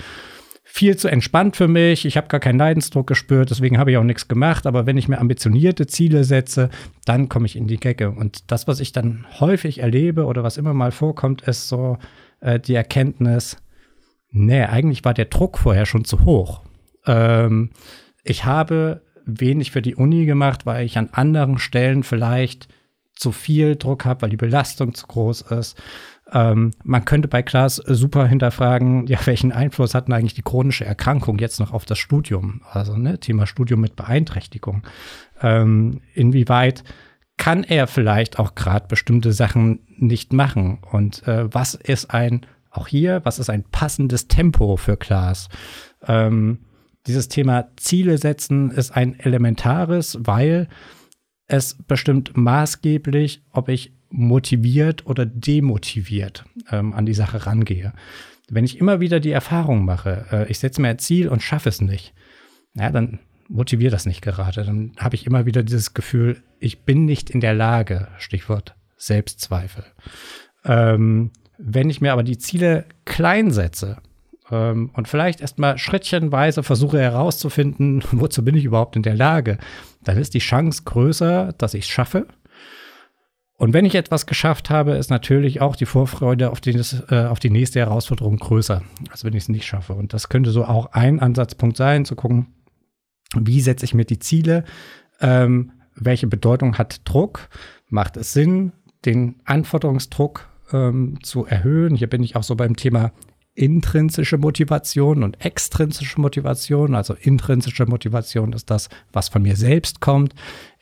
viel 0.63 0.95
zu 0.95 1.07
entspannt 1.07 1.57
für 1.57 1.67
mich. 1.67 2.05
Ich 2.05 2.17
habe 2.17 2.27
gar 2.27 2.39
keinen 2.39 2.59
Leidensdruck 2.59 3.07
gespürt, 3.07 3.49
deswegen 3.49 3.77
habe 3.77 3.91
ich 3.91 3.97
auch 3.97 4.03
nichts 4.03 4.27
gemacht. 4.27 4.67
Aber 4.67 4.85
wenn 4.85 4.97
ich 4.97 5.07
mir 5.07 5.19
ambitionierte 5.19 5.87
Ziele 5.87 6.23
setze, 6.23 6.69
dann 7.05 7.29
komme 7.29 7.47
ich 7.47 7.55
in 7.55 7.67
die 7.67 7.77
Gänge. 7.77 8.11
Und 8.11 8.51
das, 8.51 8.67
was 8.67 8.79
ich 8.79 8.91
dann 8.91 9.25
häufig 9.39 9.79
erlebe 9.79 10.25
oder 10.25 10.43
was 10.43 10.57
immer 10.57 10.73
mal 10.73 10.91
vorkommt, 10.91 11.41
ist 11.41 11.67
so 11.67 11.97
äh, 12.39 12.59
die 12.59 12.75
Erkenntnis, 12.75 13.57
Nee, 14.31 14.63
eigentlich 14.63 15.03
war 15.03 15.13
der 15.13 15.25
Druck 15.25 15.57
vorher 15.57 15.85
schon 15.85 16.05
zu 16.05 16.25
hoch. 16.25 16.61
Ähm, 17.05 17.71
ich 18.23 18.45
habe 18.45 19.01
wenig 19.25 19.71
für 19.71 19.81
die 19.81 19.95
Uni 19.95 20.25
gemacht, 20.25 20.65
weil 20.65 20.85
ich 20.85 20.97
an 20.97 21.09
anderen 21.11 21.57
Stellen 21.57 22.03
vielleicht 22.03 22.67
zu 23.13 23.31
viel 23.31 23.75
Druck 23.75 24.05
habe, 24.05 24.23
weil 24.23 24.29
die 24.29 24.37
Belastung 24.37 24.93
zu 24.95 25.05
groß 25.05 25.41
ist. 25.41 25.81
Ähm, 26.31 26.71
man 26.83 27.05
könnte 27.05 27.27
bei 27.27 27.43
Klaas 27.43 27.75
super 27.75 28.25
hinterfragen, 28.25 29.05
ja, 29.07 29.19
welchen 29.25 29.51
Einfluss 29.51 29.93
hat 29.93 30.07
denn 30.07 30.15
eigentlich 30.15 30.33
die 30.33 30.43
chronische 30.43 30.85
Erkrankung 30.85 31.37
jetzt 31.39 31.59
noch 31.59 31.73
auf 31.73 31.85
das 31.85 31.99
Studium? 31.99 32.61
Also, 32.71 32.95
ne, 32.97 33.19
Thema 33.19 33.45
Studium 33.45 33.81
mit 33.81 33.95
Beeinträchtigung. 33.95 34.83
Ähm, 35.41 36.01
inwieweit 36.13 36.83
kann 37.37 37.63
er 37.63 37.87
vielleicht 37.87 38.39
auch 38.39 38.55
gerade 38.55 38.87
bestimmte 38.87 39.33
Sachen 39.33 39.79
nicht 39.97 40.31
machen? 40.31 40.79
Und 40.91 41.27
äh, 41.27 41.53
was 41.53 41.73
ist 41.73 42.13
ein 42.13 42.45
auch 42.71 42.87
hier, 42.87 43.21
was 43.23 43.39
ist 43.39 43.49
ein 43.49 43.63
passendes 43.63 44.27
Tempo 44.27 44.77
für 44.77 44.97
Klaas? 44.97 45.49
Ähm, 46.07 46.59
dieses 47.07 47.27
Thema 47.27 47.69
Ziele 47.77 48.17
setzen 48.17 48.71
ist 48.71 48.91
ein 48.91 49.19
elementares, 49.19 50.17
weil 50.21 50.67
es 51.47 51.75
bestimmt 51.87 52.35
maßgeblich, 52.35 53.43
ob 53.51 53.69
ich 53.69 53.93
motiviert 54.09 55.05
oder 55.05 55.25
demotiviert 55.25 56.45
ähm, 56.69 56.93
an 56.93 57.05
die 57.05 57.13
Sache 57.13 57.45
rangehe. 57.45 57.93
Wenn 58.49 58.65
ich 58.65 58.79
immer 58.79 58.99
wieder 58.99 59.19
die 59.19 59.31
Erfahrung 59.31 59.85
mache, 59.85 60.25
äh, 60.31 60.51
ich 60.51 60.59
setze 60.59 60.81
mir 60.81 60.89
ein 60.89 60.99
Ziel 60.99 61.27
und 61.29 61.41
schaffe 61.41 61.69
es 61.69 61.81
nicht, 61.81 62.13
ja, 62.73 62.89
dann 62.89 63.19
motiviert 63.47 63.93
das 63.93 64.05
nicht 64.05 64.21
gerade. 64.21 64.63
Dann 64.63 64.93
habe 64.97 65.15
ich 65.15 65.25
immer 65.25 65.45
wieder 65.45 65.63
dieses 65.63 65.93
Gefühl, 65.93 66.41
ich 66.59 66.83
bin 66.83 67.05
nicht 67.05 67.29
in 67.29 67.41
der 67.41 67.53
Lage, 67.53 68.07
Stichwort 68.17 68.75
Selbstzweifel. 68.97 69.83
Ähm, 70.63 71.31
wenn 71.63 71.89
ich 71.89 72.01
mir 72.01 72.11
aber 72.11 72.23
die 72.23 72.37
Ziele 72.37 72.85
klein 73.05 73.51
setze 73.51 73.97
ähm, 74.49 74.89
und 74.93 75.07
vielleicht 75.07 75.41
erstmal 75.41 75.77
schrittchenweise 75.77 76.63
versuche 76.63 76.99
herauszufinden, 76.99 78.03
wozu 78.11 78.43
bin 78.43 78.55
ich 78.55 78.65
überhaupt 78.65 78.95
in 78.95 79.03
der 79.03 79.15
Lage, 79.15 79.57
dann 80.03 80.17
ist 80.17 80.33
die 80.33 80.39
Chance 80.39 80.83
größer, 80.85 81.53
dass 81.57 81.73
ich 81.73 81.85
es 81.85 81.89
schaffe. 81.89 82.27
Und 83.53 83.73
wenn 83.73 83.85
ich 83.85 83.93
etwas 83.93 84.25
geschafft 84.25 84.71
habe, 84.71 84.93
ist 84.93 85.11
natürlich 85.11 85.61
auch 85.61 85.75
die 85.75 85.85
Vorfreude 85.85 86.49
auf 86.49 86.61
die, 86.61 86.71
äh, 86.71 87.25
auf 87.25 87.39
die 87.39 87.51
nächste 87.51 87.79
Herausforderung 87.79 88.37
größer, 88.37 88.81
als 89.11 89.23
wenn 89.23 89.33
ich 89.33 89.43
es 89.43 89.49
nicht 89.49 89.65
schaffe. 89.65 89.93
Und 89.93 90.13
das 90.13 90.29
könnte 90.29 90.49
so 90.49 90.65
auch 90.65 90.87
ein 90.93 91.19
Ansatzpunkt 91.19 91.77
sein, 91.77 92.05
zu 92.05 92.15
gucken, 92.15 92.47
wie 93.35 93.61
setze 93.61 93.85
ich 93.85 93.93
mir 93.93 94.05
die 94.05 94.17
Ziele, 94.17 94.63
ähm, 95.19 95.73
welche 95.95 96.25
Bedeutung 96.25 96.79
hat 96.79 97.01
Druck, 97.07 97.49
macht 97.87 98.17
es 98.17 98.33
Sinn, 98.33 98.71
den 99.05 99.35
Anforderungsdruck 99.45 100.50
ähm, 100.73 101.19
zu 101.23 101.45
erhöhen. 101.45 101.95
Hier 101.95 102.07
bin 102.07 102.23
ich 102.23 102.35
auch 102.35 102.43
so 102.43 102.55
beim 102.55 102.75
Thema 102.75 103.11
intrinsische 103.53 104.37
Motivation 104.37 105.23
und 105.23 105.43
extrinsische 105.43 106.19
Motivation. 106.19 106.95
Also 106.95 107.15
intrinsische 107.19 107.85
Motivation 107.85 108.53
ist 108.53 108.69
das, 108.69 108.89
was 109.11 109.29
von 109.29 109.41
mir 109.41 109.55
selbst 109.55 109.99
kommt. 109.99 110.33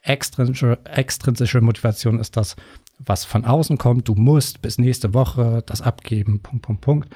Extrinsische, 0.02 0.78
extrinsische 0.86 1.62
Motivation 1.62 2.20
ist 2.20 2.38
das, 2.38 2.56
was 3.00 3.26
von 3.26 3.46
außen 3.46 3.78
kommt. 3.78 4.08
Du 4.08 4.16
musst 4.16 4.62
bis 4.62 4.78
nächste 4.78 5.14
Woche 5.14 5.64
das 5.66 5.82
abgeben. 5.82 6.42
Punkt, 6.42 6.66
Punkt, 6.66 6.82
Punkt. 6.82 7.10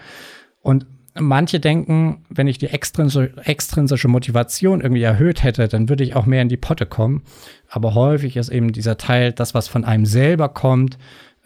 Und 0.61 0.86
manche 1.15 1.59
denken, 1.59 2.26
wenn 2.30 2.47
ich 2.47 2.57
die 2.57 2.67
extrinsische, 2.67 3.34
extrinsische 3.43 4.07
Motivation 4.07 4.82
irgendwie 4.82 5.03
erhöht 5.03 5.43
hätte, 5.43 5.67
dann 5.67 5.89
würde 5.89 6.03
ich 6.03 6.15
auch 6.15 6.26
mehr 6.26 6.41
in 6.41 6.49
die 6.49 6.57
Potte 6.57 6.86
kommen. 6.86 7.21
Aber 7.69 7.93
häufig 7.93 8.38
ist 8.38 8.49
eben 8.49 8.71
dieser 8.71 8.97
Teil, 8.97 9.32
das, 9.32 9.53
was 9.53 9.67
von 9.67 9.86
einem 9.86 10.05
selber 10.05 10.49
kommt, 10.49 10.97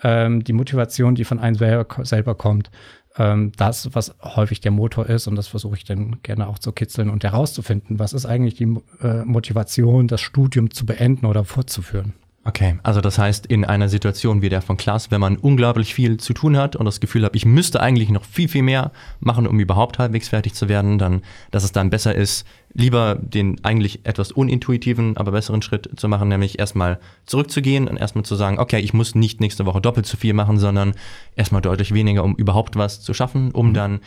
ähm, 0.03 0.43
die 0.43 0.53
Motivation, 0.53 1.15
die 1.15 1.23
von 1.25 1.39
einem 1.39 1.55
selber, 1.55 2.05
selber 2.05 2.35
kommt, 2.35 2.69
ähm, 3.17 3.51
das, 3.57 3.93
was 3.93 4.15
häufig 4.21 4.61
der 4.61 4.71
Motor 4.71 5.07
ist. 5.07 5.27
Und 5.27 5.35
das 5.35 5.47
versuche 5.47 5.75
ich 5.75 5.83
dann 5.83 6.17
gerne 6.23 6.47
auch 6.47 6.59
zu 6.59 6.71
kitzeln 6.71 7.09
und 7.09 7.23
herauszufinden, 7.23 7.99
was 7.99 8.13
ist 8.13 8.25
eigentlich 8.25 8.55
die 8.55 8.77
äh, 9.01 9.23
Motivation, 9.25 10.07
das 10.07 10.21
Studium 10.21 10.71
zu 10.71 10.85
beenden 10.85 11.25
oder 11.25 11.43
fortzuführen. 11.43 12.13
Okay, 12.47 12.79
also 12.81 13.01
das 13.01 13.19
heißt, 13.19 13.45
in 13.47 13.65
einer 13.65 13.89
Situation 13.89 14.41
wie 14.41 14.47
der 14.47 14.61
von 14.61 14.77
Klaas, 14.77 15.11
wenn 15.11 15.19
man 15.19 15.35
unglaublich 15.35 15.93
viel 15.93 16.15
zu 16.15 16.31
tun 16.31 16.55
hat 16.55 16.77
und 16.77 16.85
das 16.85 17.01
Gefühl 17.01 17.25
hat, 17.25 17.35
ich 17.35 17.45
müsste 17.45 17.81
eigentlich 17.81 18.09
noch 18.09 18.23
viel, 18.23 18.47
viel 18.47 18.63
mehr 18.63 18.93
machen, 19.19 19.47
um 19.47 19.59
überhaupt 19.59 19.99
halbwegs 19.99 20.29
fertig 20.29 20.53
zu 20.53 20.69
werden, 20.69 20.97
dann, 20.97 21.23
dass 21.51 21.65
es 21.65 21.73
dann 21.73 21.89
besser 21.89 22.15
ist, 22.15 22.47
lieber 22.77 23.15
den 23.15 23.63
eigentlich 23.63 24.05
etwas 24.05 24.31
unintuitiven, 24.31 25.17
aber 25.17 25.31
besseren 25.31 25.63
Schritt 25.63 25.89
zu 25.95 26.07
machen, 26.07 26.29
nämlich 26.29 26.59
erstmal 26.59 26.99
zurückzugehen 27.25 27.87
und 27.87 27.97
erstmal 27.97 28.23
zu 28.23 28.35
sagen, 28.35 28.59
okay, 28.59 28.79
ich 28.79 28.93
muss 28.93 29.15
nicht 29.15 29.41
nächste 29.41 29.65
Woche 29.65 29.81
doppelt 29.81 30.05
so 30.05 30.15
viel 30.15 30.33
machen, 30.33 30.59
sondern 30.59 30.93
erstmal 31.35 31.61
deutlich 31.61 31.93
weniger, 31.93 32.23
um 32.23 32.35
überhaupt 32.35 32.75
was 32.75 33.01
zu 33.01 33.15
schaffen, 33.15 33.51
um 33.51 33.69
mhm. 33.69 33.73
dann 33.73 33.99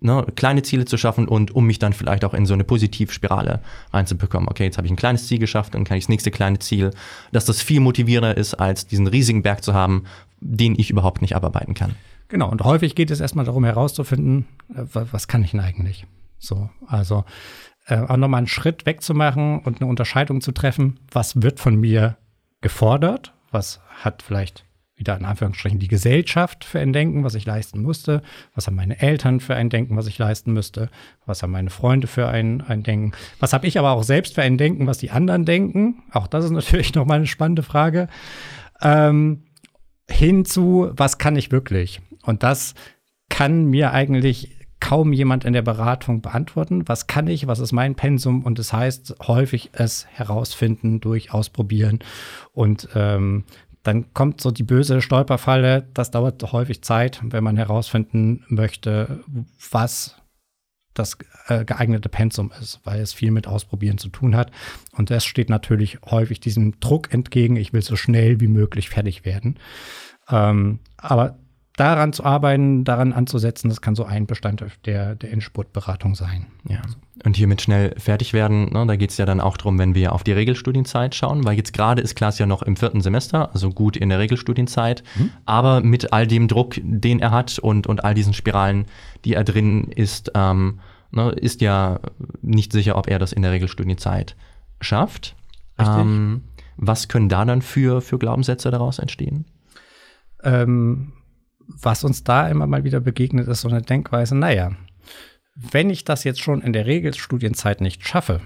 ne, 0.00 0.26
kleine 0.36 0.62
Ziele 0.62 0.84
zu 0.84 0.98
schaffen 0.98 1.28
und 1.28 1.54
um 1.54 1.66
mich 1.66 1.78
dann 1.78 1.94
vielleicht 1.94 2.26
auch 2.26 2.34
in 2.34 2.44
so 2.44 2.52
eine 2.52 2.62
Positivspirale 2.64 3.60
reinzubekommen. 3.92 4.50
Okay, 4.50 4.64
jetzt 4.64 4.76
habe 4.76 4.86
ich 4.86 4.92
ein 4.92 4.96
kleines 4.96 5.26
Ziel 5.26 5.38
geschafft, 5.38 5.74
dann 5.74 5.84
kann 5.84 5.96
ich 5.96 6.04
das 6.04 6.10
nächste 6.10 6.30
kleine 6.30 6.58
Ziel, 6.58 6.90
dass 7.32 7.46
das 7.46 7.62
viel 7.62 7.80
motivierender 7.80 8.36
ist, 8.36 8.52
als 8.52 8.86
diesen 8.86 9.06
riesigen 9.06 9.42
Berg 9.42 9.64
zu 9.64 9.72
haben, 9.72 10.04
den 10.40 10.78
ich 10.78 10.90
überhaupt 10.90 11.22
nicht 11.22 11.34
abarbeiten 11.34 11.72
kann. 11.72 11.94
Genau, 12.28 12.50
und 12.50 12.62
häufig 12.62 12.94
geht 12.94 13.10
es 13.10 13.20
erstmal 13.20 13.46
darum 13.46 13.64
herauszufinden, 13.64 14.46
äh, 14.74 14.84
was 14.92 15.26
kann 15.26 15.42
ich 15.42 15.52
denn 15.52 15.60
eigentlich? 15.60 16.06
So, 16.38 16.70
also 16.86 17.24
äh, 17.90 18.06
auch 18.06 18.16
nochmal 18.16 18.38
einen 18.38 18.46
Schritt 18.46 18.86
wegzumachen 18.86 19.60
und 19.60 19.80
eine 19.80 19.90
Unterscheidung 19.90 20.40
zu 20.40 20.52
treffen, 20.52 21.00
was 21.10 21.42
wird 21.42 21.60
von 21.60 21.76
mir 21.76 22.16
gefordert, 22.60 23.32
was 23.50 23.80
hat 24.02 24.22
vielleicht 24.22 24.64
wieder 25.00 25.16
in 25.16 25.24
Anführungsstrichen 25.24 25.78
die 25.78 25.88
Gesellschaft 25.88 26.62
für 26.62 26.78
ein 26.78 26.92
Denken, 26.92 27.24
was 27.24 27.34
ich 27.34 27.46
leisten 27.46 27.82
musste, 27.82 28.22
was 28.54 28.66
haben 28.66 28.76
meine 28.76 29.00
Eltern 29.00 29.40
für 29.40 29.54
ein 29.56 29.70
Denken, 29.70 29.96
was 29.96 30.06
ich 30.06 30.18
leisten 30.18 30.52
müsste, 30.52 30.90
was 31.24 31.42
haben 31.42 31.52
meine 31.52 31.70
Freunde 31.70 32.06
für 32.06 32.28
ein, 32.28 32.60
ein 32.60 32.82
Denken, 32.82 33.12
was 33.38 33.54
habe 33.54 33.66
ich 33.66 33.78
aber 33.78 33.92
auch 33.92 34.02
selbst 34.02 34.34
für 34.34 34.42
ein 34.42 34.58
Denken, 34.58 34.86
was 34.86 34.98
die 34.98 35.10
anderen 35.10 35.46
denken. 35.46 36.02
Auch 36.12 36.26
das 36.26 36.44
ist 36.44 36.50
natürlich 36.50 36.94
nochmal 36.94 37.16
eine 37.16 37.26
spannende 37.26 37.62
Frage. 37.62 38.08
Ähm, 38.82 39.44
hinzu, 40.10 40.90
was 40.92 41.16
kann 41.16 41.34
ich 41.34 41.50
wirklich? 41.50 42.02
Und 42.24 42.42
das 42.42 42.74
kann 43.30 43.64
mir 43.64 43.92
eigentlich 43.92 44.59
kaum 44.80 45.12
jemand 45.12 45.44
in 45.44 45.52
der 45.52 45.62
Beratung 45.62 46.22
beantworten. 46.22 46.88
Was 46.88 47.06
kann 47.06 47.26
ich? 47.26 47.46
Was 47.46 47.58
ist 47.58 47.72
mein 47.72 47.94
Pensum? 47.94 48.44
Und 48.44 48.58
das 48.58 48.72
heißt 48.72 49.16
häufig 49.26 49.70
es 49.72 50.06
herausfinden 50.10 51.00
durch 51.00 51.32
Ausprobieren 51.32 52.00
und 52.52 52.88
ähm, 52.94 53.44
dann 53.82 54.12
kommt 54.12 54.40
so 54.40 54.50
die 54.50 54.62
böse 54.62 55.00
Stolperfalle. 55.00 55.88
Das 55.94 56.10
dauert 56.10 56.52
häufig 56.52 56.82
Zeit, 56.82 57.20
wenn 57.22 57.42
man 57.42 57.56
herausfinden 57.56 58.44
möchte, 58.48 59.24
was 59.70 60.16
das 60.92 61.16
äh, 61.46 61.64
geeignete 61.64 62.08
Pensum 62.08 62.52
ist, 62.60 62.80
weil 62.84 63.00
es 63.00 63.12
viel 63.12 63.30
mit 63.30 63.46
Ausprobieren 63.46 63.98
zu 63.98 64.08
tun 64.08 64.36
hat. 64.36 64.50
Und 64.92 65.10
das 65.10 65.24
steht 65.24 65.48
natürlich 65.48 65.98
häufig 66.04 66.40
diesem 66.40 66.78
Druck 66.80 67.14
entgegen, 67.14 67.56
ich 67.56 67.72
will 67.72 67.82
so 67.82 67.96
schnell 67.96 68.40
wie 68.40 68.48
möglich 68.48 68.90
fertig 68.90 69.24
werden. 69.24 69.58
Ähm, 70.28 70.80
aber 70.96 71.38
daran 71.76 72.12
zu 72.12 72.24
arbeiten, 72.24 72.84
daran 72.84 73.12
anzusetzen, 73.12 73.68
das 73.68 73.80
kann 73.80 73.94
so 73.94 74.04
ein 74.04 74.26
Bestandteil 74.26 74.70
der, 74.84 75.14
der 75.14 75.32
Endspurtberatung 75.32 76.14
sein. 76.14 76.46
Ja. 76.68 76.82
Und 77.24 77.36
hiermit 77.36 77.62
schnell 77.62 77.94
fertig 77.98 78.32
werden, 78.32 78.72
ne, 78.72 78.86
da 78.86 78.96
geht 78.96 79.10
es 79.10 79.16
ja 79.16 79.26
dann 79.26 79.40
auch 79.40 79.56
darum, 79.56 79.78
wenn 79.78 79.94
wir 79.94 80.12
auf 80.12 80.22
die 80.22 80.32
Regelstudienzeit 80.32 81.14
schauen, 81.14 81.44
weil 81.44 81.56
jetzt 81.56 81.72
gerade 81.72 82.02
ist 82.02 82.16
Klaas 82.16 82.38
ja 82.38 82.46
noch 82.46 82.62
im 82.62 82.76
vierten 82.76 83.00
Semester, 83.00 83.50
also 83.52 83.70
gut 83.70 83.96
in 83.96 84.08
der 84.08 84.18
Regelstudienzeit, 84.18 85.02
mhm. 85.16 85.30
aber 85.46 85.80
mit 85.80 86.12
all 86.12 86.26
dem 86.26 86.48
Druck, 86.48 86.76
den 86.82 87.20
er 87.20 87.30
hat 87.30 87.58
und, 87.58 87.86
und 87.86 88.04
all 88.04 88.14
diesen 88.14 88.34
Spiralen, 88.34 88.86
die 89.24 89.34
er 89.34 89.44
drin 89.44 89.84
ist, 89.84 90.32
ähm, 90.34 90.80
ne, 91.12 91.30
ist 91.30 91.60
ja 91.60 92.00
nicht 92.42 92.72
sicher, 92.72 92.96
ob 92.96 93.08
er 93.08 93.18
das 93.18 93.32
in 93.32 93.42
der 93.42 93.52
Regelstudienzeit 93.52 94.36
schafft. 94.80 95.34
Ähm, 95.78 96.42
was 96.76 97.08
können 97.08 97.28
da 97.28 97.44
dann 97.44 97.62
für, 97.62 98.00
für 98.00 98.18
Glaubenssätze 98.18 98.70
daraus 98.70 98.98
entstehen? 98.98 99.46
Ähm, 100.42 101.12
was 101.80 102.04
uns 102.04 102.24
da 102.24 102.48
immer 102.48 102.66
mal 102.66 102.84
wieder 102.84 103.00
begegnet, 103.00 103.48
ist 103.48 103.62
so 103.62 103.68
eine 103.68 103.82
Denkweise, 103.82 104.36
naja, 104.36 104.72
wenn 105.54 105.90
ich 105.90 106.04
das 106.04 106.24
jetzt 106.24 106.40
schon 106.40 106.62
in 106.62 106.72
der 106.72 106.86
Regelstudienzeit 106.86 107.80
nicht 107.80 108.06
schaffe, 108.06 108.40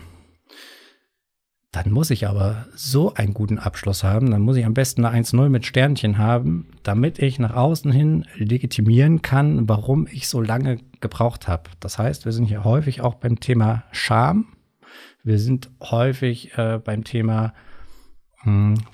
dann 1.75 1.91
muss 1.91 2.11
ich 2.11 2.29
aber 2.29 2.67
so 2.75 3.15
einen 3.15 3.35
guten 3.35 3.59
Abschluss 3.59 4.05
haben, 4.05 4.31
dann 4.31 4.43
muss 4.43 4.57
ich 4.57 4.65
am 4.65 4.75
besten 4.75 5.05
eine 5.05 5.25
1-0 5.25 5.49
mit 5.49 5.67
Sternchen 5.67 6.19
haben, 6.19 6.69
damit 6.85 7.19
ich 7.19 7.41
nach 7.41 7.55
außen 7.55 7.91
hin 7.91 8.27
legitimieren 8.37 9.23
kann, 9.23 9.69
warum 9.69 10.07
ich 10.07 10.29
so 10.29 10.41
lange 10.41 10.79
gebraucht 11.01 11.49
habe. 11.49 11.71
Das 11.81 11.99
heißt, 11.99 12.27
wir 12.27 12.33
sind 12.33 12.45
hier 12.45 12.63
häufig 12.63 13.01
auch 13.01 13.15
beim 13.15 13.41
Thema 13.41 13.83
Scham. 13.91 14.53
Wir 15.25 15.41
sind 15.41 15.69
häufig 15.81 16.57
äh, 16.57 16.79
beim 16.79 17.03
Thema 17.03 17.55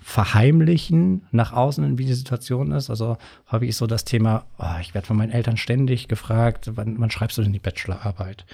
verheimlichen 0.02 1.26
nach 1.32 1.52
außen, 1.52 1.98
wie 1.98 2.04
die 2.04 2.14
Situation 2.14 2.70
ist. 2.70 2.88
Also 2.88 3.16
häufig 3.50 3.70
ist 3.70 3.78
so 3.78 3.86
das 3.88 4.04
Thema, 4.04 4.46
oh, 4.58 4.78
ich 4.80 4.94
werde 4.94 5.06
von 5.06 5.16
meinen 5.16 5.32
Eltern 5.32 5.56
ständig 5.56 6.06
gefragt, 6.06 6.70
wann, 6.74 7.00
wann 7.00 7.10
schreibst 7.10 7.36
du 7.36 7.42
denn 7.42 7.52
die 7.52 7.58
Bachelorarbeit? 7.58 8.46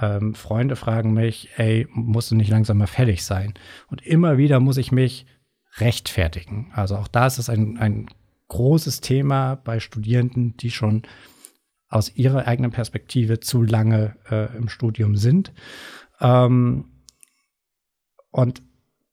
Ähm, 0.00 0.34
Freunde 0.34 0.76
fragen 0.76 1.12
mich, 1.12 1.50
ey, 1.56 1.86
musst 1.92 2.30
du 2.30 2.36
nicht 2.36 2.50
langsam 2.50 2.78
mal 2.78 2.86
fertig 2.86 3.22
sein? 3.22 3.52
Und 3.88 4.00
immer 4.00 4.38
wieder 4.38 4.60
muss 4.60 4.78
ich 4.78 4.92
mich 4.92 5.26
rechtfertigen. 5.76 6.72
Also 6.74 6.96
auch 6.96 7.08
da 7.08 7.26
ist 7.26 7.38
es 7.38 7.50
ein, 7.50 7.76
ein 7.76 8.06
großes 8.48 9.02
Thema 9.02 9.56
bei 9.56 9.78
Studierenden, 9.78 10.56
die 10.56 10.70
schon 10.70 11.02
aus 11.88 12.14
ihrer 12.16 12.46
eigenen 12.46 12.70
Perspektive 12.70 13.40
zu 13.40 13.62
lange 13.62 14.16
äh, 14.30 14.56
im 14.56 14.70
Studium 14.70 15.16
sind. 15.16 15.52
Ähm, 16.20 16.86
und 18.30 18.62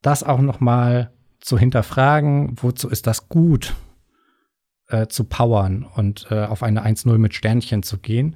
das 0.01 0.23
auch 0.23 0.39
noch 0.39 0.59
mal 0.59 1.11
zu 1.39 1.57
hinterfragen, 1.57 2.55
wozu 2.61 2.89
ist 2.89 3.07
das 3.07 3.29
gut, 3.29 3.75
äh, 4.89 5.07
zu 5.07 5.25
powern 5.25 5.85
und 5.95 6.27
äh, 6.31 6.45
auf 6.45 6.63
eine 6.63 6.85
1-0 6.85 7.17
mit 7.17 7.33
Sternchen 7.33 7.83
zu 7.83 7.97
gehen. 7.97 8.35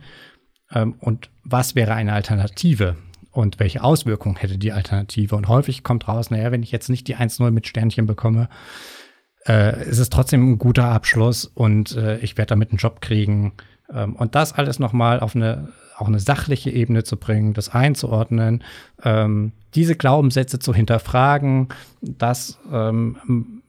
Ähm, 0.72 0.96
und 1.00 1.30
was 1.44 1.76
wäre 1.76 1.94
eine 1.94 2.14
Alternative? 2.14 2.98
Und 3.32 3.60
welche 3.60 3.84
Auswirkungen 3.84 4.36
hätte 4.36 4.58
die 4.58 4.74
Alternative? 4.74 5.36
Und 5.36 5.48
häufig 5.48 5.84
kommt 5.84 6.08
raus, 6.08 6.32
naja, 6.32 6.52
wenn 6.52 6.64
ich 6.64 6.72
jetzt 6.72 6.90
nicht 6.90 7.08
die 7.08 7.16
1-0 7.16 7.50
mit 7.52 7.68
Sternchen 7.68 8.06
bekomme, 8.06 8.50
äh, 9.48 9.90
ist 9.90 10.00
es 10.00 10.10
trotzdem 10.10 10.52
ein 10.52 10.58
guter 10.58 10.86
Abschluss 10.86 11.46
und 11.46 11.96
äh, 11.96 12.18
ich 12.20 12.38
werde 12.38 12.50
damit 12.50 12.72
einen 12.72 12.78
Job 12.78 13.02
kriegen. 13.02 13.54
Ähm, 13.92 14.16
und 14.16 14.36
das 14.36 14.54
alles 14.54 14.80
nochmal 14.80 15.22
auf 15.22 15.36
eine 15.36 15.70
auch 16.02 16.08
eine 16.08 16.20
sachliche 16.20 16.72
Ebene 16.72 17.04
zu 17.04 17.18
bringen, 17.18 17.54
das 17.54 17.70
einzuordnen, 17.70 18.64
ähm, 19.04 19.54
diese 19.76 19.96
Glaubenssätze 19.96 20.60
zu 20.60 20.74
hinterfragen, 20.74 21.70
das 22.02 22.60
ähm, 22.72 23.62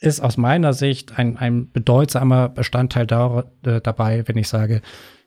ist 0.00 0.20
aus 0.20 0.36
meiner 0.36 0.72
Sicht 0.72 1.18
ein, 1.18 1.36
ein 1.36 1.70
bedeutsamer 1.70 2.48
Bestandteil 2.48 3.06
da, 3.06 3.44
äh, 3.64 3.80
dabei, 3.80 4.26
wenn 4.26 4.38
ich 4.38 4.48
sage, 4.48 4.80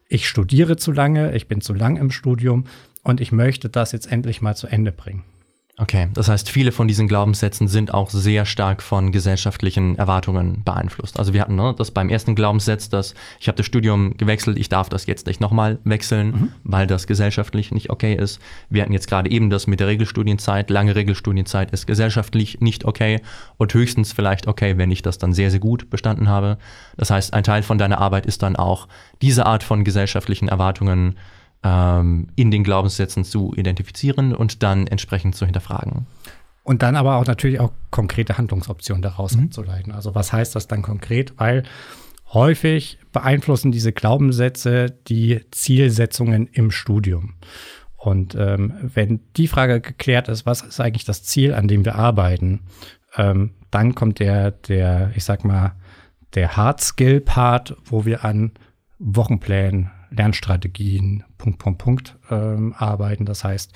ich 0.08 0.28
studiere 0.28 0.78
zu 0.78 0.91
lange, 0.91 1.36
ich 1.36 1.47
bin 1.47 1.62
zu 1.62 1.74
lang 1.74 1.97
im 1.97 2.12
Studium 2.12 2.66
und 3.03 3.22
ich 3.22 3.32
möchte 3.32 3.70
das 3.70 3.91
jetzt 3.91 4.12
endlich 4.12 4.41
mal 4.41 4.56
zu 4.56 4.68
Ende 4.68 4.91
bringen. 4.91 5.24
Okay, 5.78 6.07
das 6.13 6.30
heißt, 6.30 6.49
viele 6.49 6.71
von 6.71 6.88
diesen 6.88 7.09
Glaubenssätzen 7.09 7.67
sind 7.67 7.93
auch 7.93 8.09
sehr 8.09 8.45
stark 8.45 8.82
von 8.82 9.11
gesellschaftlichen 9.11 9.97
Erwartungen 9.97 10.63
beeinflusst. 10.63 11.19
Also 11.19 11.34
wir 11.34 11.41
hatten 11.41 11.55
ne, 11.55 11.76
das 11.78 11.91
beim 11.91 12.07
ersten 12.07 12.34
Glaubenssatz, 12.34 12.88
dass 12.88 13.13
ich 13.41 13.49
habe 13.49 13.57
das 13.57 13.65
Studium 13.65 14.15
gewechselt, 14.15 14.57
ich 14.57 14.69
darf 14.69 14.88
das 14.88 15.05
jetzt 15.05 15.28
nicht 15.28 15.41
nochmal 15.41 15.80
wechseln, 15.84 16.28
mhm. 16.28 16.51
weil 16.63 16.88
das 16.88 17.07
gesellschaftlich 17.07 17.73
nicht 17.73 17.89
okay 17.89 18.15
ist. 18.15 18.39
Wir 18.69 18.84
hatten 18.84 18.93
jetzt 18.93 19.09
gerade 19.09 19.30
eben 19.30 19.49
das 19.49 19.67
mit 19.67 19.82
der 19.82 19.88
Regelstudienzeit. 19.88 20.69
Lange 20.69 20.95
Regelstudienzeit 20.95 21.71
ist 21.71 21.88
gesellschaftlich 21.88 22.61
nicht 22.61 22.86
okay 22.86 23.19
und 23.57 23.73
höchstens 23.73 24.13
vielleicht 24.13 24.47
okay, 24.47 24.78
wenn 24.78 24.91
ich 24.91 25.01
das 25.01 25.17
dann 25.17 25.34
sehr, 25.34 25.51
sehr 25.51 25.59
gut 25.59 25.89
bestanden 25.89 26.30
habe. 26.30 26.57
Das 26.95 27.09
heißt, 27.09 27.34
ein 27.34 27.43
Teil 27.43 27.63
von 27.63 27.78
deiner 27.78 27.97
Arbeit 27.97 28.26
ist 28.26 28.43
dann 28.43 28.55
auch 28.55 28.88
diese 29.21 29.45
Art 29.45 29.63
von 29.63 29.84
gesellschaftlichen 29.84 30.47
Erwartungen 30.47 31.15
ähm, 31.66 32.28
in 32.36 32.51
den 32.51 32.63
Glaubenssätzen 32.63 33.26
zu 33.26 33.53
identifizieren 33.55 34.36
und 34.36 34.61
dann 34.61 34.86
entsprechend 34.86 35.36
zu 35.36 35.45
hinterfragen. 35.45 36.05
Und 36.63 36.84
dann 36.84 36.95
aber 36.95 37.16
auch 37.16 37.26
natürlich 37.26 37.59
auch 37.59 37.72
konkrete 37.91 38.38
Handlungsoptionen 38.38 39.01
daraus 39.01 39.36
mhm. 39.36 39.45
abzuleiten. 39.45 39.91
Also 39.91 40.16
was 40.16 40.32
heißt 40.32 40.55
das 40.55 40.68
dann 40.68 40.84
konkret? 40.84 41.34
Weil 41.38 41.63
häufig 42.34 42.99
beeinflussen 43.11 43.72
diese 43.72 43.91
Glaubenssätze 43.91 44.95
die 45.07 45.41
Zielsetzungen 45.51 46.47
im 46.47 46.72
Studium. 46.72 47.34
Und 47.97 48.36
ähm, 48.36 48.74
wenn 48.82 49.22
die 49.36 49.47
Frage 49.47 49.82
geklärt 49.82 50.28
ist, 50.28 50.45
was 50.45 50.61
ist 50.61 50.80
eigentlich 50.80 51.05
das 51.05 51.24
Ziel, 51.24 51.55
an 51.55 51.68
dem 51.68 51.84
wir 51.86 51.95
arbeiten, 51.95 52.61
ähm, 53.18 53.51
dann 53.72 53.95
kommt 53.95 54.20
der, 54.20 54.51
der, 54.51 55.11
ich 55.16 55.24
sag 55.24 55.43
mal, 55.43 55.74
der 56.36 56.55
Hard-Skill-Part, 56.55 57.78
wo 57.86 58.05
wir 58.05 58.24
an 58.24 58.51
Wochenplänen, 58.99 59.91
Lernstrategien, 60.10 61.24
Punkt, 61.38 61.60
Punkt, 61.60 61.80
Punkt 61.80 62.18
ähm, 62.30 62.74
arbeiten. 62.78 63.26
Das 63.26 63.43
heißt, 63.43 63.74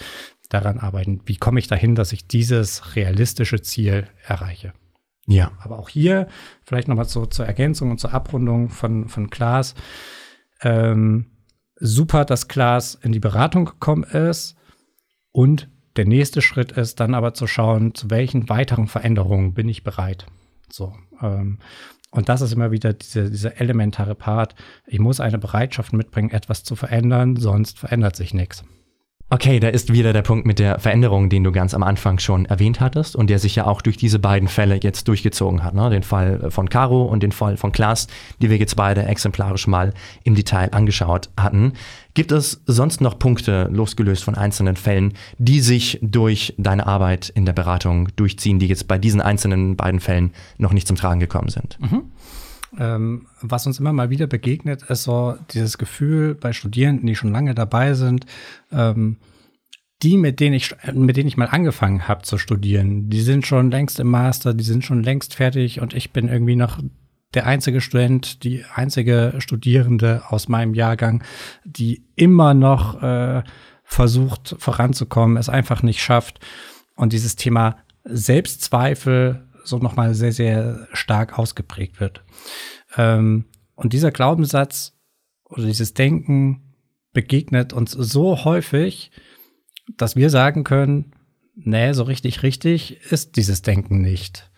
daran 0.49 0.79
arbeiten, 0.79 1.21
wie 1.25 1.37
komme 1.37 1.59
ich 1.59 1.67
dahin, 1.67 1.95
dass 1.95 2.11
ich 2.11 2.27
dieses 2.27 2.95
realistische 2.95 3.61
Ziel 3.61 4.07
erreiche. 4.25 4.73
Ja. 5.27 5.51
Aber 5.59 5.77
auch 5.77 5.89
hier 5.89 6.27
vielleicht 6.63 6.87
nochmal 6.87 7.05
so 7.05 7.25
zur 7.27 7.45
Ergänzung 7.45 7.91
und 7.91 7.99
zur 7.99 8.13
Abrundung 8.13 8.69
von, 8.69 9.07
von 9.07 9.29
Klaas. 9.29 9.75
Ähm, 10.61 11.27
super, 11.75 12.25
dass 12.25 12.47
Klaas 12.47 12.95
in 12.95 13.11
die 13.11 13.19
Beratung 13.19 13.65
gekommen 13.65 14.03
ist. 14.03 14.55
Und 15.31 15.69
der 15.97 16.05
nächste 16.05 16.41
Schritt 16.41 16.71
ist 16.71 16.99
dann 16.99 17.13
aber 17.13 17.35
zu 17.35 17.45
schauen, 17.45 17.93
zu 17.93 18.09
welchen 18.09 18.49
weiteren 18.49 18.87
Veränderungen 18.87 19.53
bin 19.53 19.69
ich 19.69 19.83
bereit. 19.83 20.25
So. 20.71 20.95
Ähm, 21.21 21.59
und 22.11 22.29
das 22.29 22.41
ist 22.41 22.53
immer 22.53 22.71
wieder 22.71 22.93
diese, 22.93 23.29
dieser 23.29 23.59
elementare 23.61 24.15
Part. 24.15 24.55
Ich 24.87 24.99
muss 24.99 25.19
eine 25.19 25.37
Bereitschaft 25.37 25.93
mitbringen, 25.93 26.31
etwas 26.31 26.63
zu 26.63 26.75
verändern, 26.75 27.35
sonst 27.35 27.79
verändert 27.79 28.15
sich 28.15 28.33
nichts. 28.33 28.63
Okay, 29.31 29.59
da 29.59 29.67
ist 29.67 29.93
wieder 29.93 30.11
der 30.11 30.23
Punkt 30.23 30.47
mit 30.47 30.57
der 30.57 30.79
Veränderung, 30.79 31.29
den 31.29 31.43
du 31.43 31.51
ganz 31.51 31.75
am 31.75 31.83
Anfang 31.83 32.17
schon 32.17 32.45
erwähnt 32.45 32.79
hattest 32.79 33.15
und 33.15 33.29
der 33.29 33.37
sich 33.37 33.55
ja 33.55 33.67
auch 33.67 33.83
durch 33.83 33.95
diese 33.95 34.17
beiden 34.17 34.47
Fälle 34.47 34.79
jetzt 34.81 35.07
durchgezogen 35.07 35.63
hat. 35.63 35.75
Ne? 35.75 35.87
Den 35.91 36.01
Fall 36.01 36.49
von 36.49 36.67
Caro 36.67 37.03
und 37.03 37.21
den 37.21 37.31
Fall 37.31 37.55
von 37.55 37.71
Klaas, 37.71 38.07
die 38.41 38.49
wir 38.49 38.57
jetzt 38.57 38.75
beide 38.75 39.03
exemplarisch 39.03 39.67
mal 39.67 39.93
im 40.23 40.33
Detail 40.33 40.73
angeschaut 40.73 41.29
hatten. 41.39 41.73
Gibt 42.15 42.31
es 42.31 42.63
sonst 42.65 43.01
noch 43.01 43.19
Punkte, 43.19 43.69
losgelöst 43.71 44.23
von 44.23 44.33
einzelnen 44.33 44.77
Fällen, 44.77 45.13
die 45.37 45.61
sich 45.61 45.99
durch 46.01 46.55
deine 46.57 46.87
Arbeit 46.87 47.29
in 47.29 47.45
der 47.45 47.53
Beratung 47.53 48.07
durchziehen, 48.15 48.57
die 48.57 48.67
jetzt 48.67 48.87
bei 48.87 48.97
diesen 48.97 49.21
einzelnen 49.21 49.75
beiden 49.75 49.99
Fällen 49.99 50.33
noch 50.57 50.73
nicht 50.73 50.87
zum 50.87 50.97
Tragen 50.97 51.19
gekommen 51.19 51.49
sind? 51.49 51.77
Mhm. 51.79 52.01
Ähm, 52.79 53.27
was 53.41 53.67
uns 53.67 53.79
immer 53.79 53.93
mal 53.93 54.09
wieder 54.09 54.25
begegnet, 54.25 54.83
ist 54.83 55.03
so 55.03 55.35
dieses 55.51 55.77
Gefühl 55.77 56.33
bei 56.33 56.53
Studierenden, 56.53 57.05
die 57.05 57.15
schon 57.15 57.31
lange 57.31 57.53
dabei 57.53 57.93
sind, 57.93 58.25
ähm, 58.71 59.17
die, 60.01 60.15
mit 60.15 60.39
denen 60.39 60.55
ich, 60.55 60.73
mit 60.93 61.17
denen 61.17 61.27
ich 61.27 61.35
mal 61.35 61.49
angefangen 61.49 62.07
habe 62.07 62.23
zu 62.23 62.37
studieren, 62.37 63.09
die 63.09 63.19
sind 63.19 63.45
schon 63.45 63.69
längst 63.69 63.99
im 63.99 64.07
Master, 64.07 64.53
die 64.53 64.63
sind 64.63 64.85
schon 64.85 65.03
längst 65.03 65.35
fertig 65.35 65.81
und 65.81 65.93
ich 65.93 66.13
bin 66.13 66.29
irgendwie 66.29 66.55
noch 66.55 66.79
der 67.33 67.45
einzige 67.45 67.81
Student, 67.81 68.43
die 68.43 68.63
einzige 68.73 69.35
Studierende 69.39 70.23
aus 70.29 70.47
meinem 70.47 70.73
Jahrgang, 70.73 71.23
die 71.65 72.05
immer 72.15 72.53
noch 72.53 73.03
äh, 73.03 73.43
versucht 73.83 74.55
voranzukommen, 74.57 75.37
es 75.37 75.49
einfach 75.49 75.83
nicht 75.83 76.01
schafft. 76.01 76.39
Und 76.95 77.11
dieses 77.13 77.35
Thema 77.35 77.77
Selbstzweifel 78.03 79.47
so 79.69 79.77
nochmal 79.77 80.13
sehr, 80.13 80.31
sehr 80.31 80.87
stark 80.93 81.37
ausgeprägt 81.37 81.99
wird. 81.99 82.23
Ähm, 82.97 83.45
und 83.75 83.93
dieser 83.93 84.11
Glaubenssatz 84.11 84.97
oder 85.45 85.65
dieses 85.65 85.93
Denken 85.93 86.75
begegnet 87.13 87.73
uns 87.73 87.91
so 87.91 88.43
häufig, 88.43 89.11
dass 89.97 90.15
wir 90.15 90.29
sagen 90.29 90.63
können, 90.63 91.13
nee, 91.55 91.93
so 91.93 92.03
richtig 92.03 92.43
richtig 92.43 93.01
ist 93.11 93.35
dieses 93.35 93.61
Denken 93.61 94.01
nicht. 94.01 94.51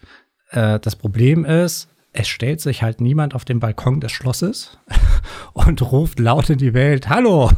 Äh, 0.49 0.79
das 0.79 0.95
Problem 0.95 1.45
ist, 1.45 1.87
es 2.13 2.27
stellt 2.27 2.59
sich 2.59 2.83
halt 2.83 2.99
niemand 2.99 3.35
auf 3.35 3.45
den 3.45 3.59
Balkon 3.59 4.01
des 4.01 4.11
Schlosses 4.11 4.77
und 5.53 5.81
ruft 5.81 6.19
laut 6.19 6.49
in 6.49 6.57
die 6.57 6.73
Welt, 6.73 7.07
hallo, 7.07 7.49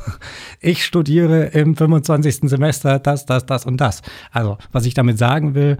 ich 0.60 0.86
studiere 0.86 1.46
im 1.48 1.76
25. 1.76 2.50
Semester 2.50 3.00
das, 3.00 3.26
das, 3.26 3.46
das 3.46 3.66
und 3.66 3.78
das. 3.78 4.04
Also, 4.32 4.58
was 4.72 4.86
ich 4.86 4.94
damit 4.94 5.18
sagen 5.18 5.56
will, 5.56 5.78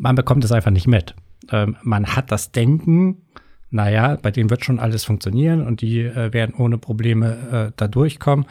man 0.00 0.16
bekommt 0.16 0.44
es 0.44 0.50
einfach 0.50 0.70
nicht 0.70 0.88
mit. 0.88 1.14
Ähm, 1.52 1.76
man 1.82 2.06
hat 2.16 2.32
das 2.32 2.52
Denken, 2.52 3.18
naja, 3.70 4.16
bei 4.20 4.30
denen 4.30 4.50
wird 4.50 4.64
schon 4.64 4.80
alles 4.80 5.04
funktionieren 5.04 5.64
und 5.64 5.82
die 5.82 6.00
äh, 6.00 6.32
werden 6.32 6.54
ohne 6.56 6.78
Probleme 6.78 7.68
äh, 7.68 7.72
da 7.76 7.86
durchkommen. 7.86 8.46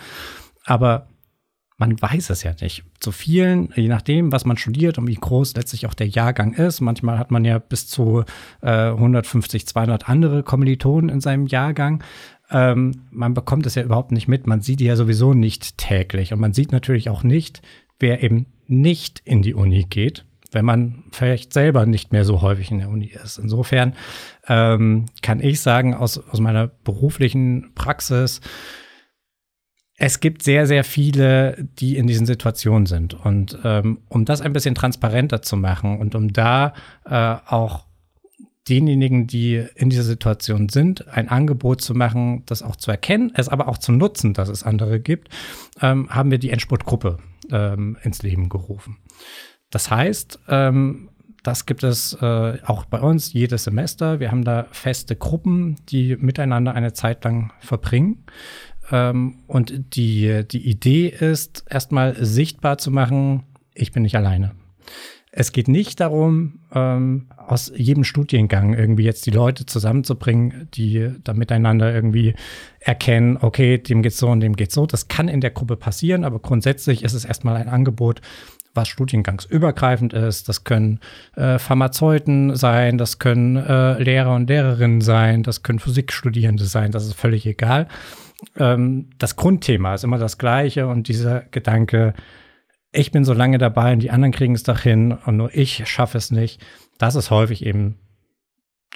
Aber 0.64 1.08
man 1.78 2.00
weiß 2.00 2.30
es 2.30 2.44
ja 2.44 2.54
nicht. 2.62 2.84
Zu 3.00 3.12
vielen, 3.12 3.74
je 3.76 3.88
nachdem, 3.88 4.32
was 4.32 4.46
man 4.46 4.58
studiert 4.58 4.98
und 4.98 5.08
wie 5.08 5.16
groß 5.16 5.56
letztlich 5.56 5.88
auch 5.88 5.94
der 5.94 6.08
Jahrgang 6.08 6.54
ist. 6.54 6.82
Manchmal 6.82 7.18
hat 7.18 7.32
man 7.32 7.44
ja 7.46 7.58
bis 7.58 7.88
zu 7.88 8.24
äh, 8.62 8.90
150, 8.90 9.66
200 9.66 10.08
andere 10.08 10.44
Kommilitonen 10.44 11.10
in 11.10 11.20
seinem 11.20 11.48
Jahrgang. 11.48 12.04
Ähm, 12.52 13.06
man 13.10 13.34
bekommt 13.34 13.66
es 13.66 13.76
ja 13.76 13.84
überhaupt 13.84 14.12
nicht 14.12 14.28
mit. 14.28 14.46
Man 14.46 14.62
sieht 14.62 14.82
die 14.82 14.86
ja 14.86 14.96
sowieso 14.96 15.34
nicht 15.34 15.78
täglich. 15.78 16.32
Und 16.32 16.40
man 16.40 16.54
sieht 16.54 16.72
natürlich 16.72 17.10
auch 17.10 17.24
nicht, 17.24 17.62
wer 17.98 18.22
eben 18.24 18.46
nicht 18.68 19.22
in 19.26 19.42
die 19.42 19.56
Uni 19.56 19.86
geht 19.90 20.26
wenn 20.52 20.66
man 20.66 21.04
vielleicht 21.12 21.54
selber 21.54 21.86
nicht 21.86 22.12
mehr 22.12 22.26
so 22.26 22.42
häufig 22.42 22.72
in 22.72 22.80
der 22.80 22.90
Uni 22.90 23.08
ist. 23.08 23.38
Insofern 23.38 23.96
ähm, 24.48 25.06
kann 25.22 25.40
ich 25.42 25.62
sagen, 25.62 25.94
aus, 25.94 26.18
aus 26.18 26.40
meiner 26.40 26.68
beruflichen 26.68 27.72
Praxis, 27.76 28.42
es 29.98 30.22
gibt 30.22 30.44
sehr, 30.44 30.66
sehr 30.66 30.84
viele, 30.84 31.68
die 31.80 31.98
in 31.98 32.08
diesen 32.08 32.26
Situationen 32.26 32.86
sind. 32.86 33.14
Und 33.14 33.60
ähm, 33.64 34.00
um 34.08 34.26
das 34.26 34.42
ein 34.42 34.54
bisschen 34.54 34.76
transparenter 34.76 35.42
zu 35.42 35.58
machen 35.58 36.00
und 36.00 36.16
um 36.16 36.32
da 36.32 36.74
äh, 37.06 37.36
auch 37.46 37.86
denjenigen, 38.70 39.28
die 39.28 39.66
in 39.76 39.90
dieser 39.90 40.04
Situation 40.04 40.70
sind, 40.70 41.08
ein 41.10 41.28
Angebot 41.28 41.82
zu 41.82 41.94
machen, 41.96 42.44
das 42.46 42.62
auch 42.62 42.76
zu 42.76 42.92
erkennen, 42.92 43.32
es 43.36 43.50
aber 43.50 43.68
auch 43.68 43.78
zu 43.78 43.92
nutzen, 43.92 44.34
dass 44.34 44.48
es 44.48 44.64
andere 44.64 45.00
gibt, 45.00 45.30
ähm, 45.82 46.10
haben 46.10 46.32
wir 46.32 46.38
die 46.38 46.52
Endspurtgruppe 46.52 47.18
ähm, 47.52 47.98
ins 48.04 48.22
Leben 48.22 48.48
gerufen. 48.48 48.98
Das 49.70 49.92
heißt, 49.92 50.40
ähm, 50.48 51.10
das 51.44 51.66
gibt 51.66 51.84
es 51.84 52.14
äh, 52.22 52.58
auch 52.66 52.86
bei 52.86 53.00
uns 53.00 53.34
jedes 53.34 53.64
Semester. 53.64 54.20
Wir 54.20 54.32
haben 54.32 54.44
da 54.44 54.68
feste 54.72 55.16
Gruppen, 55.16 55.78
die 55.90 56.18
miteinander 56.18 56.74
eine 56.74 56.94
Zeit 56.94 57.24
lang 57.24 57.52
verbringen. 57.60 58.26
Ähm, 58.92 59.40
und 59.48 59.96
die, 59.96 60.44
die 60.50 60.70
Idee 60.70 61.08
ist, 61.08 61.66
erstmal 61.70 62.16
sichtbar 62.24 62.78
zu 62.78 62.92
machen, 62.92 63.44
ich 63.74 63.92
bin 63.92 64.04
nicht 64.04 64.16
alleine. 64.16 64.52
Es 65.32 65.52
geht 65.52 65.68
nicht 65.68 66.00
darum, 66.00 66.60
ähm, 66.74 67.28
aus 67.38 67.72
jedem 67.76 68.04
Studiengang 68.04 68.74
irgendwie 68.74 69.04
jetzt 69.04 69.28
die 69.28 69.32
Leute 69.32 69.66
zusammenzubringen, 69.68 70.68
die 70.74 71.12
da 71.24 71.34
miteinander 71.34 71.94
irgendwie 71.94 72.34
erkennen, 72.80 73.38
okay, 73.40 73.78
dem 73.78 74.02
geht's 74.02 74.18
so 74.18 74.28
und 74.28 74.40
dem 74.40 74.56
geht's 74.56 74.74
so. 74.74 74.88
Das 74.88 75.08
kann 75.08 75.28
in 75.28 75.40
der 75.40 75.52
Gruppe 75.52 75.78
passieren, 75.78 76.24
aber 76.24 76.40
grundsätzlich 76.40 77.04
ist 77.04 77.14
es 77.14 77.26
erstmal 77.26 77.58
ein 77.58 77.70
Angebot, 77.70 78.22
was 78.80 78.88
studiengangsübergreifend 78.88 80.14
ist. 80.14 80.50
Das 80.50 80.64
können 80.64 81.00
äh, 81.36 81.60
Pharmazeuten 81.60 82.56
sein, 82.56 82.98
das 82.98 83.20
können 83.20 83.58
äh, 83.58 84.02
Lehrer 84.02 84.36
und 84.36 84.50
Lehrerinnen 84.50 85.02
sein, 85.02 85.44
das 85.44 85.64
können 85.64 85.80
Physikstudierende 85.80 86.66
sein, 86.66 86.92
das 86.92 87.06
ist 87.06 87.14
völlig 87.14 87.46
egal. 87.46 87.88
Ähm, 88.58 89.10
das 89.18 89.36
Grundthema 89.36 89.96
ist 89.96 90.04
immer 90.04 90.18
das 90.18 90.38
gleiche 90.38 90.88
und 90.88 91.08
dieser 91.08 91.42
Gedanke, 91.52 92.14
ich 92.92 93.12
bin 93.12 93.24
so 93.24 93.34
lange 93.34 93.58
dabei 93.58 93.94
und 93.94 94.00
die 94.00 94.12
anderen 94.12 94.32
kriegen 94.32 94.56
es 94.56 94.64
doch 94.64 94.80
hin 94.80 95.12
und 95.26 95.38
nur 95.38 95.54
ich 95.54 95.88
schaffe 95.88 96.18
es 96.18 96.32
nicht, 96.32 96.62
das 96.98 97.16
ist 97.16 97.30
häufig 97.30 97.66
eben 97.66 98.00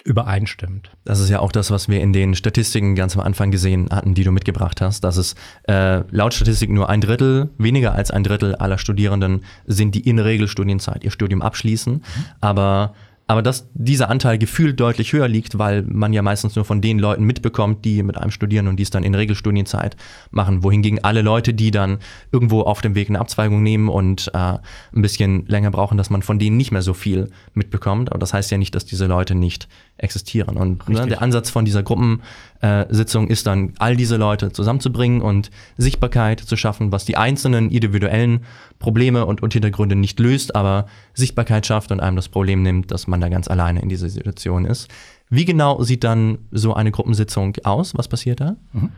übereinstimmt. 0.03 0.91
Das 1.05 1.19
ist 1.19 1.29
ja 1.29 1.39
auch 1.39 1.51
das, 1.51 1.71
was 1.71 1.87
wir 1.87 2.01
in 2.01 2.13
den 2.13 2.35
Statistiken 2.35 2.95
ganz 2.95 3.15
am 3.15 3.21
Anfang 3.21 3.51
gesehen 3.51 3.89
hatten, 3.91 4.13
die 4.13 4.23
du 4.23 4.31
mitgebracht 4.31 4.81
hast, 4.81 5.03
dass 5.03 5.17
es 5.17 5.35
äh, 5.67 6.03
laut 6.09 6.33
Statistik 6.33 6.69
nur 6.69 6.89
ein 6.89 7.01
Drittel, 7.01 7.49
weniger 7.57 7.93
als 7.93 8.11
ein 8.11 8.23
Drittel 8.23 8.55
aller 8.55 8.77
Studierenden 8.77 9.43
sind, 9.65 9.95
die 9.95 10.07
in 10.07 10.19
Regelstudienzeit 10.19 11.03
ihr 11.03 11.11
Studium 11.11 11.41
abschließen. 11.41 11.93
Mhm. 11.93 12.03
Aber 12.41 12.93
aber 13.33 13.41
dass 13.41 13.67
dieser 13.73 14.11
Anteil 14.11 14.37
gefühlt 14.37 14.79
deutlich 14.79 15.11
höher 15.11 15.27
liegt, 15.27 15.57
weil 15.57 15.81
man 15.81 16.13
ja 16.13 16.21
meistens 16.21 16.55
nur 16.55 16.65
von 16.65 16.81
den 16.81 16.99
Leuten 16.99 17.23
mitbekommt, 17.23 17.83
die 17.83 18.03
mit 18.03 18.15
einem 18.15 18.29
studieren 18.29 18.67
und 18.67 18.75
dies 18.75 18.91
dann 18.91 19.03
in 19.03 19.15
Regelstudienzeit 19.15 19.97
machen. 20.29 20.61
Wohingegen 20.61 21.03
alle 21.03 21.23
Leute, 21.23 21.55
die 21.55 21.71
dann 21.71 21.97
irgendwo 22.31 22.61
auf 22.61 22.81
dem 22.81 22.93
Weg 22.93 23.09
eine 23.09 23.19
Abzweigung 23.19 23.63
nehmen 23.63 23.89
und 23.89 24.29
äh, 24.35 24.37
ein 24.37 24.61
bisschen 25.01 25.47
länger 25.47 25.71
brauchen, 25.71 25.97
dass 25.97 26.11
man 26.11 26.21
von 26.21 26.37
denen 26.37 26.57
nicht 26.57 26.71
mehr 26.71 26.83
so 26.83 26.93
viel 26.93 27.31
mitbekommt. 27.55 28.11
Aber 28.11 28.19
das 28.19 28.35
heißt 28.35 28.51
ja 28.51 28.59
nicht, 28.59 28.75
dass 28.75 28.85
diese 28.85 29.07
Leute 29.07 29.33
nicht 29.33 29.67
existieren. 29.97 30.55
Und 30.55 30.87
ne, 30.87 31.07
der 31.07 31.23
Ansatz 31.23 31.49
von 31.49 31.65
dieser 31.65 31.81
Gruppensitzung 31.81 33.29
ist 33.29 33.47
dann, 33.47 33.73
all 33.79 33.95
diese 33.95 34.17
Leute 34.17 34.51
zusammenzubringen 34.51 35.21
und 35.21 35.49
Sichtbarkeit 35.77 36.39
zu 36.39 36.55
schaffen, 36.55 36.91
was 36.91 37.05
die 37.05 37.17
einzelnen 37.17 37.71
individuellen 37.71 38.41
Probleme 38.77 39.25
und, 39.25 39.41
und 39.41 39.53
Hintergründe 39.53 39.95
nicht 39.95 40.19
löst, 40.19 40.55
aber 40.55 40.85
Sichtbarkeit 41.13 41.65
schafft 41.65 41.91
und 41.91 41.99
einem 41.99 42.15
das 42.15 42.29
Problem 42.29 42.61
nimmt, 42.63 42.91
dass 42.91 43.07
man 43.07 43.22
da 43.23 43.29
ganz 43.29 43.47
alleine 43.47 43.81
in 43.81 43.89
dieser 43.89 44.09
Situation 44.09 44.65
ist. 44.65 44.89
Wie 45.29 45.45
genau 45.45 45.81
sieht 45.81 46.03
dann 46.03 46.39
so 46.51 46.73
eine 46.73 46.91
Gruppensitzung 46.91 47.55
aus? 47.63 47.97
Was 47.97 48.07
passiert 48.07 48.41
da? 48.41 48.55
Mhm. 48.73 48.91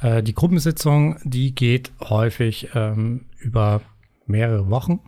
Äh, 0.00 0.22
die 0.22 0.34
Gruppensitzung, 0.34 1.16
die 1.24 1.54
geht 1.54 1.92
häufig 2.00 2.68
ähm, 2.74 3.26
über 3.38 3.80
mehrere 4.26 4.70
Wochen. 4.70 5.00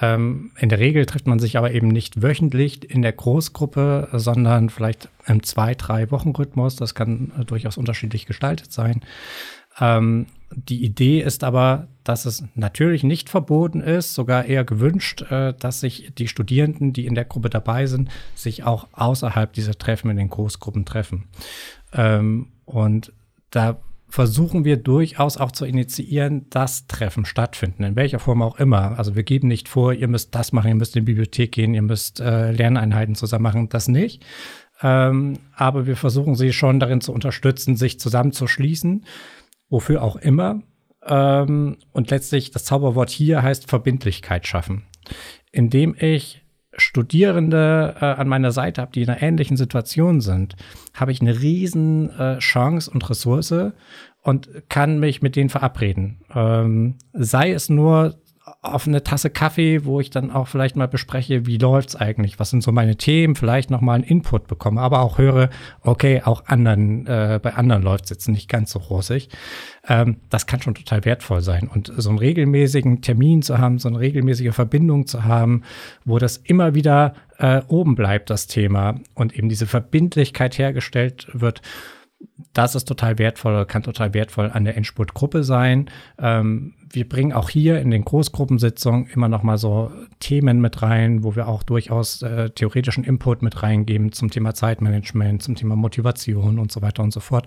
Ähm, 0.00 0.52
in 0.58 0.68
der 0.68 0.78
Regel 0.78 1.06
trifft 1.06 1.26
man 1.26 1.38
sich 1.38 1.56
aber 1.56 1.72
eben 1.72 1.88
nicht 1.88 2.22
wöchentlich 2.22 2.90
in 2.90 3.02
der 3.02 3.12
Großgruppe, 3.12 4.08
sondern 4.12 4.70
vielleicht 4.70 5.08
im 5.26 5.42
zwei, 5.42 5.74
drei 5.74 6.10
Wochen 6.10 6.30
Rhythmus. 6.30 6.76
Das 6.76 6.94
kann 6.94 7.32
äh, 7.38 7.44
durchaus 7.44 7.76
unterschiedlich 7.76 8.26
gestaltet 8.26 8.72
sein. 8.72 9.00
Ähm, 9.80 10.26
die 10.54 10.84
Idee 10.84 11.20
ist 11.20 11.44
aber, 11.44 11.88
dass 12.04 12.24
es 12.26 12.44
natürlich 12.54 13.02
nicht 13.02 13.28
verboten 13.28 13.80
ist, 13.80 14.14
sogar 14.14 14.44
eher 14.44 14.64
gewünscht, 14.64 15.22
äh, 15.30 15.54
dass 15.54 15.80
sich 15.80 16.12
die 16.16 16.28
Studierenden, 16.28 16.92
die 16.92 17.06
in 17.06 17.14
der 17.14 17.24
Gruppe 17.24 17.50
dabei 17.50 17.86
sind, 17.86 18.10
sich 18.34 18.64
auch 18.64 18.88
außerhalb 18.92 19.52
dieser 19.52 19.76
Treffen 19.76 20.10
in 20.10 20.16
den 20.16 20.28
Großgruppen 20.28 20.84
treffen. 20.84 21.28
Ähm, 21.92 22.48
und 22.64 23.12
da 23.50 23.80
versuchen 24.08 24.64
wir 24.64 24.76
durchaus 24.76 25.38
auch 25.38 25.52
zu 25.52 25.64
initiieren, 25.64 26.46
dass 26.50 26.86
Treffen 26.86 27.24
stattfinden, 27.24 27.82
in 27.82 27.96
welcher 27.96 28.18
Form 28.18 28.42
auch 28.42 28.58
immer. 28.58 28.98
Also 28.98 29.16
wir 29.16 29.22
geben 29.22 29.48
nicht 29.48 29.68
vor, 29.68 29.94
ihr 29.94 30.08
müsst 30.08 30.34
das 30.34 30.52
machen, 30.52 30.68
ihr 30.68 30.74
müsst 30.74 30.96
in 30.96 31.04
die 31.04 31.12
Bibliothek 31.12 31.52
gehen, 31.52 31.72
ihr 31.72 31.82
müsst 31.82 32.20
äh, 32.20 32.52
Lerneinheiten 32.52 33.14
zusammen 33.14 33.44
machen, 33.44 33.68
das 33.70 33.88
nicht. 33.88 34.24
Ähm, 34.82 35.38
aber 35.54 35.86
wir 35.86 35.96
versuchen 35.96 36.34
sie 36.34 36.52
schon 36.52 36.78
darin 36.78 37.00
zu 37.00 37.12
unterstützen, 37.12 37.76
sich 37.76 37.98
zusammenzuschließen 37.98 39.04
wofür 39.72 40.02
auch 40.02 40.16
immer. 40.16 40.62
Ähm, 41.06 41.78
und 41.92 42.10
letztlich 42.10 42.50
das 42.50 42.64
Zauberwort 42.64 43.10
hier 43.10 43.42
heißt 43.42 43.68
Verbindlichkeit 43.68 44.46
schaffen, 44.46 44.84
indem 45.50 45.96
ich 45.98 46.42
Studierende 46.74 47.96
äh, 48.00 48.04
an 48.04 48.28
meiner 48.28 48.50
Seite 48.50 48.80
habe, 48.80 48.92
die 48.92 49.02
in 49.02 49.10
einer 49.10 49.22
ähnlichen 49.22 49.58
Situation 49.58 50.22
sind, 50.22 50.56
habe 50.94 51.12
ich 51.12 51.20
eine 51.20 51.40
riesen 51.40 52.08
äh, 52.18 52.38
Chance 52.38 52.90
und 52.90 53.08
Ressource 53.10 53.72
und 54.22 54.48
kann 54.70 54.98
mich 54.98 55.20
mit 55.20 55.36
denen 55.36 55.50
verabreden. 55.50 56.24
Ähm, 56.34 56.96
sei 57.12 57.52
es 57.52 57.68
nur 57.68 58.21
auf 58.60 58.88
eine 58.88 59.04
Tasse 59.04 59.30
Kaffee, 59.30 59.84
wo 59.84 60.00
ich 60.00 60.10
dann 60.10 60.32
auch 60.32 60.48
vielleicht 60.48 60.74
mal 60.74 60.88
bespreche, 60.88 61.46
wie 61.46 61.58
läuft's 61.58 61.94
eigentlich, 61.94 62.40
was 62.40 62.50
sind 62.50 62.62
so 62.62 62.72
meine 62.72 62.96
Themen, 62.96 63.36
vielleicht 63.36 63.70
noch 63.70 63.80
mal 63.80 63.94
einen 63.94 64.04
Input 64.04 64.48
bekomme, 64.48 64.80
aber 64.80 65.00
auch 65.00 65.18
höre, 65.18 65.48
okay, 65.82 66.22
auch 66.24 66.46
anderen, 66.46 67.06
äh, 67.06 67.38
bei 67.40 67.54
anderen 67.54 67.82
läuft's 67.82 68.10
jetzt 68.10 68.28
nicht 68.28 68.48
ganz 68.48 68.72
so 68.72 68.80
rosig. 68.80 69.28
Ähm, 69.86 70.16
das 70.28 70.46
kann 70.46 70.60
schon 70.60 70.74
total 70.74 71.04
wertvoll 71.04 71.40
sein. 71.40 71.68
Und 71.72 71.92
so 71.96 72.08
einen 72.08 72.18
regelmäßigen 72.18 73.00
Termin 73.00 73.42
zu 73.42 73.58
haben, 73.58 73.78
so 73.78 73.88
eine 73.88 74.00
regelmäßige 74.00 74.52
Verbindung 74.52 75.06
zu 75.06 75.24
haben, 75.24 75.62
wo 76.04 76.18
das 76.18 76.36
immer 76.36 76.74
wieder 76.74 77.14
äh, 77.38 77.62
oben 77.68 77.94
bleibt, 77.94 78.28
das 78.28 78.48
Thema 78.48 78.96
und 79.14 79.36
eben 79.36 79.48
diese 79.48 79.66
Verbindlichkeit 79.66 80.58
hergestellt 80.58 81.28
wird 81.32 81.62
das 82.52 82.74
ist 82.74 82.86
total 82.86 83.18
wertvoll, 83.18 83.64
kann 83.66 83.82
total 83.82 84.14
wertvoll 84.14 84.50
an 84.52 84.64
der 84.64 84.76
Endspurt-Gruppe 84.76 85.42
sein. 85.44 85.90
Ähm, 86.18 86.74
wir 86.90 87.08
bringen 87.08 87.32
auch 87.32 87.48
hier 87.48 87.80
in 87.80 87.90
den 87.90 88.04
Großgruppensitzungen 88.04 89.06
immer 89.06 89.28
noch 89.28 89.42
mal 89.42 89.56
so 89.56 89.90
Themen 90.20 90.60
mit 90.60 90.82
rein, 90.82 91.24
wo 91.24 91.34
wir 91.34 91.48
auch 91.48 91.62
durchaus 91.62 92.20
äh, 92.22 92.50
theoretischen 92.50 93.04
Input 93.04 93.42
mit 93.42 93.62
reingeben 93.62 94.12
zum 94.12 94.30
Thema 94.30 94.54
Zeitmanagement, 94.54 95.42
zum 95.42 95.54
Thema 95.54 95.76
Motivation 95.76 96.58
und 96.58 96.70
so 96.70 96.82
weiter 96.82 97.02
und 97.02 97.12
so 97.12 97.20
fort. 97.20 97.46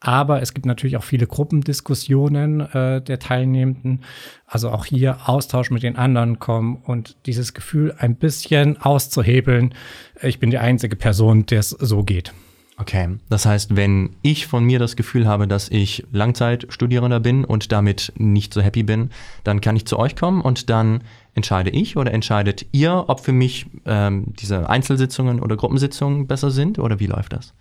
Aber 0.00 0.42
es 0.42 0.52
gibt 0.52 0.66
natürlich 0.66 0.98
auch 0.98 1.04
viele 1.04 1.26
Gruppendiskussionen 1.26 2.60
äh, 2.60 3.00
der 3.00 3.18
Teilnehmenden. 3.18 4.04
Also 4.46 4.68
auch 4.68 4.84
hier 4.84 5.30
Austausch 5.30 5.70
mit 5.70 5.82
den 5.82 5.96
anderen 5.96 6.38
kommen 6.38 6.76
und 6.84 7.16
dieses 7.24 7.54
Gefühl 7.54 7.94
ein 7.96 8.16
bisschen 8.16 8.76
auszuhebeln. 8.76 9.72
Ich 10.20 10.38
bin 10.38 10.50
die 10.50 10.58
einzige 10.58 10.96
Person, 10.96 11.46
der 11.46 11.60
es 11.60 11.70
so 11.70 12.02
geht. 12.02 12.34
Okay, 12.76 13.18
das 13.28 13.46
heißt, 13.46 13.76
wenn 13.76 14.16
ich 14.22 14.48
von 14.48 14.64
mir 14.64 14.80
das 14.80 14.96
Gefühl 14.96 15.28
habe, 15.28 15.46
dass 15.46 15.68
ich 15.68 16.04
Langzeitstudierender 16.10 17.20
bin 17.20 17.44
und 17.44 17.70
damit 17.70 18.12
nicht 18.16 18.52
so 18.52 18.60
happy 18.60 18.82
bin, 18.82 19.10
dann 19.44 19.60
kann 19.60 19.76
ich 19.76 19.86
zu 19.86 19.96
euch 19.96 20.16
kommen 20.16 20.40
und 20.40 20.70
dann 20.70 21.04
entscheide 21.34 21.70
ich 21.70 21.96
oder 21.96 22.12
entscheidet 22.12 22.66
ihr, 22.72 23.04
ob 23.06 23.20
für 23.20 23.32
mich 23.32 23.66
ähm, 23.86 24.34
diese 24.40 24.68
Einzelsitzungen 24.68 25.40
oder 25.40 25.56
Gruppensitzungen 25.56 26.26
besser 26.26 26.50
sind 26.50 26.80
oder 26.80 26.98
wie 26.98 27.06
läuft 27.06 27.32
das? 27.32 27.54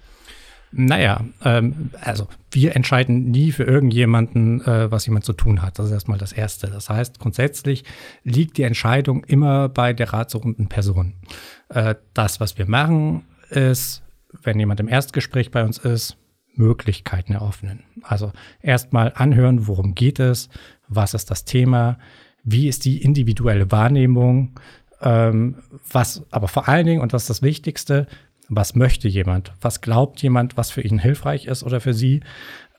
Naja, 0.75 1.23
ähm, 1.45 1.91
also 2.01 2.27
wir 2.51 2.75
entscheiden 2.75 3.29
nie 3.29 3.51
für 3.51 3.63
irgendjemanden, 3.63 4.61
äh, 4.61 4.89
was 4.89 5.05
jemand 5.05 5.25
zu 5.25 5.33
tun 5.33 5.61
hat. 5.61 5.77
Das 5.77 5.85
ist 5.85 5.91
erstmal 5.91 6.17
das 6.17 6.33
Erste. 6.33 6.67
Das 6.67 6.89
heißt, 6.89 7.19
grundsätzlich 7.19 7.83
liegt 8.23 8.57
die 8.57 8.63
Entscheidung 8.63 9.23
immer 9.25 9.69
bei 9.69 9.93
der 9.93 10.11
ratsuchenden 10.11 10.69
Person. 10.69 11.13
Äh, 11.69 11.93
das, 12.15 12.39
was 12.39 12.57
wir 12.57 12.67
machen, 12.67 13.23
ist 13.51 14.02
wenn 14.45 14.59
jemand 14.59 14.79
im 14.79 14.87
Erstgespräch 14.87 15.51
bei 15.51 15.63
uns 15.63 15.77
ist, 15.77 16.17
Möglichkeiten 16.55 17.33
eröffnen. 17.33 17.83
Also 18.03 18.31
erstmal 18.61 19.13
anhören, 19.15 19.67
worum 19.67 19.95
geht 19.95 20.19
es, 20.19 20.49
was 20.87 21.13
ist 21.13 21.31
das 21.31 21.45
Thema, 21.45 21.97
wie 22.43 22.67
ist 22.67 22.85
die 22.85 23.01
individuelle 23.01 23.71
Wahrnehmung, 23.71 24.59
ähm, 25.01 25.55
was 25.91 26.23
aber 26.31 26.47
vor 26.47 26.67
allen 26.67 26.85
Dingen, 26.85 27.01
und 27.01 27.13
das 27.13 27.23
ist 27.23 27.29
das 27.29 27.41
Wichtigste, 27.41 28.07
was 28.49 28.75
möchte 28.75 29.07
jemand, 29.07 29.53
was 29.61 29.81
glaubt 29.81 30.21
jemand, 30.21 30.57
was 30.57 30.69
für 30.71 30.81
ihn 30.81 30.99
hilfreich 30.99 31.45
ist 31.45 31.63
oder 31.63 31.79
für 31.79 31.93
sie. 31.93 32.21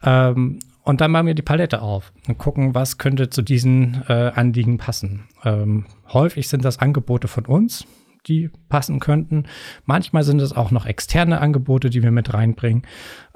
Ähm, 0.03 0.59
und 0.83 1.01
dann 1.01 1.11
machen 1.11 1.27
wir 1.27 1.35
die 1.35 1.43
Palette 1.43 1.81
auf 1.81 2.13
und 2.29 2.39
gucken, 2.39 2.75
was 2.75 2.99
könnte 2.99 3.31
zu 3.31 3.43
diesen 3.43 4.03
äh, 4.09 4.33
Anliegen 4.35 4.77
passen. 4.77 5.25
Ähm, 5.45 5.87
häufig 6.13 6.49
sind 6.49 6.65
das 6.65 6.79
Angebote 6.79 7.27
von 7.27 7.47
uns, 7.47 7.87
die 8.27 8.51
passen 8.69 9.01
könnten. 9.01 9.45
Manchmal 9.85 10.23
sind 10.23 10.41
es 10.41 10.53
auch 10.53 10.71
noch 10.71 10.87
externe 10.87 11.41
Angebote, 11.41 11.91
die 11.91 12.03
wir 12.03 12.11
mit 12.11 12.33
reinbringen. 12.35 12.83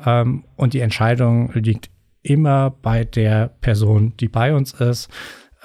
Ähm, 0.05 0.45
und 0.57 0.75
die 0.75 0.81
Entscheidung 0.81 1.53
liegt 1.53 1.91
immer 2.23 2.71
bei 2.71 3.05
der 3.05 3.49
Person, 3.61 4.15
die 4.19 4.29
bei 4.29 4.55
uns 4.55 4.73
ist. 4.73 5.09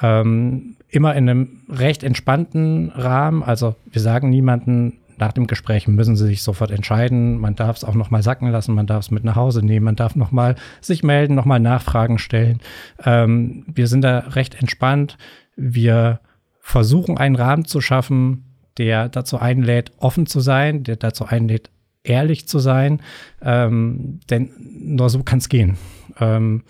Ähm, 0.01 0.78
immer 0.89 1.15
in 1.15 1.30
einem 1.30 1.61
recht 1.69 2.03
entspannten 2.03 2.89
Rahmen. 2.89 3.43
Also 3.43 3.76
wir 3.91 4.01
sagen 4.01 4.30
niemanden, 4.30 4.99
nach 5.17 5.32
dem 5.32 5.47
Gespräch 5.47 5.88
müssen 5.88 6.15
sie 6.15 6.26
sich 6.26 6.43
sofort 6.43 6.71
entscheiden. 6.71 7.38
Man 7.38 7.55
darf 7.55 7.78
es 7.78 7.84
auch 7.84 7.93
noch 7.93 8.11
mal 8.11 8.24
sacken 8.24 8.49
lassen, 8.49 8.76
man 8.76 8.88
darf 8.88 9.05
es 9.05 9.11
mit 9.11 9.24
nach 9.24 9.36
Hause 9.36 9.63
nehmen, 9.63 9.86
man 9.86 9.95
darf 9.95 10.15
noch 10.15 10.32
mal 10.32 10.55
sich 10.82 11.03
melden, 11.03 11.36
noch 11.36 11.45
mal 11.45 11.59
Nachfragen 11.59 12.17
stellen. 12.17 12.59
Ähm, 13.03 13.65
wir 13.74 13.88
sind 13.88 14.01
da 14.01 14.19
recht 14.19 14.55
entspannt. 14.55 15.17
Wir 15.55 16.19
versuchen 16.59 17.17
einen 17.17 17.36
Rahmen 17.36 17.65
zu 17.65 17.82
schaffen, 17.82 18.52
der 18.78 19.09
dazu 19.09 19.38
einlädt, 19.38 19.91
offen 19.97 20.26
zu 20.26 20.39
sein, 20.39 20.84
der 20.84 20.95
dazu 20.95 21.26
einlädt, 21.26 21.69
ehrlich 22.03 22.47
zu 22.47 22.59
sein. 22.59 23.01
Ähm, 23.41 24.19
denn 24.30 24.51
nur 24.57 25.09
so 25.09 25.24
kann 25.24 25.39
es 25.39 25.49
gehen. 25.49 25.78
Ähm, 26.19 26.63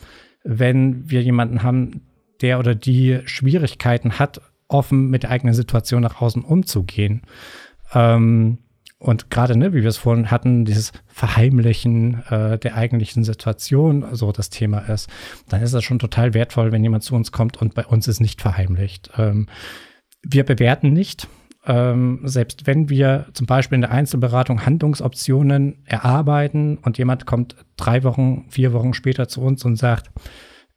wenn 0.44 1.10
wir 1.10 1.22
jemanden 1.22 1.64
haben, 1.64 2.02
der 2.42 2.60
oder 2.60 2.76
die 2.76 3.20
Schwierigkeiten 3.26 4.20
hat, 4.20 4.42
offen 4.68 5.10
mit 5.10 5.24
der 5.24 5.32
eigenen 5.32 5.54
Situation 5.54 6.02
nach 6.02 6.22
außen 6.22 6.44
umzugehen. 6.44 7.22
Ähm, 7.94 8.58
und 9.04 9.30
gerade, 9.30 9.58
ne, 9.58 9.74
wie 9.74 9.82
wir 9.82 9.90
es 9.90 9.98
vorhin 9.98 10.32
hatten, 10.32 10.64
dieses 10.64 10.94
Verheimlichen 11.08 12.24
äh, 12.30 12.58
der 12.58 12.76
eigentlichen 12.76 13.26
Situation 13.26 14.06
so 14.14 14.32
das 14.32 14.50
Thema 14.50 14.80
ist, 14.80 15.10
dann 15.50 15.62
ist 15.62 15.74
das 15.74 15.84
schon 15.84 16.00
total 16.00 16.34
wertvoll, 16.34 16.72
wenn 16.72 16.84
jemand 16.84 17.04
zu 17.04 17.14
uns 17.14 17.34
kommt 17.34 17.62
und 17.62 17.74
bei 17.74 17.86
uns 17.86 18.08
ist 18.08 18.22
nicht 18.22 18.42
verheimlicht. 18.42 19.12
Ähm, 19.18 19.48
wir 20.22 20.46
bewerten 20.46 20.94
nicht, 20.94 21.28
ähm, 21.66 22.20
selbst 22.24 22.68
wenn 22.68 22.90
wir 22.90 23.28
zum 23.34 23.48
Beispiel 23.48 23.76
in 23.76 23.82
der 23.82 23.92
Einzelberatung 23.92 24.66
Handlungsoptionen 24.66 25.84
erarbeiten 25.86 26.78
und 26.78 26.98
jemand 26.98 27.26
kommt 27.26 27.56
drei 27.78 28.04
Wochen, 28.04 28.46
vier 28.50 28.74
Wochen 28.74 28.94
später 28.94 29.28
zu 29.28 29.42
uns 29.42 29.64
und 29.64 29.78
sagt, 29.78 30.12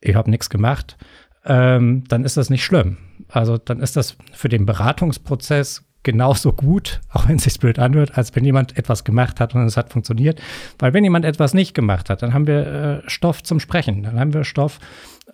ich 0.01 0.15
habe 0.15 0.31
nichts 0.31 0.49
gemacht, 0.49 0.97
ähm, 1.45 2.05
dann 2.09 2.25
ist 2.25 2.37
das 2.37 2.51
nicht 2.51 2.65
schlimm. 2.65 2.99
Also 3.29 3.59
dann 3.59 3.81
ist 3.81 3.97
das 3.97 4.17
für 4.33 4.49
den 4.49 4.67
Beratungsprozess 4.67 5.85
genauso 6.03 6.53
gut, 6.53 7.01
auch 7.11 7.29
wenn 7.29 7.37
es 7.37 7.45
sich 7.45 7.59
blöd 7.59 7.81
anhört, 7.81 8.17
als 8.17 8.37
wenn 8.37 8.45
jemand 8.45 8.79
etwas 8.79 9.03
gemacht 9.03 9.41
hat 9.41 9.57
und 9.57 9.63
es 9.67 9.77
hat 9.77 9.91
funktioniert. 9.91 10.41
Weil 10.79 10.95
wenn 10.95 11.03
jemand 11.03 11.25
etwas 11.25 11.53
nicht 11.53 11.75
gemacht 11.75 12.11
hat, 12.11 12.23
dann 12.23 12.33
haben 12.33 12.47
wir 12.47 13.03
äh, 13.05 13.11
Stoff 13.11 13.43
zum 13.43 13.59
Sprechen. 13.59 14.05
Dann 14.05 14.21
haben 14.21 14.33
wir 14.33 14.45
Stoff, 14.45 14.79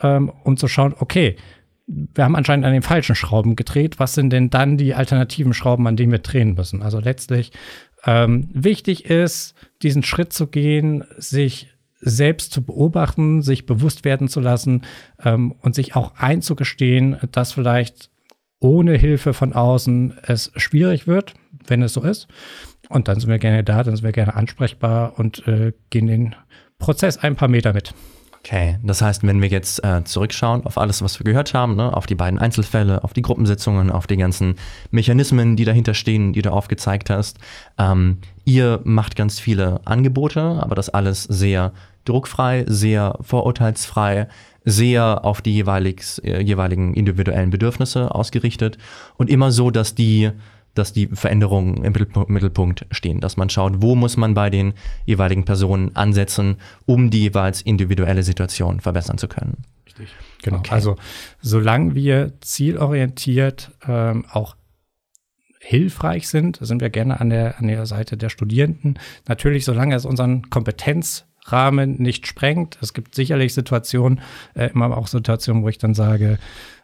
ähm, 0.00 0.32
um 0.44 0.56
zu 0.56 0.68
schauen, 0.68 0.94
okay, 0.98 1.36
wir 2.14 2.24
haben 2.24 2.36
anscheinend 2.36 2.64
an 2.64 2.72
den 2.72 2.82
falschen 2.82 3.14
Schrauben 3.14 3.56
gedreht. 3.56 3.98
Was 3.98 4.14
sind 4.14 4.30
denn 4.30 4.50
dann 4.50 4.76
die 4.76 4.94
alternativen 4.94 5.54
Schrauben, 5.54 5.86
an 5.86 5.96
denen 5.96 6.12
wir 6.12 6.18
drehen 6.18 6.54
müssen? 6.54 6.82
Also 6.82 6.98
letztlich 6.98 7.52
ähm, 8.04 8.48
wichtig 8.52 9.06
ist, 9.06 9.54
diesen 9.82 10.02
Schritt 10.02 10.32
zu 10.32 10.46
gehen, 10.46 11.04
sich 11.18 11.68
selbst 12.00 12.52
zu 12.52 12.62
beobachten, 12.64 13.42
sich 13.42 13.66
bewusst 13.66 14.04
werden 14.04 14.28
zu 14.28 14.40
lassen 14.40 14.82
ähm, 15.22 15.52
und 15.60 15.74
sich 15.74 15.94
auch 15.94 16.16
einzugestehen, 16.16 17.16
dass 17.30 17.52
vielleicht 17.52 18.10
ohne 18.58 18.96
Hilfe 18.96 19.34
von 19.34 19.52
außen 19.52 20.14
es 20.22 20.52
schwierig 20.56 21.06
wird, 21.06 21.34
wenn 21.66 21.82
es 21.82 21.92
so 21.92 22.02
ist. 22.02 22.28
Und 22.88 23.08
dann 23.08 23.20
sind 23.20 23.30
wir 23.30 23.38
gerne 23.38 23.64
da, 23.64 23.82
dann 23.82 23.96
sind 23.96 24.04
wir 24.04 24.12
gerne 24.12 24.34
ansprechbar 24.34 25.18
und 25.18 25.46
äh, 25.46 25.72
gehen 25.90 26.06
den 26.06 26.34
Prozess 26.78 27.18
ein 27.18 27.36
paar 27.36 27.48
Meter 27.48 27.72
mit. 27.72 27.94
Okay, 28.44 28.76
das 28.82 29.00
heißt, 29.00 29.24
wenn 29.24 29.40
wir 29.40 29.48
jetzt 29.48 29.84
äh, 29.84 30.02
zurückschauen 30.02 30.66
auf 30.66 30.76
alles, 30.76 31.00
was 31.00 31.20
wir 31.20 31.24
gehört 31.24 31.54
haben, 31.54 31.76
ne, 31.76 31.96
auf 31.96 32.06
die 32.06 32.16
beiden 32.16 32.40
Einzelfälle, 32.40 33.04
auf 33.04 33.12
die 33.12 33.22
Gruppensitzungen, 33.22 33.92
auf 33.92 34.08
die 34.08 34.16
ganzen 34.16 34.56
Mechanismen, 34.90 35.54
die 35.54 35.64
dahinter 35.64 35.94
stehen, 35.94 36.32
die 36.32 36.42
du 36.42 36.50
aufgezeigt 36.50 37.08
hast, 37.08 37.38
ähm, 37.78 38.18
ihr 38.44 38.80
macht 38.82 39.14
ganz 39.14 39.38
viele 39.38 39.80
Angebote, 39.84 40.58
aber 40.60 40.74
das 40.74 40.88
alles 40.88 41.22
sehr 41.22 41.72
druckfrei, 42.04 42.64
sehr 42.66 43.16
vorurteilsfrei, 43.20 44.26
sehr 44.64 45.24
auf 45.24 45.40
die 45.40 45.54
jeweilig, 45.54 46.02
äh, 46.24 46.42
jeweiligen 46.42 46.94
individuellen 46.94 47.50
Bedürfnisse 47.50 48.12
ausgerichtet 48.12 48.76
und 49.18 49.30
immer 49.30 49.52
so, 49.52 49.70
dass 49.70 49.94
die 49.94 50.32
dass 50.74 50.92
die 50.92 51.06
Veränderungen 51.08 51.84
im 51.84 51.92
Mittelpunkt 52.28 52.86
stehen, 52.90 53.20
dass 53.20 53.36
man 53.36 53.50
schaut, 53.50 53.82
wo 53.82 53.94
muss 53.94 54.16
man 54.16 54.34
bei 54.34 54.50
den 54.50 54.74
jeweiligen 55.04 55.44
Personen 55.44 55.94
ansetzen, 55.94 56.56
um 56.86 57.10
die 57.10 57.20
jeweils 57.20 57.62
individuelle 57.62 58.22
Situation 58.22 58.80
verbessern 58.80 59.18
zu 59.18 59.28
können. 59.28 59.58
Richtig. 59.86 60.08
Genau. 60.42 60.58
Okay. 60.58 60.72
Also 60.72 60.96
solange 61.40 61.94
wir 61.94 62.32
zielorientiert 62.40 63.70
ähm, 63.86 64.24
auch 64.30 64.56
hilfreich 65.60 66.28
sind, 66.28 66.58
sind 66.60 66.80
wir 66.80 66.90
gerne 66.90 67.20
an 67.20 67.30
der, 67.30 67.58
an 67.58 67.68
der 67.68 67.86
Seite 67.86 68.16
der 68.16 68.30
Studierenden. 68.30 68.98
Natürlich, 69.28 69.64
solange 69.64 69.94
es 69.94 70.04
unseren 70.04 70.50
Kompetenzrahmen 71.42 72.00
nicht 72.00 72.26
sprengt. 72.26 72.78
Es 72.80 72.92
gibt 72.92 73.14
sicherlich 73.14 73.54
Situationen, 73.54 74.20
äh, 74.54 74.68
immer 74.68 74.96
auch 74.96 75.06
Situationen, 75.06 75.62
wo 75.62 75.68
ich 75.68 75.78
dann 75.78 75.94
sage, 75.94 76.38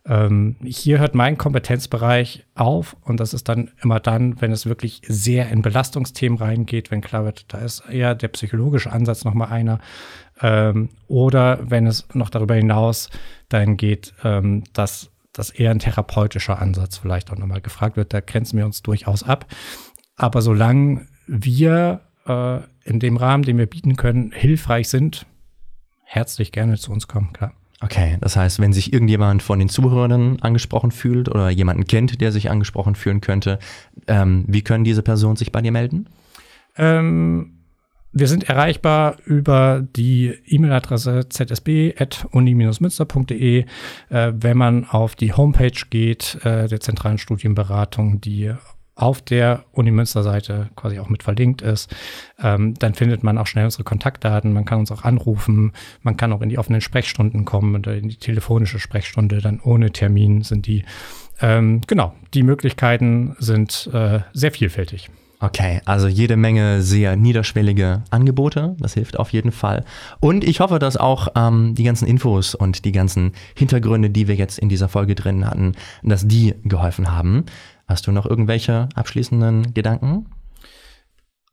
ähm, 0.06 0.56
hier 0.64 0.98
hört 0.98 1.14
mein 1.14 1.38
Kompetenzbereich 1.38 2.44
auf 2.54 2.96
und 3.02 3.20
das 3.20 3.34
ist 3.34 3.48
dann 3.48 3.70
immer 3.82 4.00
dann, 4.00 4.40
wenn 4.40 4.52
es 4.52 4.66
wirklich 4.66 5.02
sehr 5.06 5.48
in 5.50 5.62
Belastungsthemen 5.62 6.38
reingeht, 6.38 6.90
wenn 6.90 7.00
klar 7.00 7.24
wird, 7.24 7.52
da 7.52 7.58
ist 7.58 7.84
eher 7.90 8.14
der 8.14 8.28
psychologische 8.28 8.92
Ansatz 8.92 9.24
nochmal 9.24 9.48
einer. 9.48 9.80
Ähm, 10.40 10.88
oder 11.08 11.58
wenn 11.62 11.86
es 11.86 12.06
noch 12.14 12.30
darüber 12.30 12.54
hinaus 12.54 13.10
dahin 13.48 13.76
geht, 13.76 14.14
ähm, 14.24 14.64
dass 14.72 15.10
dass 15.32 15.50
eher 15.50 15.70
ein 15.70 15.78
therapeutischer 15.78 16.60
Ansatz 16.60 16.96
vielleicht 16.96 17.30
auch 17.30 17.36
nochmal 17.36 17.60
gefragt 17.60 17.96
wird. 17.96 18.12
Da 18.12 18.18
grenzen 18.18 18.58
wir 18.58 18.66
uns 18.66 18.82
durchaus 18.82 19.22
ab. 19.22 19.46
Aber 20.16 20.42
solange 20.42 21.06
wir 21.28 22.07
äh, 22.28 22.60
in 22.84 23.00
dem 23.00 23.16
Rahmen, 23.16 23.42
den 23.42 23.58
wir 23.58 23.66
bieten 23.66 23.96
können, 23.96 24.30
hilfreich 24.32 24.88
sind, 24.88 25.26
herzlich 26.04 26.52
gerne 26.52 26.76
zu 26.76 26.92
uns 26.92 27.08
kommen, 27.08 27.32
klar. 27.32 27.52
Okay, 27.80 28.16
das 28.20 28.36
heißt, 28.36 28.58
wenn 28.58 28.72
sich 28.72 28.92
irgendjemand 28.92 29.40
von 29.42 29.60
den 29.60 29.68
Zuhörern 29.68 30.40
angesprochen 30.40 30.90
fühlt 30.90 31.28
oder 31.28 31.48
jemanden 31.48 31.84
kennt, 31.84 32.20
der 32.20 32.32
sich 32.32 32.50
angesprochen 32.50 32.96
fühlen 32.96 33.20
könnte, 33.20 33.60
ähm, 34.08 34.44
wie 34.48 34.62
können 34.62 34.82
diese 34.82 35.02
Personen 35.02 35.36
sich 35.36 35.52
bei 35.52 35.62
dir 35.62 35.70
melden? 35.70 36.08
Ähm, 36.76 37.58
wir 38.10 38.26
sind 38.26 38.48
erreichbar 38.48 39.18
über 39.26 39.86
die 39.94 40.34
E-Mail-Adresse 40.46 41.28
zsb.uni-münster.de. 41.28 43.64
Äh, 44.08 44.32
wenn 44.34 44.56
man 44.56 44.86
auf 44.86 45.14
die 45.14 45.34
Homepage 45.34 45.84
geht 45.88 46.36
äh, 46.42 46.66
der 46.66 46.80
zentralen 46.80 47.18
Studienberatung, 47.18 48.20
die 48.20 48.54
auf 48.98 49.22
der 49.22 49.64
Uni 49.72 49.92
Münster 49.92 50.24
Seite 50.24 50.70
quasi 50.74 50.98
auch 50.98 51.08
mit 51.08 51.22
verlinkt 51.22 51.62
ist, 51.62 51.94
ähm, 52.42 52.74
dann 52.74 52.94
findet 52.94 53.22
man 53.22 53.38
auch 53.38 53.46
schnell 53.46 53.64
unsere 53.64 53.84
Kontaktdaten. 53.84 54.52
Man 54.52 54.64
kann 54.64 54.80
uns 54.80 54.90
auch 54.90 55.04
anrufen. 55.04 55.72
Man 56.02 56.16
kann 56.16 56.32
auch 56.32 56.42
in 56.42 56.48
die 56.48 56.58
offenen 56.58 56.80
Sprechstunden 56.80 57.44
kommen 57.44 57.76
oder 57.76 57.96
in 57.96 58.08
die 58.08 58.16
telefonische 58.16 58.80
Sprechstunde. 58.80 59.40
Dann 59.40 59.60
ohne 59.60 59.92
Termin 59.92 60.42
sind 60.42 60.66
die. 60.66 60.84
Ähm, 61.40 61.80
genau, 61.86 62.12
die 62.34 62.42
Möglichkeiten 62.42 63.36
sind 63.38 63.88
äh, 63.92 64.20
sehr 64.32 64.50
vielfältig. 64.50 65.08
Okay, 65.40 65.80
also 65.84 66.08
jede 66.08 66.36
Menge 66.36 66.82
sehr 66.82 67.14
niederschwellige 67.14 68.02
Angebote, 68.10 68.74
das 68.80 68.94
hilft 68.94 69.20
auf 69.20 69.30
jeden 69.32 69.52
Fall. 69.52 69.84
Und 70.18 70.42
ich 70.42 70.58
hoffe, 70.58 70.80
dass 70.80 70.96
auch 70.96 71.28
ähm, 71.36 71.76
die 71.76 71.84
ganzen 71.84 72.08
Infos 72.08 72.56
und 72.56 72.84
die 72.84 72.90
ganzen 72.90 73.30
Hintergründe, 73.54 74.10
die 74.10 74.26
wir 74.26 74.34
jetzt 74.34 74.58
in 74.58 74.68
dieser 74.68 74.88
Folge 74.88 75.14
drin 75.14 75.46
hatten, 75.46 75.74
dass 76.02 76.26
die 76.26 76.56
geholfen 76.64 77.12
haben. 77.12 77.44
Hast 77.88 78.06
du 78.06 78.12
noch 78.12 78.26
irgendwelche 78.26 78.88
abschließenden 78.94 79.72
Gedanken? 79.72 80.26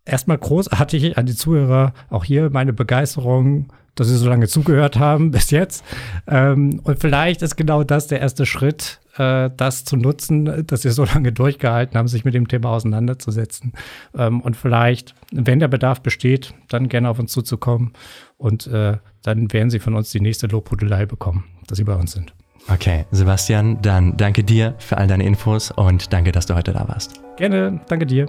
Erstmal 0.03 0.37
großartig 0.37 1.17
an 1.17 1.25
die 1.25 1.35
Zuhörer 1.35 1.93
auch 2.09 2.25
hier 2.25 2.49
meine 2.51 2.73
Begeisterung, 2.73 3.67
dass 3.95 4.09
sie 4.09 4.17
so 4.17 4.29
lange 4.29 4.47
zugehört 4.47 4.99
haben 4.99 5.31
bis 5.31 5.49
jetzt. 5.49 5.83
Ähm, 6.27 6.81
und 6.83 6.99
vielleicht 6.99 7.41
ist 7.41 7.55
genau 7.55 7.83
das 7.83 8.07
der 8.07 8.19
erste 8.19 8.45
Schritt, 8.45 8.99
äh, 9.17 9.49
das 9.55 9.85
zu 9.85 9.95
nutzen, 9.95 10.67
dass 10.67 10.81
sie 10.81 10.91
so 10.91 11.05
lange 11.05 11.31
durchgehalten 11.31 11.97
haben, 11.97 12.09
sich 12.09 12.25
mit 12.25 12.33
dem 12.33 12.49
Thema 12.49 12.71
auseinanderzusetzen. 12.71 13.71
Ähm, 14.15 14.41
und 14.41 14.57
vielleicht, 14.57 15.15
wenn 15.31 15.59
der 15.59 15.69
Bedarf 15.69 16.01
besteht, 16.01 16.53
dann 16.67 16.89
gerne 16.89 17.09
auf 17.09 17.17
uns 17.17 17.31
zuzukommen. 17.31 17.93
Und 18.37 18.67
äh, 18.67 18.97
dann 19.23 19.51
werden 19.53 19.69
sie 19.69 19.79
von 19.79 19.95
uns 19.95 20.11
die 20.11 20.19
nächste 20.21 20.47
Lobhudelei 20.47 21.05
bekommen, 21.05 21.45
dass 21.67 21.77
sie 21.77 21.85
bei 21.85 21.95
uns 21.95 22.11
sind. 22.11 22.33
Okay, 22.67 23.05
Sebastian, 23.11 23.79
dann 23.81 24.17
danke 24.17 24.43
dir 24.43 24.73
für 24.79 24.97
all 24.97 25.07
deine 25.07 25.23
Infos 25.23 25.71
und 25.71 26.11
danke, 26.11 26.31
dass 26.31 26.47
du 26.47 26.55
heute 26.55 26.73
da 26.73 26.87
warst. 26.87 27.21
Gerne, 27.37 27.79
danke 27.87 28.07
dir. 28.07 28.27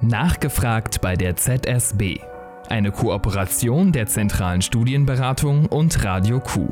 Nachgefragt 0.00 1.00
bei 1.00 1.16
der 1.16 1.34
ZSB. 1.34 2.20
Eine 2.68 2.92
Kooperation 2.92 3.90
der 3.92 4.06
Zentralen 4.06 4.62
Studienberatung 4.62 5.66
und 5.66 6.04
Radio 6.04 6.38
Q. 6.38 6.68